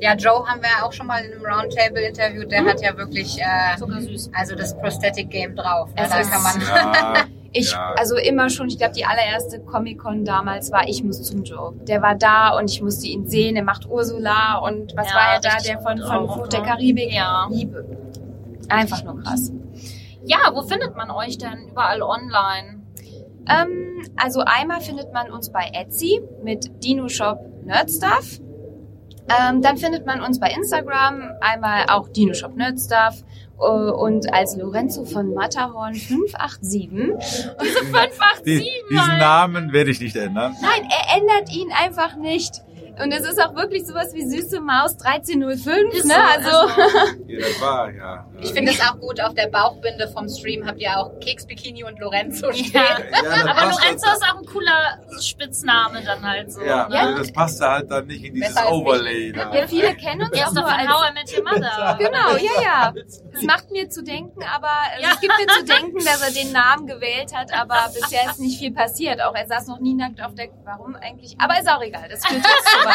Ja, 0.00 0.14
Joe 0.14 0.46
haben 0.46 0.62
wir 0.62 0.84
auch 0.86 0.92
schon 0.92 1.06
mal 1.08 1.18
in 1.24 1.32
einem 1.32 1.44
Roundtable 1.44 2.00
interviewt. 2.06 2.50
Der 2.52 2.64
hat 2.64 2.80
ja 2.80 2.96
wirklich 2.96 3.38
äh, 3.40 3.76
Sogar 3.78 4.00
süß. 4.00 4.30
also 4.34 4.54
das 4.54 4.76
Prosthetic 4.78 5.30
Game 5.30 5.56
drauf. 5.56 5.88
Ne? 5.94 6.02
Es 6.04 6.10
Da 6.10 6.20
ist- 6.20 6.30
kann 6.30 6.42
man 6.42 6.60
ja, 6.60 7.14
Ich, 7.52 7.72
ja. 7.72 7.94
also 7.98 8.16
immer 8.16 8.48
schon, 8.48 8.68
ich 8.68 8.78
glaube, 8.78 8.94
die 8.94 9.04
allererste 9.04 9.60
Comic-Con 9.60 10.24
damals 10.24 10.72
war, 10.72 10.88
ich 10.88 11.04
muss 11.04 11.22
zum 11.22 11.44
Joe. 11.44 11.74
Der 11.82 12.00
war 12.00 12.14
da 12.14 12.56
und 12.56 12.70
ich 12.70 12.80
musste 12.80 13.06
ihn 13.06 13.28
sehen. 13.28 13.56
Er 13.56 13.64
macht 13.64 13.86
Ursula 13.86 14.58
und 14.58 14.96
was 14.96 15.08
Ja, 15.08 15.14
war 15.14 15.34
er 15.34 15.40
da, 15.40 15.56
der 15.62 15.80
von, 15.80 15.98
von 15.98 16.28
auch, 16.28 16.34
Fluch 16.34 16.48
der 16.48 16.60
ne? 16.60 16.66
Karibik? 16.66 17.12
Ja. 17.12 17.46
Liebe. 17.50 17.84
Einfach 18.68 19.04
nur 19.04 19.20
krass. 19.20 19.52
Ja, 20.24 20.38
wo 20.54 20.62
findet 20.62 20.96
man 20.96 21.10
euch 21.10 21.36
denn 21.36 21.68
überall 21.70 22.00
online? 22.00 22.82
Ähm, 23.48 24.02
also 24.16 24.40
einmal 24.40 24.80
findet 24.80 25.12
man 25.12 25.30
uns 25.30 25.50
bei 25.50 25.70
Etsy 25.74 26.22
mit 26.42 26.82
Dino 26.82 27.08
Shop 27.08 27.38
Nerdstuff. 27.64 28.40
Ähm, 29.28 29.62
dann 29.62 29.76
findet 29.78 30.04
man 30.06 30.20
uns 30.20 30.40
bei 30.40 30.50
Instagram 30.50 31.30
einmal 31.40 31.86
auch 31.88 32.08
Dino 32.08 32.34
Shop 32.34 32.54
Nerdstuff 32.56 33.22
äh, 33.60 33.64
und 33.64 34.32
als 34.32 34.56
Lorenzo 34.56 35.04
von 35.04 35.32
Matterhorn 35.32 35.94
587. 35.94 36.90
Diese 37.62 37.78
587 37.84 38.44
Die, 38.44 38.70
diesen 38.90 39.18
Namen 39.18 39.72
werde 39.72 39.90
ich 39.90 40.00
nicht 40.00 40.16
ändern. 40.16 40.54
Nein, 40.60 40.88
er 40.90 41.16
ändert 41.16 41.54
ihn 41.54 41.70
einfach 41.72 42.16
nicht. 42.16 42.62
Und 43.02 43.12
es 43.12 43.26
ist 43.28 43.40
auch 43.42 43.54
wirklich 43.54 43.86
sowas 43.86 44.12
wie 44.14 44.22
süße 44.28 44.60
Maus 44.60 44.96
1305, 45.02 45.94
Ist 45.94 46.04
ne? 46.06 46.14
so, 46.42 46.50
Also, 46.50 46.80
Ja, 47.26 47.40
das 47.40 47.60
war, 47.60 47.90
ja. 47.90 48.26
Ich 48.40 48.52
finde 48.52 48.72
es 48.72 48.80
auch 48.80 48.98
gut, 48.98 49.20
auf 49.20 49.34
der 49.34 49.46
Bauchbinde 49.48 50.08
vom 50.08 50.28
Stream 50.28 50.66
habt 50.66 50.80
ihr 50.80 50.96
auch 50.96 51.18
Keks 51.20 51.46
Bikini 51.46 51.84
und 51.84 51.98
Lorenzo 51.98 52.52
stehen. 52.52 52.72
Ja. 52.74 52.82
Ja, 52.82 53.42
Aber 53.42 53.54
passt 53.54 53.80
Lorenzo 53.82 54.06
halt- 54.06 54.16
ist 54.18 54.24
auch 54.30 54.38
ein 54.38 54.46
cooler 54.46 54.98
Spitzname 55.20 56.02
dann 56.04 56.22
halt 56.22 56.52
so. 56.52 56.60
Ja, 56.62 56.88
ne? 56.88 56.98
also 57.00 57.18
das 57.18 57.32
passte 57.32 57.68
halt 57.70 57.90
dann 57.90 58.06
nicht 58.06 58.24
in 58.24 58.34
dieses 58.34 58.54
Besser 58.54 58.70
Overlay. 58.72 59.32
Da. 59.32 59.54
ja, 59.54 59.66
viele 59.66 59.94
kennen 59.94 60.22
uns 60.22 60.42
auch 60.42 60.52
nur 60.52 60.66
als... 60.66 60.88
How 60.88 61.10
I 61.10 61.12
Met 61.14 61.36
Your 61.36 61.44
Mother. 61.44 61.98
Genau, 61.98 62.36
ja, 62.36 62.62
ja. 62.62 62.94
Es 63.32 63.42
macht 63.42 63.70
mir 63.70 63.88
zu 63.88 64.02
denken, 64.02 64.42
aber 64.42 64.68
also 64.92 65.02
Ja. 65.02 65.10
es 65.14 65.20
gibt 65.20 65.34
mir 65.38 65.46
zu 65.46 65.64
denken, 65.80 65.98
dass 66.04 66.22
er 66.22 66.32
den 66.32 66.52
Namen 66.52 66.86
gewählt 66.86 67.32
hat, 67.34 67.52
aber 67.52 67.76
bisher 67.94 68.30
ist 68.30 68.40
nicht 68.40 68.58
viel 68.58 68.72
passiert. 68.72 69.22
Auch 69.22 69.34
er 69.34 69.46
saß 69.46 69.66
noch 69.68 69.80
nie 69.80 69.94
nackt 69.94 70.20
auf 70.22 70.34
der. 70.34 70.48
Warum 70.64 70.94
eigentlich? 70.96 71.36
Aber 71.40 71.58
ist 71.58 71.68
auch 71.68 71.82
egal. 71.82 72.08
Das 72.10 72.24
führt 72.26 72.42
jetzt 72.44 72.68
zu 72.68 72.86
weit. 72.86 72.91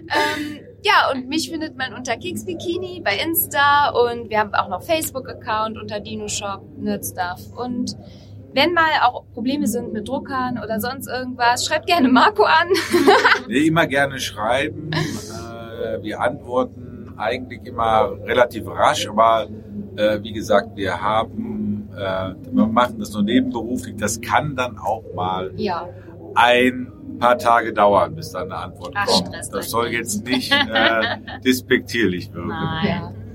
Ähm, 0.00 0.60
ja, 0.82 1.10
und 1.12 1.28
mich 1.28 1.50
findet 1.50 1.76
man 1.76 1.94
unter 1.94 2.16
Keks 2.16 2.44
Bikini 2.44 3.02
bei 3.04 3.16
Insta 3.16 3.90
und 3.90 4.30
wir 4.30 4.38
haben 4.38 4.54
auch 4.54 4.68
noch 4.68 4.82
Facebook-Account 4.82 5.78
unter 5.78 6.00
Dino 6.00 6.28
Shop 6.28 6.62
Nerdstuff 6.78 7.52
und 7.56 7.96
wenn 8.52 8.72
mal 8.72 8.88
auch 9.02 9.24
Probleme 9.34 9.66
sind 9.66 9.92
mit 9.92 10.08
Druckern 10.08 10.58
oder 10.62 10.80
sonst 10.80 11.08
irgendwas, 11.08 11.66
schreibt 11.66 11.86
gerne 11.86 12.08
Marco 12.08 12.42
an. 12.44 12.68
Nee, 13.48 13.66
immer 13.66 13.86
gerne 13.86 14.18
schreiben. 14.18 14.90
Äh, 14.92 16.02
wir 16.02 16.20
antworten 16.20 17.12
eigentlich 17.18 17.64
immer 17.64 18.12
relativ 18.24 18.66
rasch, 18.66 19.06
aber 19.08 19.48
äh, 19.96 20.22
wie 20.22 20.32
gesagt, 20.32 20.76
wir 20.76 21.00
haben, 21.00 21.90
äh, 21.94 22.34
wir 22.50 22.66
machen 22.66 22.98
das 22.98 23.12
nur 23.12 23.22
nebenberuflich. 23.22 23.96
Das 23.96 24.20
kann 24.20 24.56
dann 24.56 24.78
auch 24.78 25.02
mal 25.14 25.52
Ja. 25.56 25.88
Ein 26.36 26.92
paar 27.18 27.38
Tage 27.38 27.72
dauern, 27.72 28.14
bis 28.14 28.32
dann 28.32 28.52
eine 28.52 28.56
Antwort 28.56 28.92
Ach, 28.94 29.06
kommt. 29.06 29.34
Das 29.34 29.70
soll 29.70 29.88
jetzt 29.88 30.24
nicht 30.24 30.52
äh, 30.52 31.18
despektierlich 31.44 32.32
wirken. 32.32 32.48
Nein. 32.48 33.25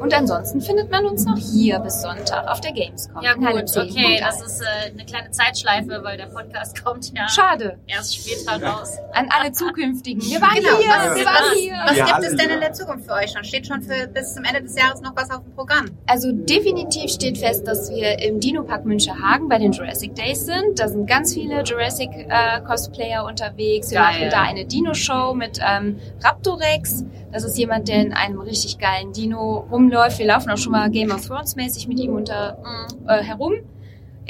Und 0.00 0.14
ansonsten 0.14 0.60
findet 0.60 0.90
man 0.90 1.06
uns 1.06 1.24
noch 1.24 1.36
hier 1.36 1.78
bis 1.80 2.02
Sonntag 2.02 2.46
auf 2.48 2.60
der 2.60 2.72
Gamescom. 2.72 3.22
Ja 3.22 3.34
gut, 3.34 3.68
10. 3.68 3.82
okay, 3.82 4.18
das 4.20 4.40
ist 4.40 4.60
äh, 4.62 4.90
eine 4.92 5.04
kleine 5.04 5.30
Zeitschleife, 5.30 6.00
weil 6.02 6.16
der 6.16 6.26
Podcast 6.26 6.82
kommt 6.84 7.12
ja 7.16 7.28
Schade. 7.28 7.78
erst 7.86 8.16
später 8.16 8.62
raus. 8.62 8.96
An 9.12 9.28
alle 9.30 9.52
zukünftigen. 9.52 10.22
Wir 10.22 10.40
waren 10.40 10.54
Genau, 10.54 10.76
hier, 10.78 10.88
was- 10.88 11.16
wir 11.18 11.24
was- 11.26 11.32
waren 11.34 11.58
hier. 11.58 11.74
Was 11.84 11.96
gibt 11.96 12.32
es 12.32 12.36
denn 12.36 12.50
in 12.50 12.60
der 12.60 12.72
Zukunft 12.72 13.06
für 13.06 13.12
euch 13.14 13.30
schon? 13.32 13.44
Steht 13.44 13.66
schon 13.66 13.82
für 13.82 14.06
bis 14.08 14.34
zum 14.34 14.44
Ende 14.44 14.62
des 14.62 14.76
Jahres 14.76 15.00
noch 15.00 15.14
was 15.16 15.30
auf 15.30 15.42
dem 15.42 15.54
Programm? 15.54 15.86
Also 16.06 16.30
definitiv 16.32 17.10
steht 17.10 17.38
fest, 17.38 17.66
dass 17.66 17.90
wir 17.90 18.18
im 18.20 18.40
Dino-Park 18.40 18.84
Münchehagen 18.84 19.48
bei 19.48 19.58
den 19.58 19.72
Jurassic 19.72 20.14
Days 20.14 20.46
sind. 20.46 20.78
Da 20.78 20.88
sind 20.88 21.06
ganz 21.06 21.34
viele 21.34 21.62
Jurassic-Cosplayer 21.62 23.24
unterwegs. 23.24 23.90
Wir 23.90 23.98
Geil. 24.00 24.06
machen 24.20 24.30
da 24.30 24.42
eine 24.42 24.64
Dino-Show 24.66 25.34
mit 25.34 25.58
ähm, 25.62 25.98
Raptorex. 26.22 27.04
Das 27.32 27.44
ist 27.44 27.58
jemand, 27.58 27.88
der 27.88 27.96
in 28.02 28.12
einem 28.12 28.40
richtig 28.40 28.78
geilen 28.78 29.12
Dino 29.12 29.57
rumläuft. 29.70 30.18
Wir 30.18 30.26
laufen 30.26 30.50
auch 30.50 30.56
schon 30.58 30.72
mal 30.72 30.90
Game 30.90 31.10
of 31.10 31.26
Thrones 31.26 31.56
mäßig 31.56 31.88
mit 31.88 31.98
ihm 32.00 32.14
unter, 32.14 32.58
Mhm. 32.58 33.08
äh, 33.08 33.22
herum. 33.22 33.54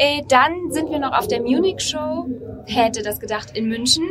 Äh, 0.01 0.22
dann 0.29 0.70
sind 0.70 0.91
wir 0.91 1.01
noch 1.01 1.12
auf 1.12 1.26
der 1.26 1.41
Munich 1.43 1.81
Show. 1.81 2.26
Hätte 2.66 3.03
das 3.03 3.18
gedacht 3.18 3.57
in 3.57 3.68
München? 3.68 4.05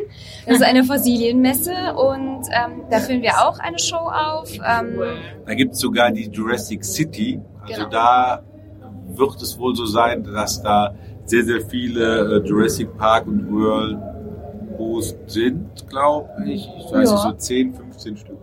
Das 0.45 0.57
ist 0.57 0.63
eine 0.63 0.83
Fossilienmesse 0.91 1.71
und 1.95 2.41
ähm, 2.51 2.81
da 2.89 2.99
führen 2.99 3.21
wir 3.21 3.31
auch 3.47 3.57
eine 3.59 3.79
Show 3.79 3.95
auf. 3.95 4.51
Ähm, 4.55 4.99
Da 5.45 5.53
gibt 5.53 5.73
es 5.75 5.79
sogar 5.79 6.11
die 6.11 6.27
Jurassic 6.29 6.83
City. 6.83 7.39
Also 7.61 7.73
Genau. 7.85 7.89
da 7.89 8.43
wird 9.15 9.41
es 9.41 9.57
wohl 9.57 9.75
so 9.75 9.85
sein, 9.85 10.23
dass 10.25 10.61
da 10.61 10.93
sehr, 11.25 11.43
sehr 11.45 11.61
viele 11.61 12.41
äh, 12.43 12.45
Jurassic 12.47 12.97
Park 12.97 13.25
und 13.27 13.49
World 13.49 13.97
Boost 14.77 15.17
sind, 15.27 15.87
glaube 15.89 16.29
ich. 16.45 16.69
Ich 16.77 16.85
weiß 16.91 17.09
Ja. 17.09 17.15
nicht, 17.15 17.23
so 17.23 17.31
10, 17.31 17.73
15 17.73 18.17
Stück. 18.17 18.36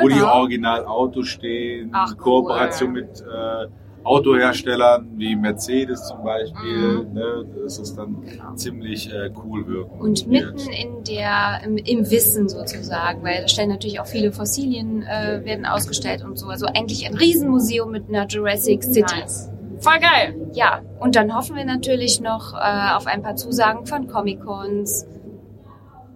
Wo 0.00 0.08
die 0.08 0.14
Genau. 0.14 0.34
Original-Autos 0.40 1.26
stehen, 1.28 1.90
Ach, 1.92 2.16
Kooperation 2.16 2.90
cool. 2.90 3.02
mit 3.02 3.20
äh, 3.20 3.66
Autoherstellern 4.04 5.10
wie 5.16 5.36
Mercedes 5.36 6.06
zum 6.08 6.24
Beispiel. 6.24 7.04
Mhm. 7.04 7.12
Ne, 7.12 7.46
das 7.62 7.78
ist 7.78 7.96
dann 7.96 8.16
ziemlich 8.54 9.12
äh, 9.12 9.30
cool 9.44 9.66
wirken. 9.66 10.00
Und 10.00 10.26
mitten 10.26 10.58
in 10.70 11.04
der, 11.04 11.60
im, 11.64 11.76
im 11.76 12.10
Wissen 12.10 12.48
sozusagen, 12.48 13.22
weil 13.22 13.42
da 13.42 13.48
stellen 13.48 13.68
natürlich 13.68 14.00
auch 14.00 14.06
viele 14.06 14.32
Fossilien, 14.32 15.02
äh, 15.02 15.44
werden 15.44 15.66
ausgestellt 15.66 16.24
und 16.24 16.38
so. 16.38 16.46
Also 16.46 16.66
eigentlich 16.66 17.06
ein 17.06 17.14
Riesenmuseum 17.16 17.90
mit 17.90 18.08
einer 18.08 18.26
Jurassic 18.26 18.82
City. 18.82 19.02
Nice. 19.20 19.50
Voll 19.80 19.98
geil. 20.00 20.34
Ja, 20.54 20.80
und 20.98 21.14
dann 21.14 21.36
hoffen 21.36 21.54
wir 21.54 21.64
natürlich 21.64 22.20
noch 22.20 22.54
äh, 22.54 22.96
auf 22.96 23.06
ein 23.06 23.22
paar 23.22 23.36
Zusagen 23.36 23.86
von 23.86 24.08
Comic-Cons. 24.08 25.06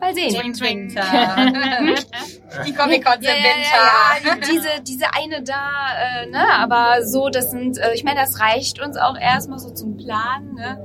Mal 0.03 0.15
sehen. 0.15 0.35
Im 0.35 0.61
Winter. 0.61 1.03
die 2.67 2.73
Comic-Cons 2.75 3.25
Ja, 3.25 3.31
im 3.31 3.37
ja, 3.37 3.51
Winter. 3.51 4.25
ja, 4.25 4.31
ja, 4.31 4.37
diese, 4.37 4.69
diese 4.87 5.07
eine 5.15 5.43
da, 5.43 6.25
äh, 6.25 6.27
ne, 6.31 6.45
aber 6.59 7.07
so, 7.07 7.29
das 7.29 7.53
sind, 7.53 7.79
äh, 7.79 7.95
ich 7.95 8.03
meine, 8.05 8.21
das 8.21 8.41
reicht 8.41 8.85
uns 8.85 8.97
auch 8.97 9.17
erstmal 9.17 9.59
so 9.61 9.71
zum 9.71 9.97
Planen, 9.97 10.55
ne? 10.55 10.79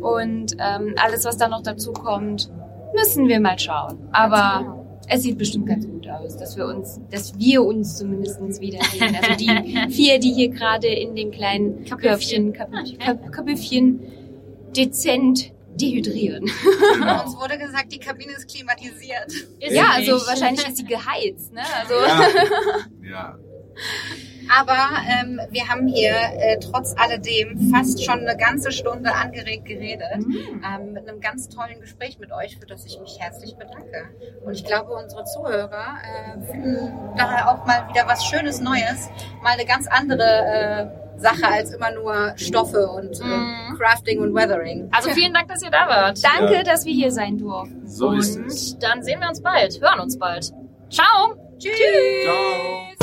Und 0.00 0.54
ähm, 0.58 0.94
alles, 1.02 1.24
was 1.24 1.36
da 1.36 1.48
noch 1.48 1.62
dazu 1.62 1.92
kommt, 1.92 2.50
müssen 2.94 3.28
wir 3.28 3.38
mal 3.40 3.58
schauen. 3.58 4.08
Aber 4.12 4.84
es 5.08 5.22
sieht 5.22 5.38
bestimmt 5.38 5.66
ganz 5.66 5.86
gut 5.86 6.08
aus, 6.08 6.36
dass 6.36 6.56
wir 6.56 6.66
uns, 6.66 7.00
dass 7.10 7.38
wir 7.38 7.62
uns 7.62 7.96
zumindest 7.96 8.40
wiedersehen. 8.60 9.16
Also 9.16 9.36
die 9.36 9.88
vier, 9.90 10.18
die 10.18 10.32
hier 10.32 10.48
gerade 10.48 10.88
in 10.88 11.14
den 11.14 11.30
kleinen 11.30 11.84
Köpfchen, 11.84 12.52
Köpfchen, 12.52 12.98
Köp- 12.98 13.30
Köpfchen 13.30 14.00
dezent 14.76 15.52
dehydrieren. 15.80 16.50
Genau. 16.94 17.24
Uns 17.24 17.36
wurde 17.36 17.58
gesagt, 17.58 17.92
die 17.92 17.98
Kabine 17.98 18.32
ist 18.32 18.48
klimatisiert. 18.48 19.32
Ist 19.60 19.72
Ja, 19.72 19.90
also 19.92 20.12
wahrscheinlich 20.26 20.66
ist 20.66 20.76
sie 20.78 20.84
geheizt, 20.84 21.52
ne? 21.52 21.62
Also 21.80 21.94
Ja. 21.94 22.28
ja. 23.10 23.38
Aber 24.50 24.76
ähm, 25.20 25.40
wir 25.50 25.68
haben 25.68 25.86
hier 25.86 26.12
äh, 26.14 26.58
trotz 26.58 26.94
alledem 26.96 27.70
fast 27.72 28.04
schon 28.04 28.20
eine 28.20 28.36
ganze 28.36 28.72
Stunde 28.72 29.12
angeregt 29.14 29.64
geredet. 29.64 30.18
Mhm. 30.18 30.62
Ähm, 30.64 30.92
mit 30.92 31.08
einem 31.08 31.20
ganz 31.20 31.48
tollen 31.48 31.80
Gespräch 31.80 32.18
mit 32.18 32.32
euch, 32.32 32.56
für 32.58 32.66
das 32.66 32.84
ich 32.86 32.98
mich 33.00 33.18
herzlich 33.20 33.56
bedanke. 33.56 34.10
Und 34.44 34.52
ich 34.54 34.64
glaube, 34.64 34.92
unsere 34.92 35.24
Zuhörer 35.24 35.96
äh, 36.02 36.46
finden 36.50 36.92
daher 37.16 37.50
auch 37.50 37.64
mal 37.66 37.88
wieder 37.88 38.06
was 38.06 38.24
Schönes 38.24 38.60
Neues. 38.60 39.08
Mal 39.42 39.52
eine 39.54 39.64
ganz 39.64 39.86
andere 39.86 40.22
äh, 40.24 41.20
Sache 41.20 41.46
als 41.46 41.72
immer 41.72 41.92
nur 41.92 42.32
Stoffe 42.36 42.88
und 42.88 43.20
äh, 43.20 43.24
Mhm. 43.24 43.78
Crafting 43.78 44.20
und 44.20 44.34
Weathering. 44.34 44.88
Also 44.92 45.10
vielen 45.10 45.32
Dank, 45.32 45.48
dass 45.48 45.62
ihr 45.62 45.70
da 45.70 45.88
wart. 45.88 46.18
Danke, 46.24 46.54
Ja. 46.54 46.62
dass 46.62 46.84
wir 46.84 46.92
hier 46.92 47.10
sein 47.12 47.38
durften. 47.38 47.86
So 47.86 48.12
ist 48.12 48.36
es. 48.36 48.72
Und 48.74 48.82
dann 48.82 49.02
sehen 49.02 49.20
wir 49.20 49.28
uns 49.28 49.40
bald, 49.40 49.80
hören 49.80 50.00
uns 50.00 50.18
bald. 50.18 50.52
Ciao! 50.90 51.34
Tschüss! 51.58 51.72
Ciao. 52.24 52.93